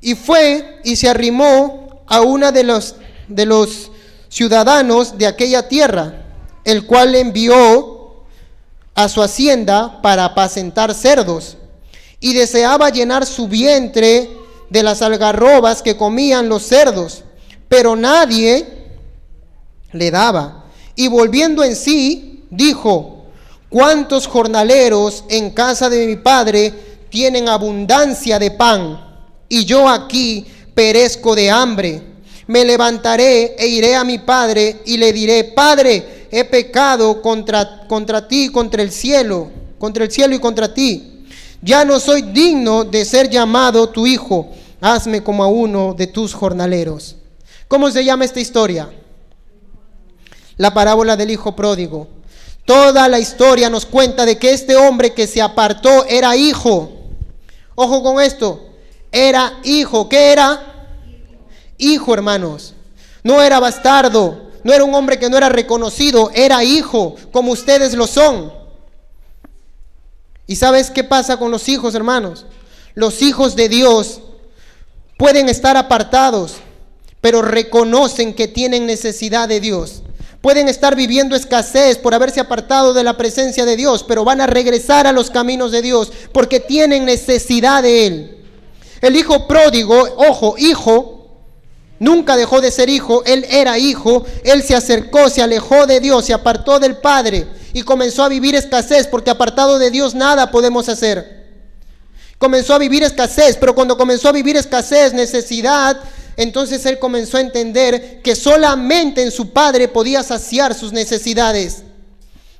y 0.00 0.14
fue 0.16 0.80
y 0.84 0.96
se 0.96 1.08
arrimó 1.08 2.02
a 2.06 2.20
una 2.20 2.50
de 2.50 2.64
los, 2.64 2.96
de 3.28 3.46
los 3.46 3.90
ciudadanos 4.28 5.16
de 5.16 5.26
aquella 5.26 5.68
tierra, 5.68 6.24
el 6.64 6.84
cual 6.84 7.12
le 7.12 7.20
envió 7.20 8.24
a 8.94 9.08
su 9.08 9.22
hacienda 9.22 10.02
para 10.02 10.24
apacentar 10.24 10.94
cerdos, 10.94 11.56
y 12.18 12.32
deseaba 12.32 12.90
llenar 12.90 13.24
su 13.24 13.46
vientre 13.48 14.30
de 14.68 14.82
las 14.82 15.02
algarrobas 15.02 15.80
que 15.82 15.96
comían 15.96 16.48
los 16.48 16.64
cerdos, 16.64 17.22
pero 17.68 17.94
nadie 17.94 18.66
le 19.92 20.10
daba. 20.10 20.64
Y 20.96 21.08
volviendo 21.08 21.62
en 21.62 21.76
sí, 21.76 22.33
dijo, 22.56 23.26
¿cuántos 23.68 24.26
jornaleros 24.26 25.24
en 25.28 25.50
casa 25.50 25.88
de 25.88 26.06
mi 26.06 26.16
padre 26.16 26.72
tienen 27.10 27.48
abundancia 27.48 28.38
de 28.38 28.50
pan? 28.50 29.00
Y 29.48 29.64
yo 29.64 29.88
aquí 29.88 30.46
perezco 30.74 31.34
de 31.34 31.50
hambre. 31.50 32.02
Me 32.46 32.64
levantaré 32.64 33.56
e 33.58 33.66
iré 33.66 33.96
a 33.96 34.04
mi 34.04 34.18
padre 34.18 34.82
y 34.84 34.96
le 34.98 35.12
diré, 35.12 35.44
Padre, 35.44 36.26
he 36.30 36.44
pecado 36.44 37.22
contra, 37.22 37.86
contra 37.86 38.28
ti, 38.28 38.50
contra 38.50 38.82
el 38.82 38.90
cielo, 38.90 39.50
contra 39.78 40.04
el 40.04 40.10
cielo 40.10 40.34
y 40.34 40.38
contra 40.38 40.74
ti. 40.74 41.24
Ya 41.62 41.84
no 41.84 41.98
soy 41.98 42.20
digno 42.20 42.84
de 42.84 43.04
ser 43.04 43.30
llamado 43.30 43.88
tu 43.88 44.06
hijo. 44.06 44.50
Hazme 44.80 45.22
como 45.22 45.42
a 45.42 45.46
uno 45.46 45.94
de 45.94 46.06
tus 46.06 46.34
jornaleros. 46.34 47.16
¿Cómo 47.68 47.90
se 47.90 48.04
llama 48.04 48.26
esta 48.26 48.40
historia? 48.40 48.90
La 50.58 50.74
parábola 50.74 51.16
del 51.16 51.30
hijo 51.30 51.56
pródigo. 51.56 52.08
Toda 52.64 53.08
la 53.08 53.18
historia 53.18 53.68
nos 53.68 53.84
cuenta 53.84 54.24
de 54.24 54.38
que 54.38 54.52
este 54.52 54.76
hombre 54.76 55.12
que 55.12 55.26
se 55.26 55.42
apartó 55.42 56.06
era 56.06 56.34
hijo. 56.36 56.90
Ojo 57.74 58.02
con 58.02 58.20
esto. 58.20 58.70
Era 59.12 59.58
hijo. 59.64 60.08
¿Qué 60.08 60.32
era? 60.32 60.88
Hijo, 61.76 62.14
hermanos. 62.14 62.74
No 63.22 63.42
era 63.42 63.60
bastardo. 63.60 64.50
No 64.62 64.72
era 64.72 64.84
un 64.84 64.94
hombre 64.94 65.18
que 65.18 65.28
no 65.28 65.36
era 65.36 65.50
reconocido. 65.50 66.30
Era 66.34 66.64
hijo, 66.64 67.16
como 67.32 67.52
ustedes 67.52 67.94
lo 67.94 68.06
son. 68.06 68.52
¿Y 70.46 70.56
sabes 70.56 70.90
qué 70.90 71.04
pasa 71.04 71.36
con 71.36 71.50
los 71.50 71.68
hijos, 71.68 71.94
hermanos? 71.94 72.46
Los 72.94 73.22
hijos 73.22 73.56
de 73.56 73.68
Dios 73.68 74.20
pueden 75.18 75.48
estar 75.48 75.76
apartados, 75.76 76.56
pero 77.20 77.42
reconocen 77.42 78.34
que 78.34 78.48
tienen 78.48 78.86
necesidad 78.86 79.48
de 79.48 79.60
Dios. 79.60 80.03
Pueden 80.44 80.68
estar 80.68 80.94
viviendo 80.94 81.34
escasez 81.34 81.96
por 81.96 82.12
haberse 82.12 82.38
apartado 82.38 82.92
de 82.92 83.02
la 83.02 83.16
presencia 83.16 83.64
de 83.64 83.76
Dios, 83.76 84.04
pero 84.06 84.26
van 84.26 84.42
a 84.42 84.46
regresar 84.46 85.06
a 85.06 85.12
los 85.12 85.30
caminos 85.30 85.72
de 85.72 85.80
Dios 85.80 86.12
porque 86.32 86.60
tienen 86.60 87.06
necesidad 87.06 87.82
de 87.82 88.06
Él. 88.06 88.44
El 89.00 89.16
hijo 89.16 89.48
pródigo, 89.48 89.96
ojo, 90.18 90.56
hijo, 90.58 91.30
nunca 91.98 92.36
dejó 92.36 92.60
de 92.60 92.70
ser 92.70 92.90
hijo, 92.90 93.22
él 93.24 93.46
era 93.48 93.78
hijo, 93.78 94.26
él 94.44 94.62
se 94.62 94.76
acercó, 94.76 95.30
se 95.30 95.40
alejó 95.40 95.86
de 95.86 95.98
Dios, 96.00 96.26
se 96.26 96.34
apartó 96.34 96.78
del 96.78 96.98
Padre 96.98 97.46
y 97.72 97.80
comenzó 97.80 98.22
a 98.22 98.28
vivir 98.28 98.54
escasez 98.54 99.06
porque 99.06 99.30
apartado 99.30 99.78
de 99.78 99.90
Dios 99.90 100.14
nada 100.14 100.50
podemos 100.50 100.90
hacer. 100.90 101.42
Comenzó 102.36 102.74
a 102.74 102.78
vivir 102.78 103.02
escasez, 103.02 103.56
pero 103.56 103.74
cuando 103.74 103.96
comenzó 103.96 104.28
a 104.28 104.32
vivir 104.32 104.58
escasez, 104.58 105.14
necesidad, 105.14 105.98
entonces 106.36 106.84
él 106.86 106.98
comenzó 106.98 107.36
a 107.36 107.40
entender 107.40 108.20
que 108.22 108.34
solamente 108.34 109.22
en 109.22 109.30
su 109.30 109.50
padre 109.50 109.88
podía 109.88 110.22
saciar 110.22 110.74
sus 110.74 110.92
necesidades. 110.92 111.82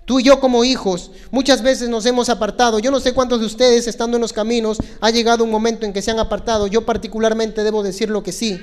Tú 0.04 0.20
y 0.20 0.24
yo 0.24 0.38
como 0.38 0.64
hijos 0.64 1.10
muchas 1.30 1.62
veces 1.62 1.88
nos 1.88 2.04
hemos 2.04 2.28
apartado. 2.28 2.78
Yo 2.78 2.90
no 2.90 3.00
sé 3.00 3.14
cuántos 3.14 3.40
de 3.40 3.46
ustedes 3.46 3.86
estando 3.86 4.16
en 4.16 4.20
los 4.20 4.32
caminos 4.32 4.78
ha 5.00 5.10
llegado 5.10 5.44
un 5.44 5.50
momento 5.50 5.86
en 5.86 5.92
que 5.92 6.02
se 6.02 6.10
han 6.10 6.18
apartado. 6.18 6.66
Yo 6.66 6.84
particularmente 6.84 7.64
debo 7.64 7.82
decir 7.82 8.10
lo 8.10 8.22
que 8.22 8.32
sí. 8.32 8.60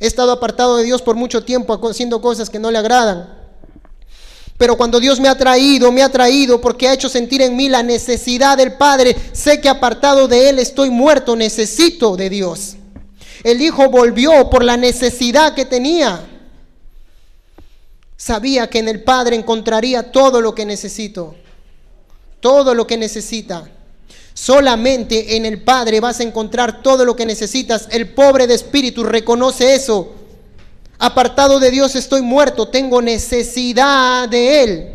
He 0.00 0.06
estado 0.06 0.32
apartado 0.32 0.76
de 0.76 0.84
Dios 0.84 1.00
por 1.00 1.14
mucho 1.14 1.44
tiempo 1.44 1.78
haciendo 1.88 2.20
cosas 2.20 2.50
que 2.50 2.58
no 2.58 2.70
le 2.70 2.78
agradan. 2.78 3.42
Pero 4.58 4.76
cuando 4.76 5.00
Dios 5.00 5.20
me 5.20 5.28
ha 5.28 5.38
traído, 5.38 5.90
me 5.92 6.02
ha 6.02 6.08
traído 6.08 6.60
porque 6.60 6.88
ha 6.88 6.92
hecho 6.92 7.08
sentir 7.08 7.42
en 7.42 7.56
mí 7.56 7.68
la 7.68 7.82
necesidad 7.82 8.56
del 8.56 8.74
Padre. 8.74 9.16
Sé 9.32 9.60
que 9.60 9.68
apartado 9.68 10.28
de 10.28 10.48
Él 10.48 10.58
estoy 10.58 10.90
muerto, 10.90 11.36
necesito 11.36 12.16
de 12.16 12.28
Dios. 12.28 12.76
El 13.42 13.60
hijo 13.60 13.90
volvió 13.90 14.48
por 14.48 14.64
la 14.64 14.76
necesidad 14.76 15.54
que 15.54 15.64
tenía. 15.64 16.28
Sabía 18.16 18.70
que 18.70 18.78
en 18.78 18.88
el 18.88 19.02
Padre 19.02 19.34
encontraría 19.34 20.12
todo 20.12 20.40
lo 20.40 20.54
que 20.54 20.64
necesito. 20.64 21.34
Todo 22.40 22.74
lo 22.74 22.86
que 22.86 22.96
necesita. 22.96 23.68
Solamente 24.34 25.36
en 25.36 25.44
el 25.44 25.62
Padre 25.62 26.00
vas 26.00 26.20
a 26.20 26.22
encontrar 26.22 26.82
todo 26.82 27.04
lo 27.04 27.16
que 27.16 27.26
necesitas. 27.26 27.88
El 27.90 28.10
pobre 28.10 28.46
de 28.46 28.54
espíritu 28.54 29.02
reconoce 29.02 29.74
eso. 29.74 30.12
Apartado 30.98 31.58
de 31.58 31.72
Dios 31.72 31.96
estoy 31.96 32.22
muerto. 32.22 32.68
Tengo 32.68 33.02
necesidad 33.02 34.28
de 34.28 34.62
Él. 34.62 34.92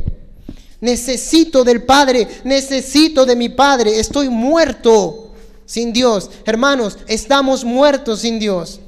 Necesito 0.80 1.66
del 1.66 1.84
Padre. 1.84 2.28
Necesito 2.46 3.26
de 3.26 3.36
mi 3.36 3.50
Padre. 3.50 4.00
Estoy 4.00 4.30
muerto 4.30 5.27
sin 5.68 5.94
Dios. 5.94 6.32
Hermanos, 6.46 6.98
estamos 7.06 7.64
muertos 7.64 8.22
sin 8.22 8.40
Dios. 8.40 8.80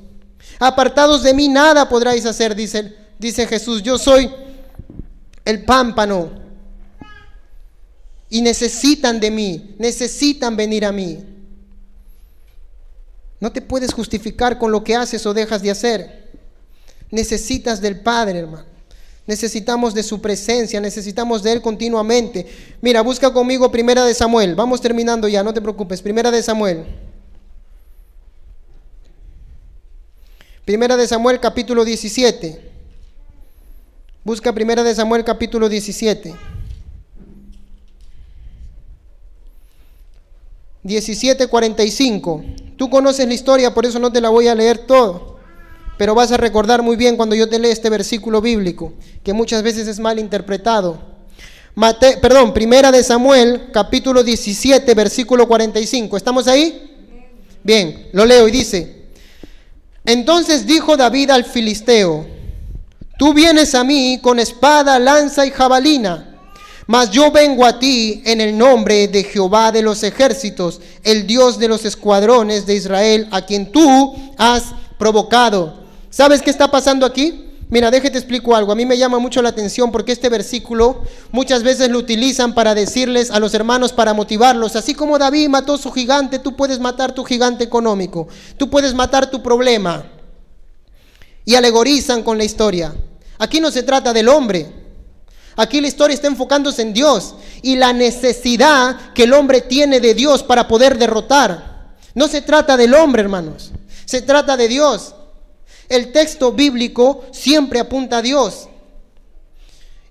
Apartados 0.58 1.22
de 1.22 1.36
mí 1.36 1.48
nada 1.48 1.88
podráis 1.88 2.26
hacer, 2.26 2.56
dice, 2.56 2.96
dice 3.20 3.46
Jesús. 3.46 3.84
Yo 3.84 4.00
soy 4.00 4.32
el 5.46 5.64
pámpano. 5.66 6.32
Y 8.32 8.42
necesitan 8.42 9.20
de 9.20 9.32
mí, 9.32 9.76
necesitan 9.78 10.56
venir 10.56 10.86
a 10.86 10.92
mí. 10.92 11.24
No 13.40 13.52
te 13.52 13.62
puedes 13.62 13.94
justificar 13.94 14.58
con 14.58 14.72
lo 14.72 14.84
que 14.84 14.96
haces 14.96 15.26
o 15.26 15.34
dejas 15.34 15.62
de 15.62 15.72
hacer. 15.72 16.30
Necesitas 17.10 17.82
del 17.82 18.02
Padre, 18.02 18.40
hermano. 18.40 18.69
Necesitamos 19.30 19.94
de 19.94 20.02
su 20.02 20.20
presencia, 20.22 20.82
necesitamos 20.82 21.44
de 21.44 21.52
Él 21.52 21.62
continuamente. 21.62 22.48
Mira, 22.82 23.02
busca 23.02 23.32
conmigo 23.32 23.70
Primera 23.70 24.04
de 24.04 24.16
Samuel. 24.16 24.56
Vamos 24.56 24.82
terminando 24.82 25.28
ya, 25.28 25.44
no 25.44 25.54
te 25.54 25.62
preocupes. 25.62 26.02
Primera 26.02 26.32
de 26.32 26.42
Samuel. 26.42 26.84
Primera 30.66 30.98
de 30.98 31.08
Samuel 31.08 31.40
capítulo 31.40 31.86
17. 31.86 32.72
Busca 34.24 34.52
Primera 34.52 34.82
de 34.82 34.96
Samuel 34.96 35.24
capítulo 35.24 35.70
17. 35.70 36.34
17:45. 40.84 42.76
Tú 42.78 42.90
conoces 42.90 43.28
la 43.28 43.36
historia, 43.36 43.76
por 43.76 43.86
eso 43.86 44.00
no 44.00 44.12
te 44.12 44.22
la 44.22 44.30
voy 44.30 44.48
a 44.48 44.56
leer 44.56 44.88
todo. 44.88 45.39
Pero 46.00 46.16
vas 46.16 46.32
a 46.32 46.38
recordar 46.38 46.82
muy 46.82 46.96
bien 46.96 47.18
cuando 47.18 47.36
yo 47.36 47.50
te 47.50 47.60
lea 47.60 47.74
este 47.74 47.90
versículo 47.90 48.40
bíblico, 48.40 48.94
que 49.22 49.34
muchas 49.34 49.62
veces 49.64 49.86
es 49.86 50.00
mal 50.00 50.18
interpretado. 50.18 50.98
Perdón, 52.22 52.54
primera 52.54 52.90
de 52.90 53.04
Samuel, 53.04 53.64
capítulo 53.74 54.24
17, 54.24 54.94
versículo 54.94 55.46
45. 55.46 56.16
¿Estamos 56.16 56.48
ahí? 56.48 57.20
Bien, 57.62 58.08
lo 58.14 58.26
leo 58.26 58.48
y 58.48 58.52
dice, 58.52 59.08
entonces 60.06 60.66
dijo 60.66 60.96
David 60.96 61.32
al 61.32 61.44
filisteo, 61.44 62.26
tú 63.18 63.34
vienes 63.34 63.76
a 63.76 63.84
mí 63.84 64.20
con 64.22 64.40
espada, 64.40 65.00
lanza 65.00 65.46
y 65.46 65.52
jabalina, 65.52 66.40
mas 66.88 67.12
yo 67.12 67.30
vengo 67.30 67.66
a 67.66 67.78
ti 67.78 68.22
en 68.26 68.40
el 68.40 68.58
nombre 68.58 69.10
de 69.10 69.26
Jehová 69.26 69.74
de 69.74 69.82
los 69.82 70.02
ejércitos, 70.04 70.80
el 71.04 71.28
Dios 71.28 71.60
de 71.60 71.68
los 71.68 71.84
escuadrones 71.84 72.66
de 72.66 72.76
Israel, 72.76 73.28
a 73.32 73.46
quien 73.46 73.74
tú 73.74 74.16
has 74.38 74.64
provocado. 74.98 75.89
¿Sabes 76.10 76.42
qué 76.42 76.50
está 76.50 76.72
pasando 76.72 77.06
aquí? 77.06 77.46
Mira, 77.70 77.92
déjate 77.92 78.18
explico 78.18 78.56
algo. 78.56 78.72
A 78.72 78.76
mí 78.76 78.84
me 78.86 78.98
llama 78.98 79.20
mucho 79.20 79.44
la 79.44 79.50
atención 79.50 79.92
porque 79.92 80.12
este 80.12 80.28
versículo 80.28 81.04
muchas 81.32 81.62
veces 81.62 81.90
lo 81.90 82.00
utilizan 82.00 82.56
para 82.56 82.74
decirles 82.74 83.30
a 83.30 83.40
los 83.40 83.54
hermanos, 83.54 83.94
para 83.94 84.16
motivarlos. 84.16 84.76
Así 84.76 84.96
como 84.96 85.20
David 85.20 85.50
mató 85.50 85.78
su 85.78 85.92
gigante, 85.92 86.40
tú 86.40 86.56
puedes 86.56 86.80
matar 86.80 87.14
tu 87.14 87.24
gigante 87.24 87.64
económico. 87.64 88.28
Tú 88.58 88.72
puedes 88.72 88.96
matar 88.96 89.30
tu 89.30 89.44
problema. 89.44 90.04
Y 91.46 91.54
alegorizan 91.54 92.24
con 92.24 92.40
la 92.40 92.44
historia. 92.44 92.96
Aquí 93.38 93.62
no 93.62 93.70
se 93.70 93.84
trata 93.84 94.14
del 94.14 94.30
hombre. 94.30 94.74
Aquí 95.56 95.80
la 95.80 95.88
historia 95.88 96.16
está 96.16 96.28
enfocándose 96.28 96.82
en 96.82 96.94
Dios 96.94 97.36
y 97.62 97.76
la 97.76 97.94
necesidad 97.94 99.14
que 99.14 99.24
el 99.24 99.34
hombre 99.34 99.62
tiene 99.62 100.00
de 100.00 100.16
Dios 100.16 100.42
para 100.42 100.68
poder 100.68 100.98
derrotar. 100.98 101.98
No 102.16 102.28
se 102.28 102.42
trata 102.42 102.78
del 102.78 102.96
hombre, 102.96 103.22
hermanos. 103.22 103.72
Se 104.06 104.24
trata 104.24 104.58
de 104.58 104.68
Dios. 104.68 105.14
El 105.90 106.12
texto 106.12 106.52
bíblico 106.52 107.26
siempre 107.32 107.80
apunta 107.80 108.20
a 108.20 108.22
Dios. 108.22 108.70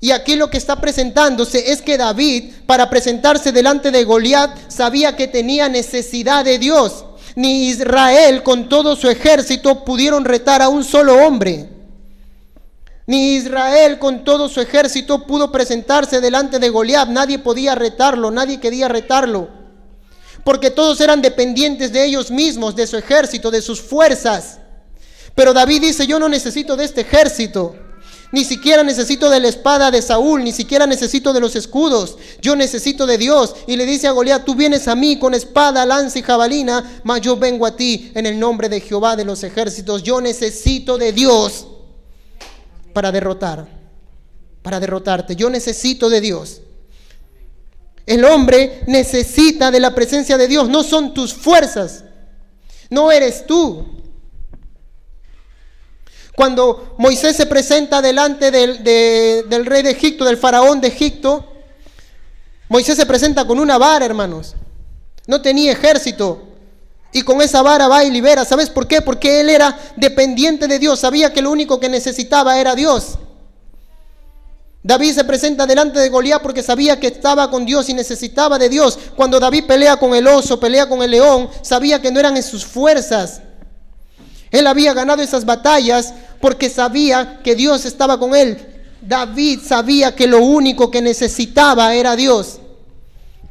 Y 0.00 0.10
aquí 0.10 0.36
lo 0.36 0.50
que 0.50 0.58
está 0.58 0.80
presentándose 0.80 1.72
es 1.72 1.82
que 1.82 1.96
David, 1.96 2.52
para 2.66 2.90
presentarse 2.90 3.50
delante 3.50 3.90
de 3.90 4.04
Goliat, 4.04 4.70
sabía 4.70 5.16
que 5.16 5.26
tenía 5.26 5.68
necesidad 5.68 6.44
de 6.44 6.58
Dios. 6.58 7.04
Ni 7.34 7.68
Israel 7.68 8.42
con 8.42 8.68
todo 8.68 8.96
su 8.96 9.08
ejército 9.08 9.84
pudieron 9.84 10.24
retar 10.24 10.62
a 10.62 10.68
un 10.68 10.84
solo 10.84 11.24
hombre. 11.24 11.68
Ni 13.06 13.36
Israel 13.36 13.98
con 13.98 14.22
todo 14.22 14.48
su 14.48 14.60
ejército 14.60 15.26
pudo 15.26 15.50
presentarse 15.50 16.20
delante 16.20 16.58
de 16.58 16.68
Goliat. 16.68 17.08
Nadie 17.08 17.38
podía 17.38 17.74
retarlo, 17.74 18.30
nadie 18.30 18.60
quería 18.60 18.86
retarlo. 18.88 19.48
Porque 20.44 20.70
todos 20.70 21.00
eran 21.00 21.22
dependientes 21.22 21.92
de 21.92 22.04
ellos 22.04 22.30
mismos, 22.30 22.76
de 22.76 22.86
su 22.86 22.96
ejército, 22.96 23.50
de 23.50 23.62
sus 23.62 23.80
fuerzas. 23.80 24.58
Pero 25.38 25.54
David 25.54 25.82
dice, 25.82 26.04
yo 26.04 26.18
no 26.18 26.28
necesito 26.28 26.76
de 26.76 26.84
este 26.84 27.02
ejército. 27.02 27.76
Ni 28.32 28.44
siquiera 28.44 28.82
necesito 28.82 29.30
de 29.30 29.38
la 29.38 29.46
espada 29.46 29.88
de 29.92 30.02
Saúl, 30.02 30.42
ni 30.42 30.50
siquiera 30.50 30.84
necesito 30.84 31.32
de 31.32 31.38
los 31.38 31.54
escudos. 31.54 32.18
Yo 32.42 32.56
necesito 32.56 33.06
de 33.06 33.18
Dios. 33.18 33.54
Y 33.68 33.76
le 33.76 33.86
dice 33.86 34.08
a 34.08 34.10
Goliat, 34.10 34.44
tú 34.44 34.56
vienes 34.56 34.88
a 34.88 34.96
mí 34.96 35.16
con 35.16 35.34
espada, 35.34 35.86
lanza 35.86 36.18
y 36.18 36.22
jabalina, 36.22 37.02
mas 37.04 37.20
yo 37.20 37.36
vengo 37.36 37.66
a 37.66 37.76
ti 37.76 38.10
en 38.16 38.26
el 38.26 38.36
nombre 38.36 38.68
de 38.68 38.80
Jehová 38.80 39.14
de 39.14 39.24
los 39.24 39.44
ejércitos. 39.44 40.02
Yo 40.02 40.20
necesito 40.20 40.98
de 40.98 41.12
Dios 41.12 41.68
para 42.92 43.12
derrotar, 43.12 43.68
para 44.60 44.80
derrotarte. 44.80 45.36
Yo 45.36 45.48
necesito 45.50 46.10
de 46.10 46.20
Dios. 46.20 46.62
El 48.06 48.24
hombre 48.24 48.82
necesita 48.88 49.70
de 49.70 49.78
la 49.78 49.94
presencia 49.94 50.36
de 50.36 50.48
Dios. 50.48 50.68
No 50.68 50.82
son 50.82 51.14
tus 51.14 51.32
fuerzas. 51.32 52.02
No 52.90 53.12
eres 53.12 53.46
tú. 53.46 53.97
Cuando 56.38 56.94
Moisés 56.98 57.34
se 57.34 57.46
presenta 57.46 58.00
delante 58.00 58.52
del, 58.52 58.84
de- 58.84 59.44
del 59.48 59.66
rey 59.66 59.82
de 59.82 59.90
Egipto, 59.90 60.24
del 60.24 60.36
faraón 60.36 60.80
de 60.80 60.86
Egipto, 60.86 61.44
Moisés 62.68 62.96
se 62.96 63.06
presenta 63.06 63.44
con 63.44 63.58
una 63.58 63.76
vara, 63.76 64.04
hermanos. 64.06 64.54
No 65.26 65.42
tenía 65.42 65.72
ejército. 65.72 66.44
Y 67.12 67.22
con 67.22 67.42
esa 67.42 67.60
vara 67.62 67.88
va 67.88 68.04
y 68.04 68.12
libera. 68.12 68.44
¿Sabes 68.44 68.70
por 68.70 68.86
qué? 68.86 69.02
Porque 69.02 69.40
él 69.40 69.50
era 69.50 69.76
dependiente 69.96 70.68
de 70.68 70.78
Dios. 70.78 71.00
Sabía 71.00 71.32
que 71.32 71.42
lo 71.42 71.50
único 71.50 71.80
que 71.80 71.88
necesitaba 71.88 72.56
era 72.60 72.76
Dios. 72.76 73.18
David 74.84 75.14
se 75.14 75.24
presenta 75.24 75.66
delante 75.66 75.98
de 75.98 76.08
Goliat 76.08 76.40
porque 76.40 76.62
sabía 76.62 77.00
que 77.00 77.08
estaba 77.08 77.50
con 77.50 77.66
Dios 77.66 77.88
y 77.88 77.94
necesitaba 77.94 78.60
de 78.60 78.68
Dios. 78.68 78.96
Cuando 79.16 79.40
David 79.40 79.64
pelea 79.66 79.96
con 79.96 80.14
el 80.14 80.28
oso, 80.28 80.60
pelea 80.60 80.88
con 80.88 81.02
el 81.02 81.10
león, 81.10 81.48
sabía 81.62 82.00
que 82.00 82.12
no 82.12 82.20
eran 82.20 82.36
en 82.36 82.44
sus 82.44 82.64
fuerzas. 82.64 83.40
Él 84.50 84.66
había 84.66 84.94
ganado 84.94 85.22
esas 85.22 85.44
batallas 85.44 86.14
porque 86.40 86.70
sabía 86.70 87.40
que 87.42 87.54
Dios 87.54 87.84
estaba 87.84 88.18
con 88.18 88.34
él. 88.34 88.58
David 89.00 89.60
sabía 89.64 90.14
que 90.14 90.26
lo 90.26 90.42
único 90.42 90.90
que 90.90 91.02
necesitaba 91.02 91.94
era 91.94 92.16
Dios. 92.16 92.60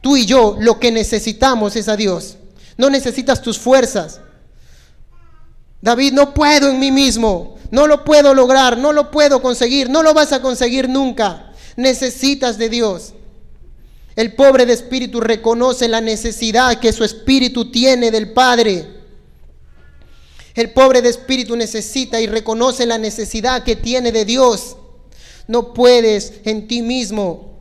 Tú 0.02 0.18
y 0.18 0.26
yo 0.26 0.58
lo 0.60 0.80
que 0.80 0.92
necesitamos 0.92 1.76
es 1.76 1.88
a 1.88 1.96
Dios. 1.96 2.38
No 2.78 2.90
necesitas 2.90 3.42
tus 3.42 3.58
fuerzas. 3.58 4.20
David, 5.82 6.14
no 6.14 6.34
puedo 6.34 6.70
en 6.70 6.80
mí 6.80 6.92
mismo. 6.92 7.58
No 7.70 7.88
lo 7.88 8.04
puedo 8.06 8.34
lograr, 8.34 8.78
no 8.78 8.94
lo 8.94 9.12
puedo 9.12 9.42
conseguir, 9.42 9.90
no 9.90 10.02
lo 10.02 10.14
vas 10.14 10.32
a 10.32 10.42
conseguir 10.42 10.88
nunca. 10.88 11.52
Necesitas 11.76 12.58
de 12.58 12.70
Dios. 12.70 13.14
El 14.16 14.34
pobre 14.34 14.66
de 14.66 14.74
espíritu 14.74 15.20
reconoce 15.20 15.88
la 15.88 16.02
necesidad 16.02 16.80
que 16.80 16.94
su 16.94 17.04
espíritu 17.04 17.70
tiene 17.72 18.10
del 18.10 18.32
Padre. 18.32 18.97
El 20.58 20.72
pobre 20.72 21.04
de 21.04 21.10
espíritu 21.10 21.56
necesita 21.56 22.20
y 22.20 22.26
reconoce 22.26 22.88
la 22.88 22.98
necesidad 22.98 23.64
que 23.64 23.76
tiene 23.76 24.12
de 24.12 24.26
Dios. 24.26 24.76
No 25.46 25.72
puedes 25.72 26.34
en 26.46 26.68
ti 26.68 26.82
mismo. 26.82 27.60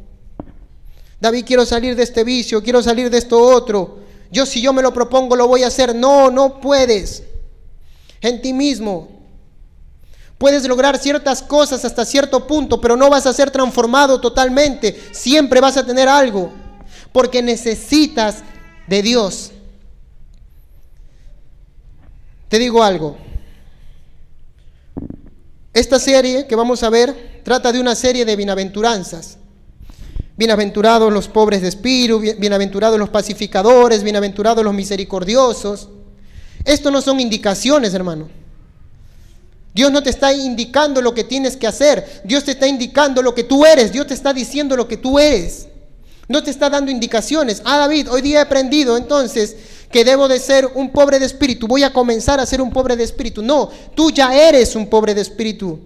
David, 1.20 1.44
quiero 1.46 1.66
salir 1.66 1.94
de 1.94 2.04
este 2.04 2.24
vicio, 2.24 2.62
quiero 2.62 2.82
salir 2.82 3.10
de 3.10 3.18
esto 3.18 3.38
otro. 3.38 3.98
Yo 4.32 4.46
si 4.46 4.62
yo 4.62 4.72
me 4.72 4.80
lo 4.80 4.94
propongo 4.94 5.36
lo 5.36 5.46
voy 5.46 5.62
a 5.62 5.66
hacer. 5.66 5.94
No, 5.94 6.30
no 6.30 6.58
puedes. 6.58 7.22
En 8.22 8.40
ti 8.40 8.54
mismo. 8.54 9.10
Puedes 10.38 10.66
lograr 10.66 10.96
ciertas 10.96 11.42
cosas 11.42 11.84
hasta 11.84 12.06
cierto 12.06 12.46
punto, 12.46 12.80
pero 12.80 12.96
no 12.96 13.10
vas 13.10 13.26
a 13.26 13.34
ser 13.34 13.50
transformado 13.50 14.22
totalmente. 14.22 14.98
Siempre 15.12 15.60
vas 15.60 15.76
a 15.76 15.84
tener 15.84 16.08
algo, 16.08 16.50
porque 17.12 17.42
necesitas 17.42 18.36
de 18.86 19.02
Dios. 19.02 19.52
Te 22.56 22.60
digo 22.60 22.82
algo. 22.82 23.18
Esta 25.74 25.98
serie 25.98 26.46
que 26.46 26.56
vamos 26.56 26.82
a 26.82 26.88
ver 26.88 27.42
trata 27.44 27.70
de 27.70 27.78
una 27.78 27.94
serie 27.94 28.24
de 28.24 28.34
bienaventuranzas. 28.34 29.36
Bienaventurados 30.38 31.12
los 31.12 31.28
pobres 31.28 31.60
de 31.60 31.68
espíritu, 31.68 32.18
bien- 32.18 32.40
bienaventurados 32.40 32.98
los 32.98 33.10
pacificadores, 33.10 34.02
bienaventurados 34.02 34.64
los 34.64 34.72
misericordiosos. 34.72 35.90
Esto 36.64 36.90
no 36.90 37.02
son 37.02 37.20
indicaciones, 37.20 37.92
hermano. 37.92 38.30
Dios 39.74 39.92
no 39.92 40.02
te 40.02 40.08
está 40.08 40.32
indicando 40.32 41.02
lo 41.02 41.12
que 41.12 41.24
tienes 41.24 41.58
que 41.58 41.66
hacer. 41.66 42.22
Dios 42.24 42.44
te 42.44 42.52
está 42.52 42.66
indicando 42.66 43.20
lo 43.20 43.34
que 43.34 43.44
tú 43.44 43.66
eres. 43.66 43.92
Dios 43.92 44.06
te 44.06 44.14
está 44.14 44.32
diciendo 44.32 44.78
lo 44.78 44.88
que 44.88 44.96
tú 44.96 45.18
eres. 45.18 45.68
No 46.26 46.42
te 46.42 46.50
está 46.50 46.70
dando 46.70 46.90
indicaciones. 46.90 47.60
Ah, 47.66 47.76
David, 47.76 48.10
hoy 48.10 48.22
día 48.22 48.38
he 48.38 48.42
aprendido 48.42 48.96
entonces 48.96 49.56
que 49.90 50.04
debo 50.04 50.28
de 50.28 50.38
ser 50.38 50.66
un 50.74 50.90
pobre 50.90 51.18
de 51.18 51.26
espíritu. 51.26 51.66
Voy 51.66 51.82
a 51.82 51.92
comenzar 51.92 52.40
a 52.40 52.46
ser 52.46 52.60
un 52.60 52.70
pobre 52.70 52.96
de 52.96 53.04
espíritu. 53.04 53.42
No, 53.42 53.70
tú 53.94 54.10
ya 54.10 54.36
eres 54.36 54.74
un 54.76 54.88
pobre 54.88 55.14
de 55.14 55.20
espíritu. 55.20 55.78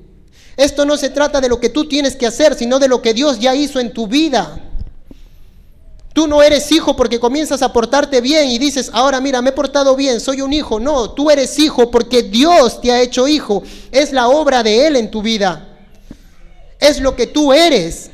Esto 0.56 0.84
no 0.84 0.96
se 0.96 1.10
trata 1.10 1.40
de 1.40 1.48
lo 1.48 1.60
que 1.60 1.68
tú 1.68 1.86
tienes 1.86 2.16
que 2.16 2.26
hacer, 2.26 2.54
sino 2.54 2.78
de 2.78 2.88
lo 2.88 3.00
que 3.00 3.14
Dios 3.14 3.38
ya 3.38 3.54
hizo 3.54 3.80
en 3.80 3.92
tu 3.92 4.06
vida. 4.06 4.60
Tú 6.12 6.26
no 6.26 6.42
eres 6.42 6.70
hijo 6.72 6.96
porque 6.96 7.20
comienzas 7.20 7.62
a 7.62 7.72
portarte 7.72 8.20
bien 8.20 8.50
y 8.50 8.58
dices, 8.58 8.90
ahora 8.92 9.20
mira, 9.20 9.40
me 9.42 9.50
he 9.50 9.52
portado 9.52 9.94
bien, 9.94 10.20
soy 10.20 10.40
un 10.40 10.52
hijo. 10.52 10.80
No, 10.80 11.12
tú 11.12 11.30
eres 11.30 11.58
hijo 11.58 11.90
porque 11.90 12.22
Dios 12.22 12.80
te 12.80 12.90
ha 12.90 13.00
hecho 13.00 13.28
hijo. 13.28 13.62
Es 13.92 14.12
la 14.12 14.28
obra 14.28 14.62
de 14.62 14.86
Él 14.86 14.96
en 14.96 15.10
tu 15.10 15.22
vida. 15.22 15.68
Es 16.80 17.00
lo 17.00 17.14
que 17.14 17.26
tú 17.26 17.52
eres. 17.52 18.10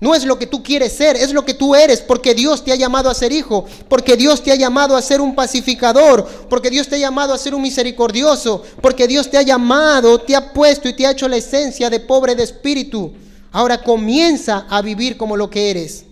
No 0.00 0.14
es 0.14 0.24
lo 0.24 0.38
que 0.38 0.46
tú 0.46 0.62
quieres 0.62 0.94
ser, 0.94 1.14
es 1.14 1.32
lo 1.34 1.44
que 1.44 1.52
tú 1.52 1.74
eres, 1.74 2.00
porque 2.00 2.34
Dios 2.34 2.64
te 2.64 2.72
ha 2.72 2.76
llamado 2.76 3.10
a 3.10 3.14
ser 3.14 3.32
hijo, 3.32 3.66
porque 3.86 4.16
Dios 4.16 4.42
te 4.42 4.50
ha 4.50 4.54
llamado 4.54 4.96
a 4.96 5.02
ser 5.02 5.20
un 5.20 5.34
pacificador, 5.34 6.26
porque 6.48 6.70
Dios 6.70 6.88
te 6.88 6.96
ha 6.96 6.98
llamado 6.98 7.34
a 7.34 7.38
ser 7.38 7.54
un 7.54 7.60
misericordioso, 7.60 8.62
porque 8.80 9.06
Dios 9.06 9.30
te 9.30 9.36
ha 9.36 9.42
llamado, 9.42 10.18
te 10.18 10.34
ha 10.34 10.54
puesto 10.54 10.88
y 10.88 10.94
te 10.94 11.06
ha 11.06 11.10
hecho 11.10 11.28
la 11.28 11.36
esencia 11.36 11.90
de 11.90 12.00
pobre 12.00 12.34
de 12.34 12.44
espíritu. 12.44 13.12
Ahora 13.52 13.82
comienza 13.82 14.66
a 14.70 14.80
vivir 14.80 15.18
como 15.18 15.36
lo 15.36 15.50
que 15.50 15.70
eres. 15.70 16.04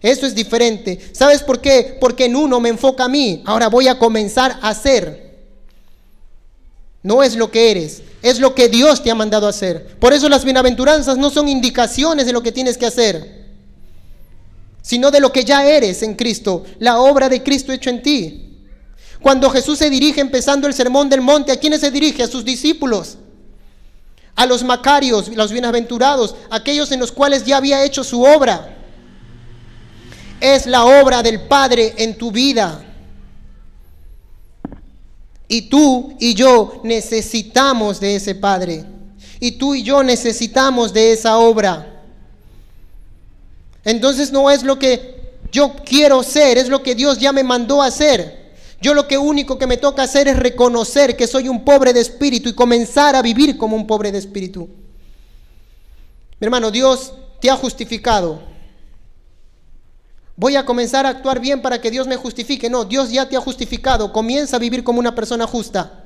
Eso 0.00 0.26
es 0.26 0.34
diferente. 0.34 1.00
¿Sabes 1.12 1.42
por 1.42 1.60
qué? 1.60 1.96
Porque 1.98 2.26
en 2.26 2.36
uno 2.36 2.60
me 2.60 2.68
enfoca 2.68 3.04
a 3.04 3.08
mí. 3.08 3.42
Ahora 3.46 3.68
voy 3.68 3.88
a 3.88 3.98
comenzar 3.98 4.58
a 4.62 4.74
ser. 4.74 5.23
No 7.04 7.22
es 7.22 7.36
lo 7.36 7.50
que 7.50 7.70
eres, 7.70 8.02
es 8.22 8.40
lo 8.40 8.54
que 8.54 8.70
Dios 8.70 9.02
te 9.02 9.10
ha 9.10 9.14
mandado 9.14 9.46
a 9.46 9.50
hacer. 9.50 9.98
Por 9.98 10.14
eso 10.14 10.26
las 10.30 10.42
bienaventuranzas 10.42 11.18
no 11.18 11.28
son 11.28 11.48
indicaciones 11.48 12.24
de 12.24 12.32
lo 12.32 12.42
que 12.42 12.50
tienes 12.50 12.78
que 12.78 12.86
hacer, 12.86 13.44
sino 14.80 15.10
de 15.10 15.20
lo 15.20 15.30
que 15.30 15.44
ya 15.44 15.66
eres 15.68 16.02
en 16.02 16.14
Cristo, 16.14 16.64
la 16.78 16.98
obra 16.98 17.28
de 17.28 17.42
Cristo 17.42 17.72
hecho 17.72 17.90
en 17.90 18.02
ti. 18.02 18.40
Cuando 19.20 19.50
Jesús 19.50 19.78
se 19.78 19.90
dirige 19.90 20.22
empezando 20.22 20.66
el 20.66 20.72
sermón 20.72 21.10
del 21.10 21.20
monte, 21.20 21.52
¿a 21.52 21.58
quiénes 21.58 21.82
se 21.82 21.90
dirige? 21.90 22.22
A 22.22 22.26
sus 22.26 22.42
discípulos, 22.42 23.18
a 24.34 24.46
los 24.46 24.64
macarios, 24.64 25.28
los 25.28 25.52
bienaventurados, 25.52 26.34
aquellos 26.48 26.90
en 26.90 27.00
los 27.00 27.12
cuales 27.12 27.44
ya 27.44 27.58
había 27.58 27.84
hecho 27.84 28.02
su 28.02 28.22
obra. 28.22 28.78
Es 30.40 30.64
la 30.64 30.86
obra 30.86 31.22
del 31.22 31.42
Padre 31.42 31.92
en 31.98 32.16
tu 32.16 32.32
vida. 32.32 32.82
Y 35.48 35.62
tú 35.62 36.14
y 36.18 36.34
yo 36.34 36.80
necesitamos 36.84 38.00
de 38.00 38.16
ese 38.16 38.34
Padre. 38.34 38.84
Y 39.40 39.52
tú 39.52 39.74
y 39.74 39.82
yo 39.82 40.02
necesitamos 40.02 40.92
de 40.92 41.12
esa 41.12 41.36
obra. 41.38 42.02
Entonces 43.84 44.32
no 44.32 44.50
es 44.50 44.62
lo 44.62 44.78
que 44.78 45.34
yo 45.52 45.74
quiero 45.84 46.22
ser, 46.22 46.58
es 46.58 46.68
lo 46.68 46.82
que 46.82 46.94
Dios 46.94 47.18
ya 47.18 47.32
me 47.32 47.44
mandó 47.44 47.82
a 47.82 47.86
hacer. 47.86 48.54
Yo 48.80 48.92
lo 48.94 49.06
que 49.06 49.16
único 49.16 49.58
que 49.58 49.66
me 49.66 49.76
toca 49.76 50.02
hacer 50.02 50.28
es 50.28 50.36
reconocer 50.36 51.16
que 51.16 51.26
soy 51.26 51.48
un 51.48 51.64
pobre 51.64 51.92
de 51.92 52.00
espíritu 52.00 52.48
y 52.48 52.54
comenzar 52.54 53.14
a 53.16 53.22
vivir 53.22 53.56
como 53.56 53.76
un 53.76 53.86
pobre 53.86 54.12
de 54.12 54.18
espíritu. 54.18 54.68
Mi 56.40 56.46
hermano, 56.46 56.70
Dios 56.70 57.12
te 57.40 57.50
ha 57.50 57.56
justificado. 57.56 58.53
Voy 60.36 60.56
a 60.56 60.64
comenzar 60.64 61.06
a 61.06 61.10
actuar 61.10 61.38
bien 61.38 61.62
para 61.62 61.80
que 61.80 61.90
Dios 61.90 62.06
me 62.06 62.16
justifique. 62.16 62.68
No, 62.68 62.84
Dios 62.84 63.10
ya 63.10 63.28
te 63.28 63.36
ha 63.36 63.40
justificado. 63.40 64.12
Comienza 64.12 64.56
a 64.56 64.58
vivir 64.58 64.82
como 64.82 64.98
una 64.98 65.14
persona 65.14 65.46
justa. 65.46 66.04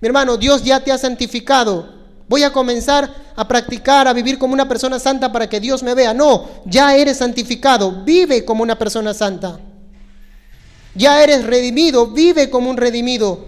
Mi 0.00 0.06
hermano, 0.08 0.36
Dios 0.36 0.64
ya 0.64 0.82
te 0.82 0.90
ha 0.90 0.98
santificado. 0.98 2.00
Voy 2.28 2.42
a 2.42 2.52
comenzar 2.52 3.12
a 3.36 3.46
practicar, 3.46 4.08
a 4.08 4.12
vivir 4.12 4.38
como 4.38 4.54
una 4.54 4.68
persona 4.68 4.98
santa 4.98 5.30
para 5.30 5.48
que 5.48 5.60
Dios 5.60 5.82
me 5.82 5.94
vea. 5.94 6.12
No, 6.12 6.48
ya 6.64 6.96
eres 6.96 7.18
santificado. 7.18 8.02
Vive 8.04 8.44
como 8.44 8.62
una 8.62 8.78
persona 8.78 9.14
santa. 9.14 9.60
Ya 10.94 11.22
eres 11.22 11.44
redimido. 11.44 12.08
Vive 12.08 12.50
como 12.50 12.68
un 12.68 12.76
redimido. 12.76 13.46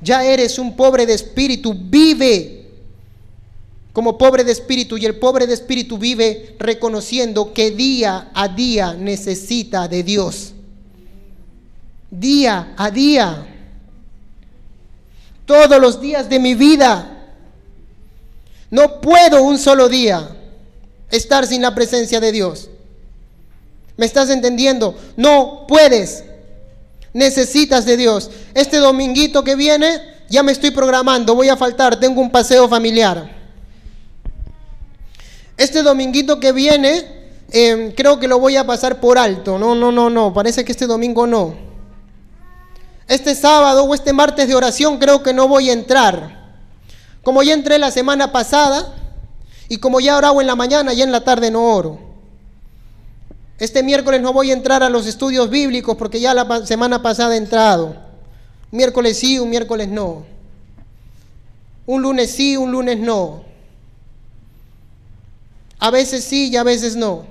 Ya 0.00 0.24
eres 0.24 0.58
un 0.58 0.74
pobre 0.74 1.04
de 1.04 1.14
espíritu. 1.14 1.74
Vive 1.74 2.57
como 3.92 4.18
pobre 4.18 4.44
de 4.44 4.52
espíritu 4.52 4.96
y 4.96 5.06
el 5.06 5.18
pobre 5.18 5.46
de 5.46 5.54
espíritu 5.54 5.98
vive 5.98 6.54
reconociendo 6.58 7.52
que 7.52 7.70
día 7.70 8.30
a 8.34 8.48
día 8.48 8.94
necesita 8.94 9.88
de 9.88 10.02
Dios. 10.02 10.52
Día 12.10 12.74
a 12.76 12.90
día. 12.90 13.46
Todos 15.46 15.80
los 15.80 16.00
días 16.00 16.28
de 16.28 16.38
mi 16.38 16.54
vida. 16.54 17.34
No 18.70 19.00
puedo 19.00 19.42
un 19.42 19.58
solo 19.58 19.88
día 19.88 20.36
estar 21.10 21.46
sin 21.46 21.62
la 21.62 21.74
presencia 21.74 22.20
de 22.20 22.32
Dios. 22.32 22.68
¿Me 23.96 24.06
estás 24.06 24.30
entendiendo? 24.30 24.96
No 25.16 25.64
puedes. 25.66 26.24
Necesitas 27.12 27.84
de 27.84 27.96
Dios. 27.96 28.30
Este 28.54 28.76
dominguito 28.76 29.42
que 29.42 29.56
viene, 29.56 30.00
ya 30.28 30.42
me 30.42 30.52
estoy 30.52 30.70
programando. 30.70 31.34
Voy 31.34 31.48
a 31.48 31.56
faltar. 31.56 31.98
Tengo 31.98 32.20
un 32.20 32.30
paseo 32.30 32.68
familiar. 32.68 33.37
Este 35.58 35.82
dominguito 35.82 36.38
que 36.38 36.52
viene, 36.52 37.04
eh, 37.50 37.92
creo 37.96 38.20
que 38.20 38.28
lo 38.28 38.38
voy 38.38 38.56
a 38.56 38.64
pasar 38.64 39.00
por 39.00 39.18
alto. 39.18 39.58
No, 39.58 39.74
no, 39.74 39.90
no, 39.90 40.08
no. 40.08 40.32
Parece 40.32 40.64
que 40.64 40.70
este 40.70 40.86
domingo 40.86 41.26
no. 41.26 41.54
Este 43.08 43.34
sábado 43.34 43.84
o 43.84 43.94
este 43.94 44.12
martes 44.12 44.46
de 44.46 44.54
oración 44.54 44.98
creo 44.98 45.22
que 45.22 45.34
no 45.34 45.48
voy 45.48 45.68
a 45.68 45.72
entrar. 45.72 46.38
Como 47.24 47.42
ya 47.42 47.54
entré 47.54 47.78
la 47.78 47.90
semana 47.90 48.30
pasada 48.30 48.94
y 49.68 49.78
como 49.78 49.98
ya 49.98 50.16
oraba 50.16 50.40
en 50.40 50.46
la 50.46 50.54
mañana, 50.54 50.92
ya 50.92 51.02
en 51.02 51.12
la 51.12 51.24
tarde 51.24 51.50
no 51.50 51.74
oro. 51.74 51.98
Este 53.58 53.82
miércoles 53.82 54.20
no 54.20 54.32
voy 54.32 54.50
a 54.50 54.54
entrar 54.54 54.84
a 54.84 54.88
los 54.88 55.06
estudios 55.08 55.50
bíblicos 55.50 55.96
porque 55.96 56.20
ya 56.20 56.34
la 56.34 56.64
semana 56.66 57.02
pasada 57.02 57.34
he 57.34 57.38
entrado. 57.38 57.96
Miércoles 58.70 59.18
sí, 59.18 59.40
un 59.40 59.50
miércoles 59.50 59.88
no. 59.88 60.24
Un 61.84 62.02
lunes 62.02 62.30
sí, 62.30 62.56
un 62.56 62.70
lunes 62.70 62.98
no. 62.98 63.47
A 65.78 65.90
veces 65.90 66.24
sí 66.24 66.48
y 66.48 66.56
a 66.56 66.62
veces 66.62 66.96
no. 66.96 67.26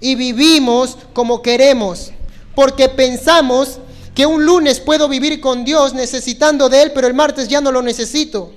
Y 0.00 0.14
vivimos 0.14 0.98
como 1.12 1.42
queremos, 1.42 2.12
porque 2.54 2.88
pensamos 2.88 3.78
que 4.14 4.26
un 4.26 4.44
lunes 4.44 4.80
puedo 4.80 5.08
vivir 5.08 5.40
con 5.40 5.64
Dios 5.64 5.92
necesitando 5.94 6.68
de 6.68 6.82
Él, 6.82 6.92
pero 6.94 7.06
el 7.06 7.14
martes 7.14 7.48
ya 7.48 7.60
no 7.60 7.72
lo 7.72 7.82
necesito. 7.82 8.52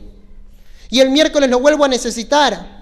Y 0.90 1.00
el 1.00 1.10
miércoles 1.10 1.50
lo 1.50 1.60
vuelvo 1.60 1.84
a 1.84 1.90
necesitar. 1.90 2.78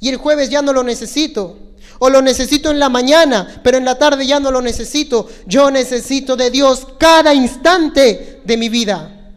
Y 0.00 0.08
el 0.08 0.16
jueves 0.16 0.50
ya 0.50 0.60
no 0.60 0.72
lo 0.72 0.82
necesito. 0.82 1.58
O 1.98 2.10
lo 2.10 2.20
necesito 2.20 2.70
en 2.70 2.78
la 2.78 2.90
mañana, 2.90 3.60
pero 3.62 3.78
en 3.78 3.84
la 3.84 3.98
tarde 3.98 4.26
ya 4.26 4.38
no 4.40 4.50
lo 4.50 4.60
necesito. 4.60 5.28
Yo 5.46 5.70
necesito 5.70 6.36
de 6.36 6.50
Dios 6.50 6.86
cada 6.98 7.32
instante 7.32 8.42
de 8.44 8.56
mi 8.56 8.68
vida. 8.68 9.32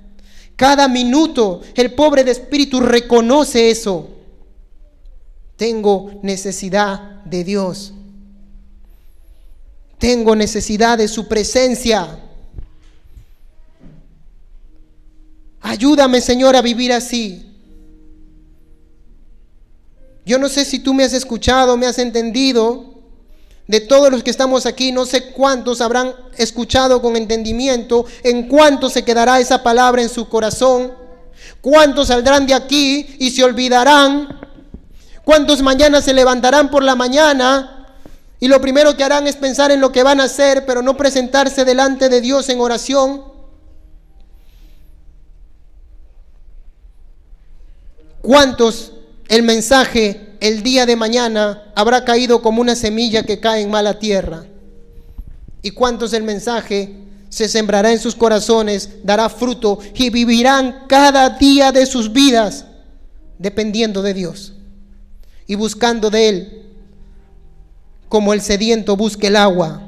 Cada 0.57 0.89
minuto. 0.89 1.61
El 1.75 1.93
pobre 1.93 2.25
de 2.25 2.31
espíritu 2.31 2.81
reconoce 2.81 3.69
eso. 3.69 4.18
Tengo 5.59 6.11
necesidad 6.23 7.21
de 7.25 7.43
Dios. 7.43 7.91
Tengo 9.97 10.33
necesidad 10.33 10.97
de 10.97 11.09
su 11.09 11.27
presencia. 11.27 12.17
Ayúdame, 15.59 16.21
Señor, 16.21 16.55
a 16.55 16.61
vivir 16.61 16.93
así. 16.93 17.45
Yo 20.25 20.39
no 20.39 20.47
sé 20.47 20.63
si 20.63 20.79
tú 20.79 20.93
me 20.93 21.03
has 21.03 21.11
escuchado, 21.11 21.75
me 21.75 21.87
has 21.87 21.99
entendido. 21.99 22.93
De 23.67 23.81
todos 23.81 24.09
los 24.09 24.23
que 24.23 24.31
estamos 24.31 24.65
aquí, 24.65 24.93
no 24.93 25.05
sé 25.05 25.33
cuántos 25.33 25.81
habrán 25.81 26.13
escuchado 26.37 27.01
con 27.01 27.17
entendimiento, 27.17 28.05
en 28.23 28.47
cuánto 28.47 28.89
se 28.89 29.03
quedará 29.03 29.41
esa 29.41 29.61
palabra 29.61 30.01
en 30.01 30.09
su 30.09 30.29
corazón, 30.29 30.93
cuántos 31.59 32.07
saldrán 32.07 32.47
de 32.47 32.53
aquí 32.53 33.17
y 33.19 33.29
se 33.31 33.43
olvidarán, 33.43 34.39
cuántos 35.29 35.61
mañana 35.61 36.01
se 36.01 36.11
levantarán 36.11 36.71
por 36.71 36.81
la 36.81 36.95
mañana 36.95 37.85
y 38.39 38.47
lo 38.47 38.59
primero 38.59 38.97
que 38.97 39.03
harán 39.03 39.27
es 39.27 39.35
pensar 39.35 39.69
en 39.69 39.79
lo 39.79 39.91
que 39.91 40.01
van 40.01 40.19
a 40.19 40.23
hacer, 40.23 40.65
pero 40.65 40.81
no 40.81 40.97
presentarse 40.97 41.65
delante 41.65 42.09
de 42.09 42.19
Dios 42.19 42.49
en 42.49 42.59
oración. 42.59 43.21
¿Cuántos 48.23 48.93
el 49.27 49.43
mensaje 49.43 50.35
el 50.39 50.63
día 50.63 50.87
de 50.87 50.95
mañana 50.95 51.61
habrá 51.75 52.03
caído 52.05 52.41
como 52.41 52.61
una 52.61 52.75
semilla 52.75 53.21
que 53.21 53.39
cae 53.39 53.61
en 53.61 53.69
mala 53.69 53.99
tierra? 53.99 54.45
¿Y 55.61 55.69
cuántos 55.69 56.11
el 56.13 56.23
mensaje 56.23 57.03
se 57.29 57.47
sembrará 57.47 57.91
en 57.91 57.99
sus 57.99 58.15
corazones, 58.15 59.03
dará 59.03 59.29
fruto 59.29 59.77
y 59.93 60.09
vivirán 60.09 60.85
cada 60.87 61.29
día 61.29 61.71
de 61.71 61.85
sus 61.85 62.11
vidas 62.11 62.65
dependiendo 63.37 64.01
de 64.01 64.15
Dios 64.15 64.53
y 65.49 65.55
buscando 65.55 66.11
de 66.11 66.29
Él 66.29 66.65
como 68.07 68.33
el 68.33 68.41
sediento 68.41 68.95
busca 68.95 69.27
el 69.27 69.35
agua? 69.35 69.81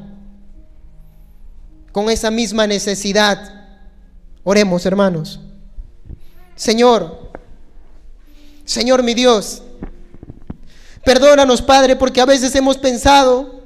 Con 1.91 2.09
esa 2.09 2.32
misma 2.32 2.66
necesidad. 2.66 3.68
Oremos, 4.43 4.88
hermanos. 4.88 5.39
Señor, 6.55 7.32
Señor 8.66 9.03
mi 9.03 9.14
Dios, 9.14 9.62
perdónanos 11.05 11.62
Padre 11.62 11.95
porque 11.95 12.22
a 12.22 12.26
veces 12.26 12.55
hemos 12.55 12.78
pensado 12.78 13.62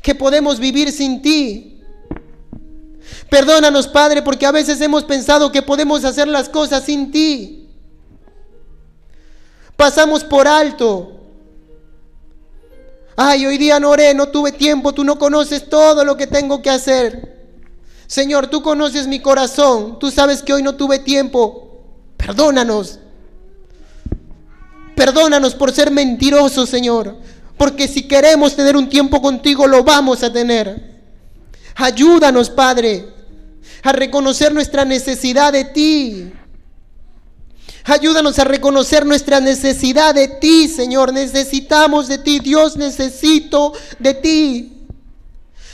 que 0.00 0.14
podemos 0.14 0.58
vivir 0.58 0.90
sin 0.90 1.20
ti. 1.20 1.82
Perdónanos 3.28 3.86
Padre 3.86 4.22
porque 4.22 4.46
a 4.46 4.52
veces 4.52 4.80
hemos 4.80 5.04
pensado 5.04 5.52
que 5.52 5.60
podemos 5.60 6.06
hacer 6.06 6.26
las 6.26 6.48
cosas 6.48 6.84
sin 6.84 7.12
ti. 7.12 7.57
Pasamos 9.78 10.24
por 10.24 10.48
alto. 10.48 11.12
Ay, 13.14 13.46
hoy 13.46 13.58
día 13.58 13.78
no 13.78 13.90
oré, 13.90 14.12
no 14.12 14.26
tuve 14.26 14.50
tiempo, 14.50 14.92
tú 14.92 15.04
no 15.04 15.20
conoces 15.20 15.68
todo 15.68 16.04
lo 16.04 16.16
que 16.16 16.26
tengo 16.26 16.60
que 16.60 16.68
hacer. 16.68 17.46
Señor, 18.08 18.48
tú 18.48 18.60
conoces 18.60 19.06
mi 19.06 19.20
corazón, 19.20 20.00
tú 20.00 20.10
sabes 20.10 20.42
que 20.42 20.52
hoy 20.52 20.64
no 20.64 20.74
tuve 20.74 20.98
tiempo. 20.98 21.84
Perdónanos. 22.16 22.98
Perdónanos 24.96 25.54
por 25.54 25.70
ser 25.70 25.92
mentirosos, 25.92 26.68
Señor. 26.68 27.16
Porque 27.56 27.86
si 27.86 28.08
queremos 28.08 28.56
tener 28.56 28.76
un 28.76 28.88
tiempo 28.88 29.22
contigo, 29.22 29.68
lo 29.68 29.84
vamos 29.84 30.24
a 30.24 30.32
tener. 30.32 31.04
Ayúdanos, 31.76 32.50
Padre, 32.50 33.14
a 33.84 33.92
reconocer 33.92 34.52
nuestra 34.52 34.84
necesidad 34.84 35.52
de 35.52 35.66
ti. 35.66 36.32
Ayúdanos 37.88 38.38
a 38.38 38.44
reconocer 38.44 39.04
nuestra 39.04 39.40
necesidad 39.40 40.14
de 40.14 40.28
ti, 40.28 40.68
Señor. 40.68 41.12
Necesitamos 41.12 42.06
de 42.06 42.18
ti. 42.18 42.38
Dios, 42.38 42.76
necesito 42.76 43.72
de 43.98 44.14
ti. 44.14 44.72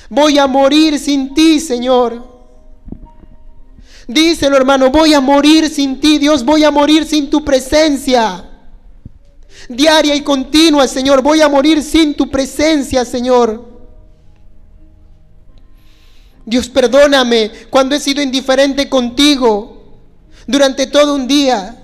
Voy 0.09 0.39
a 0.39 0.47
morir 0.47 0.99
sin 0.99 1.35
ti, 1.35 1.61
Señor. 1.61 2.33
Díselo, 4.07 4.57
hermano, 4.57 4.91
voy 4.91 5.15
a 5.15 5.21
morir 5.21 5.69
sin 5.69 5.99
ti, 5.99 6.19
Dios, 6.19 6.45
voy 6.45 6.63
a 6.63 6.71
morir 6.71 7.07
sin 7.07 7.31
tu 7.31 7.43
presencia 7.43 8.51
diaria 9.69 10.15
y 10.15 10.23
continua, 10.23 10.87
Señor. 10.89 11.23
Voy 11.23 11.41
a 11.41 11.49
morir 11.49 11.83
sin 11.83 12.15
tu 12.15 12.31
presencia, 12.31 13.05
Señor. 13.05 13.73
Dios, 16.45 16.69
perdóname 16.69 17.51
cuando 17.71 17.95
he 17.95 18.01
sido 18.01 18.21
indiferente 18.21 18.89
contigo 18.89 19.99
durante 20.47 20.87
todo 20.87 21.15
un 21.15 21.27
día. 21.27 21.81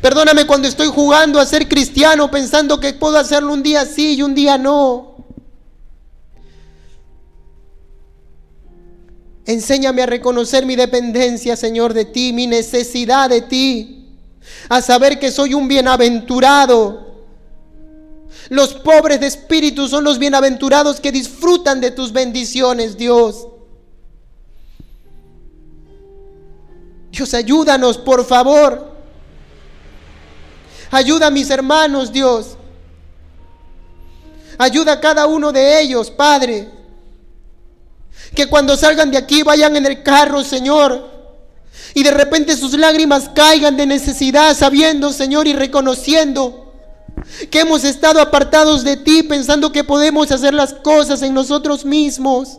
Perdóname 0.00 0.46
cuando 0.46 0.68
estoy 0.68 0.88
jugando 0.88 1.40
a 1.40 1.46
ser 1.46 1.68
cristiano 1.68 2.30
pensando 2.30 2.78
que 2.78 2.92
puedo 2.92 3.18
hacerlo 3.18 3.52
un 3.52 3.62
día 3.62 3.84
sí 3.84 4.14
y 4.14 4.22
un 4.22 4.34
día 4.34 4.58
no. 4.58 5.16
Enséñame 9.46 10.02
a 10.02 10.06
reconocer 10.06 10.66
mi 10.66 10.74
dependencia, 10.76 11.56
Señor, 11.56 11.94
de 11.94 12.04
ti, 12.04 12.32
mi 12.32 12.46
necesidad 12.46 13.30
de 13.30 13.42
ti 13.42 13.96
a 14.68 14.80
saber 14.80 15.18
que 15.18 15.30
soy 15.30 15.54
un 15.54 15.68
bienaventurado. 15.68 17.06
Los 18.48 18.74
pobres 18.74 19.20
de 19.20 19.26
espíritu 19.26 19.88
son 19.88 20.04
los 20.04 20.18
bienaventurados 20.18 21.00
que 21.00 21.12
disfrutan 21.12 21.80
de 21.80 21.90
tus 21.90 22.12
bendiciones, 22.12 22.96
Dios. 22.96 23.48
Dios, 27.10 27.34
ayúdanos, 27.34 27.98
por 27.98 28.24
favor. 28.24 28.95
Ayuda 30.96 31.26
a 31.26 31.30
mis 31.30 31.50
hermanos, 31.50 32.10
Dios. 32.10 32.56
Ayuda 34.56 34.92
a 34.92 35.00
cada 35.00 35.26
uno 35.26 35.52
de 35.52 35.80
ellos, 35.80 36.10
Padre. 36.10 36.70
Que 38.34 38.46
cuando 38.46 38.76
salgan 38.76 39.10
de 39.10 39.18
aquí 39.18 39.42
vayan 39.42 39.76
en 39.76 39.84
el 39.84 40.02
carro, 40.02 40.42
Señor 40.42 41.16
y 41.96 42.02
de 42.02 42.10
repente 42.10 42.56
sus 42.58 42.74
lágrimas 42.74 43.30
caigan 43.34 43.76
de 43.76 43.86
necesidad, 43.86 44.54
sabiendo, 44.54 45.14
Señor, 45.14 45.46
y 45.46 45.54
reconociendo 45.54 46.70
que 47.50 47.60
hemos 47.60 47.84
estado 47.84 48.20
apartados 48.20 48.84
de 48.84 48.98
ti, 48.98 49.22
pensando 49.22 49.72
que 49.72 49.82
podemos 49.82 50.30
hacer 50.30 50.52
las 50.52 50.74
cosas 50.74 51.22
en 51.22 51.32
nosotros 51.32 51.86
mismos. 51.86 52.58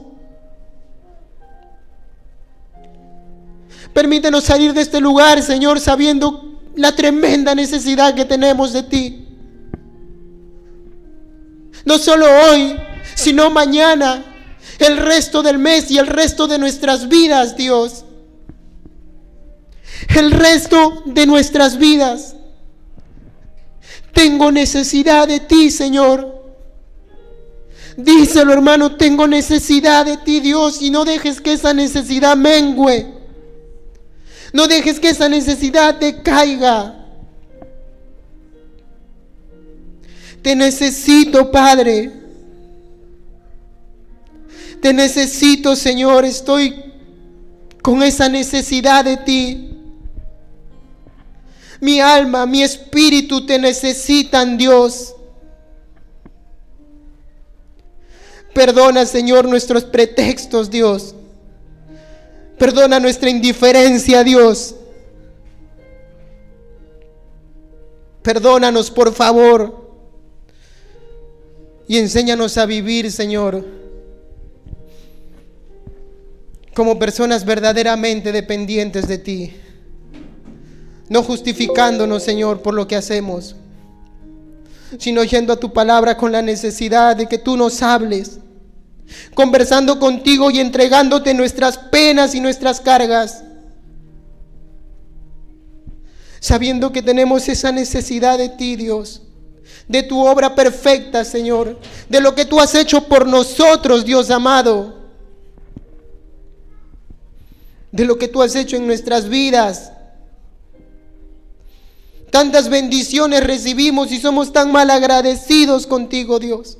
Permítenos 3.93 4.43
salir 4.43 4.73
de 4.73 4.81
este 4.81 4.99
lugar, 4.99 5.43
Señor, 5.43 5.79
sabiendo 5.79 6.56
la 6.77 6.95
tremenda 6.95 7.53
necesidad 7.53 8.15
que 8.15 8.25
tenemos 8.25 8.71
de 8.71 8.83
ti. 8.83 9.27
No 11.85 11.97
solo 11.97 12.25
hoy, 12.25 12.77
sino 13.15 13.49
mañana, 13.49 14.23
el 14.79 14.97
resto 14.97 15.43
del 15.43 15.57
mes 15.57 15.91
y 15.91 15.97
el 15.97 16.07
resto 16.07 16.47
de 16.47 16.57
nuestras 16.57 17.09
vidas, 17.09 17.57
Dios 17.57 18.05
el 20.15 20.31
resto 20.31 21.03
de 21.05 21.25
nuestras 21.25 21.77
vidas. 21.77 22.35
Tengo 24.13 24.51
necesidad 24.51 25.27
de 25.27 25.39
ti, 25.39 25.69
Señor. 25.69 26.35
Díselo, 27.97 28.53
hermano, 28.53 28.95
tengo 28.95 29.27
necesidad 29.27 30.05
de 30.05 30.17
ti, 30.17 30.39
Dios, 30.39 30.81
y 30.81 30.89
no 30.89 31.05
dejes 31.05 31.41
que 31.41 31.53
esa 31.53 31.73
necesidad 31.73 32.35
mengue. 32.35 33.16
No 34.53 34.67
dejes 34.67 34.99
que 34.99 35.09
esa 35.09 35.29
necesidad 35.29 35.95
decaiga. 35.95 36.93
Te 40.41 40.55
necesito, 40.55 41.51
Padre. 41.51 42.11
Te 44.81 44.93
necesito, 44.93 45.75
Señor. 45.75 46.25
Estoy 46.25 46.83
con 47.81 48.03
esa 48.03 48.29
necesidad 48.29 49.03
de 49.03 49.17
ti. 49.17 49.63
Mi 51.79 51.99
alma, 51.99 52.45
mi 52.45 52.63
espíritu 52.63 53.45
te 53.45 53.59
necesitan, 53.59 54.57
Dios. 54.57 55.13
Perdona, 58.53 59.05
Señor, 59.05 59.47
nuestros 59.47 59.83
pretextos, 59.83 60.71
Dios. 60.71 61.13
Perdona 62.57 62.99
nuestra 62.99 63.29
indiferencia, 63.29 64.23
Dios. 64.23 64.75
Perdónanos, 68.23 68.89
por 68.91 69.13
favor. 69.13 69.87
Y 71.87 71.97
enséñanos 71.97 72.57
a 72.57 72.65
vivir, 72.65 73.11
Señor, 73.11 73.63
como 76.73 76.99
personas 76.99 77.45
verdaderamente 77.45 78.31
dependientes 78.31 79.07
de 79.07 79.17
ti. 79.17 79.53
No 81.07 81.23
justificándonos, 81.23 82.23
Señor, 82.23 82.61
por 82.61 82.73
lo 82.73 82.87
que 82.87 82.97
hacemos, 82.97 83.55
sino 84.97 85.23
yendo 85.23 85.53
a 85.53 85.59
tu 85.59 85.71
palabra 85.71 86.17
con 86.17 86.33
la 86.33 86.41
necesidad 86.41 87.15
de 87.15 87.27
que 87.27 87.37
tú 87.37 87.55
nos 87.55 87.81
hables, 87.81 88.39
conversando 89.33 89.99
contigo 89.99 90.51
y 90.51 90.59
entregándote 90.59 91.33
nuestras 91.33 91.77
penas 91.77 92.35
y 92.35 92.41
nuestras 92.41 92.81
cargas 92.81 93.43
sabiendo 96.39 96.91
que 96.91 97.01
tenemos 97.01 97.47
esa 97.49 97.71
necesidad 97.71 98.37
de 98.37 98.49
ti, 98.49 98.75
Dios, 98.75 99.21
de 99.87 100.03
tu 100.03 100.25
obra 100.25 100.55
perfecta, 100.55 101.25
Señor, 101.25 101.79
de 102.09 102.21
lo 102.21 102.35
que 102.35 102.45
tú 102.45 102.59
has 102.59 102.75
hecho 102.75 103.03
por 103.07 103.27
nosotros, 103.27 104.05
Dios 104.05 104.29
amado, 104.29 104.95
de 107.91 108.05
lo 108.05 108.17
que 108.17 108.27
tú 108.27 108.41
has 108.41 108.55
hecho 108.55 108.75
en 108.75 108.87
nuestras 108.87 109.29
vidas. 109.29 109.91
Tantas 112.29 112.69
bendiciones 112.69 113.43
recibimos 113.43 114.11
y 114.11 114.19
somos 114.19 114.51
tan 114.51 114.71
mal 114.71 114.89
agradecidos 114.89 115.87
contigo, 115.87 116.39
Dios. 116.39 116.77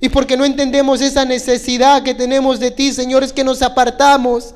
Y 0.00 0.08
porque 0.08 0.36
no 0.36 0.44
entendemos 0.44 1.00
esa 1.00 1.24
necesidad 1.24 2.02
que 2.02 2.14
tenemos 2.14 2.60
de 2.60 2.70
ti, 2.70 2.92
Señor, 2.92 3.24
es 3.24 3.32
que 3.32 3.44
nos 3.44 3.62
apartamos 3.62 4.54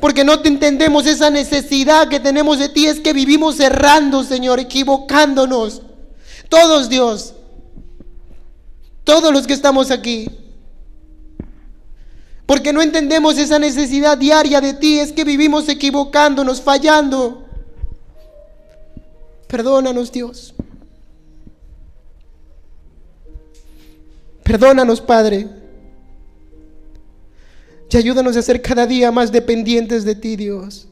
porque 0.00 0.24
no 0.24 0.40
te 0.40 0.48
entendemos 0.48 1.06
esa 1.06 1.30
necesidad 1.30 2.08
que 2.08 2.20
tenemos 2.20 2.58
de 2.58 2.68
ti. 2.68 2.86
Es 2.86 3.00
que 3.00 3.12
vivimos 3.12 3.60
errando, 3.60 4.24
Señor, 4.24 4.58
equivocándonos. 4.58 5.82
Todos, 6.48 6.88
Dios. 6.88 7.34
Todos 9.04 9.32
los 9.32 9.46
que 9.46 9.52
estamos 9.52 9.90
aquí. 9.90 10.28
Porque 12.46 12.72
no 12.72 12.82
entendemos 12.82 13.38
esa 13.38 13.58
necesidad 13.58 14.18
diaria 14.18 14.60
de 14.60 14.74
ti. 14.74 14.98
Es 14.98 15.12
que 15.12 15.24
vivimos 15.24 15.68
equivocándonos, 15.68 16.60
fallando. 16.60 17.44
Perdónanos, 19.48 20.10
Dios. 20.10 20.54
Perdónanos, 24.46 25.00
Padre. 25.00 25.48
Y 27.90 27.96
ayúdanos 27.96 28.36
a 28.36 28.42
ser 28.42 28.62
cada 28.62 28.86
día 28.86 29.10
más 29.10 29.32
dependientes 29.32 30.04
de 30.04 30.14
ti, 30.14 30.36
Dios. 30.36 30.86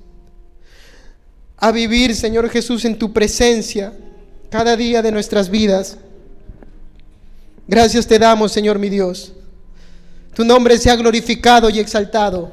A 1.56 1.70
vivir, 1.70 2.16
Señor 2.16 2.50
Jesús, 2.50 2.84
en 2.84 2.98
tu 2.98 3.12
presencia 3.12 3.92
cada 4.50 4.76
día 4.76 5.02
de 5.02 5.12
nuestras 5.12 5.48
vidas. 5.50 5.98
Gracias 7.68 8.06
te 8.08 8.18
damos, 8.18 8.50
Señor 8.50 8.78
mi 8.78 8.88
Dios. 8.88 9.32
Tu 10.34 10.44
nombre 10.44 10.76
sea 10.76 10.96
glorificado 10.96 11.70
y 11.70 11.78
exaltado. 11.78 12.52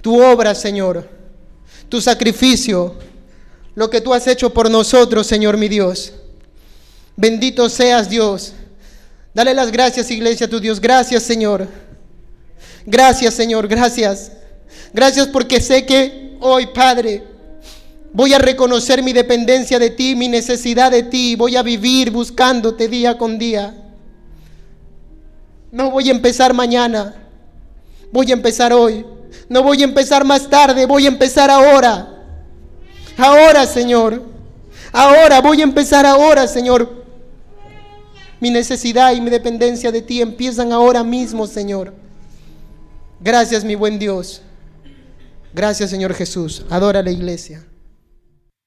Tu 0.00 0.22
obra, 0.22 0.54
Señor. 0.54 1.08
Tu 1.88 2.00
sacrificio. 2.00 2.94
Lo 3.74 3.90
que 3.90 4.00
tú 4.00 4.14
has 4.14 4.26
hecho 4.28 4.54
por 4.54 4.70
nosotros, 4.70 5.26
Señor 5.26 5.56
mi 5.56 5.68
Dios. 5.68 6.12
Bendito 7.16 7.68
seas, 7.68 8.08
Dios. 8.08 8.54
Dale 9.38 9.54
las 9.54 9.70
gracias, 9.70 10.10
iglesia, 10.10 10.46
a 10.46 10.50
tu 10.50 10.58
Dios. 10.58 10.80
Gracias, 10.80 11.22
Señor. 11.22 11.68
Gracias 12.84 13.34
Señor, 13.34 13.68
gracias. 13.68 14.32
Gracias 14.92 15.28
porque 15.28 15.60
sé 15.60 15.86
que 15.86 16.36
hoy, 16.40 16.66
Padre, 16.74 17.22
voy 18.12 18.34
a 18.34 18.40
reconocer 18.40 19.00
mi 19.00 19.12
dependencia 19.12 19.78
de 19.78 19.90
ti, 19.90 20.16
mi 20.16 20.26
necesidad 20.26 20.90
de 20.90 21.04
ti. 21.04 21.36
Voy 21.36 21.54
a 21.54 21.62
vivir 21.62 22.10
buscándote 22.10 22.88
día 22.88 23.16
con 23.16 23.38
día. 23.38 23.76
No 25.70 25.92
voy 25.92 26.08
a 26.08 26.10
empezar 26.10 26.52
mañana. 26.52 27.14
Voy 28.10 28.32
a 28.32 28.34
empezar 28.34 28.72
hoy. 28.72 29.06
No 29.48 29.62
voy 29.62 29.82
a 29.82 29.84
empezar 29.84 30.24
más 30.24 30.50
tarde. 30.50 30.84
Voy 30.84 31.04
a 31.04 31.08
empezar 31.10 31.48
ahora. 31.48 32.08
Ahora, 33.16 33.66
Señor. 33.66 34.20
Ahora, 34.90 35.40
voy 35.40 35.60
a 35.60 35.64
empezar 35.64 36.04
ahora, 36.06 36.48
Señor. 36.48 37.06
Mi 38.40 38.50
necesidad 38.50 39.12
y 39.12 39.20
mi 39.20 39.30
dependencia 39.30 39.90
de 39.90 40.02
ti 40.02 40.20
empiezan 40.20 40.72
ahora 40.72 41.02
mismo, 41.02 41.46
Señor. 41.46 41.92
Gracias, 43.20 43.64
mi 43.64 43.74
buen 43.74 43.98
Dios. 43.98 44.42
Gracias, 45.52 45.90
Señor 45.90 46.14
Jesús. 46.14 46.64
Adora 46.70 47.02
la 47.02 47.10
iglesia. 47.10 47.64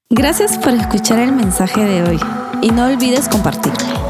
Gracias 0.10 0.58
por 0.58 0.74
escuchar 0.74 1.20
el 1.20 1.32
mensaje 1.32 1.86
de 1.86 2.04
hoy 2.04 2.20
y 2.62 2.70
no 2.72 2.86
olvides 2.86 3.30
compartirlo. 3.30 4.02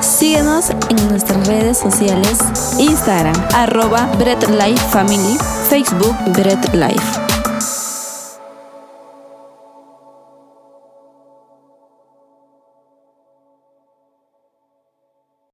Síguenos 0.00 0.68
en 0.90 1.08
nuestras 1.08 1.46
redes 1.46 1.78
sociales, 1.78 2.38
Instagram, 2.78 3.34
arroba 3.54 4.06
Bread 4.18 4.42
Life 4.50 4.84
Family, 4.90 5.38
Facebook 5.70 6.14
Bread 6.34 6.74
Life. 6.74 7.23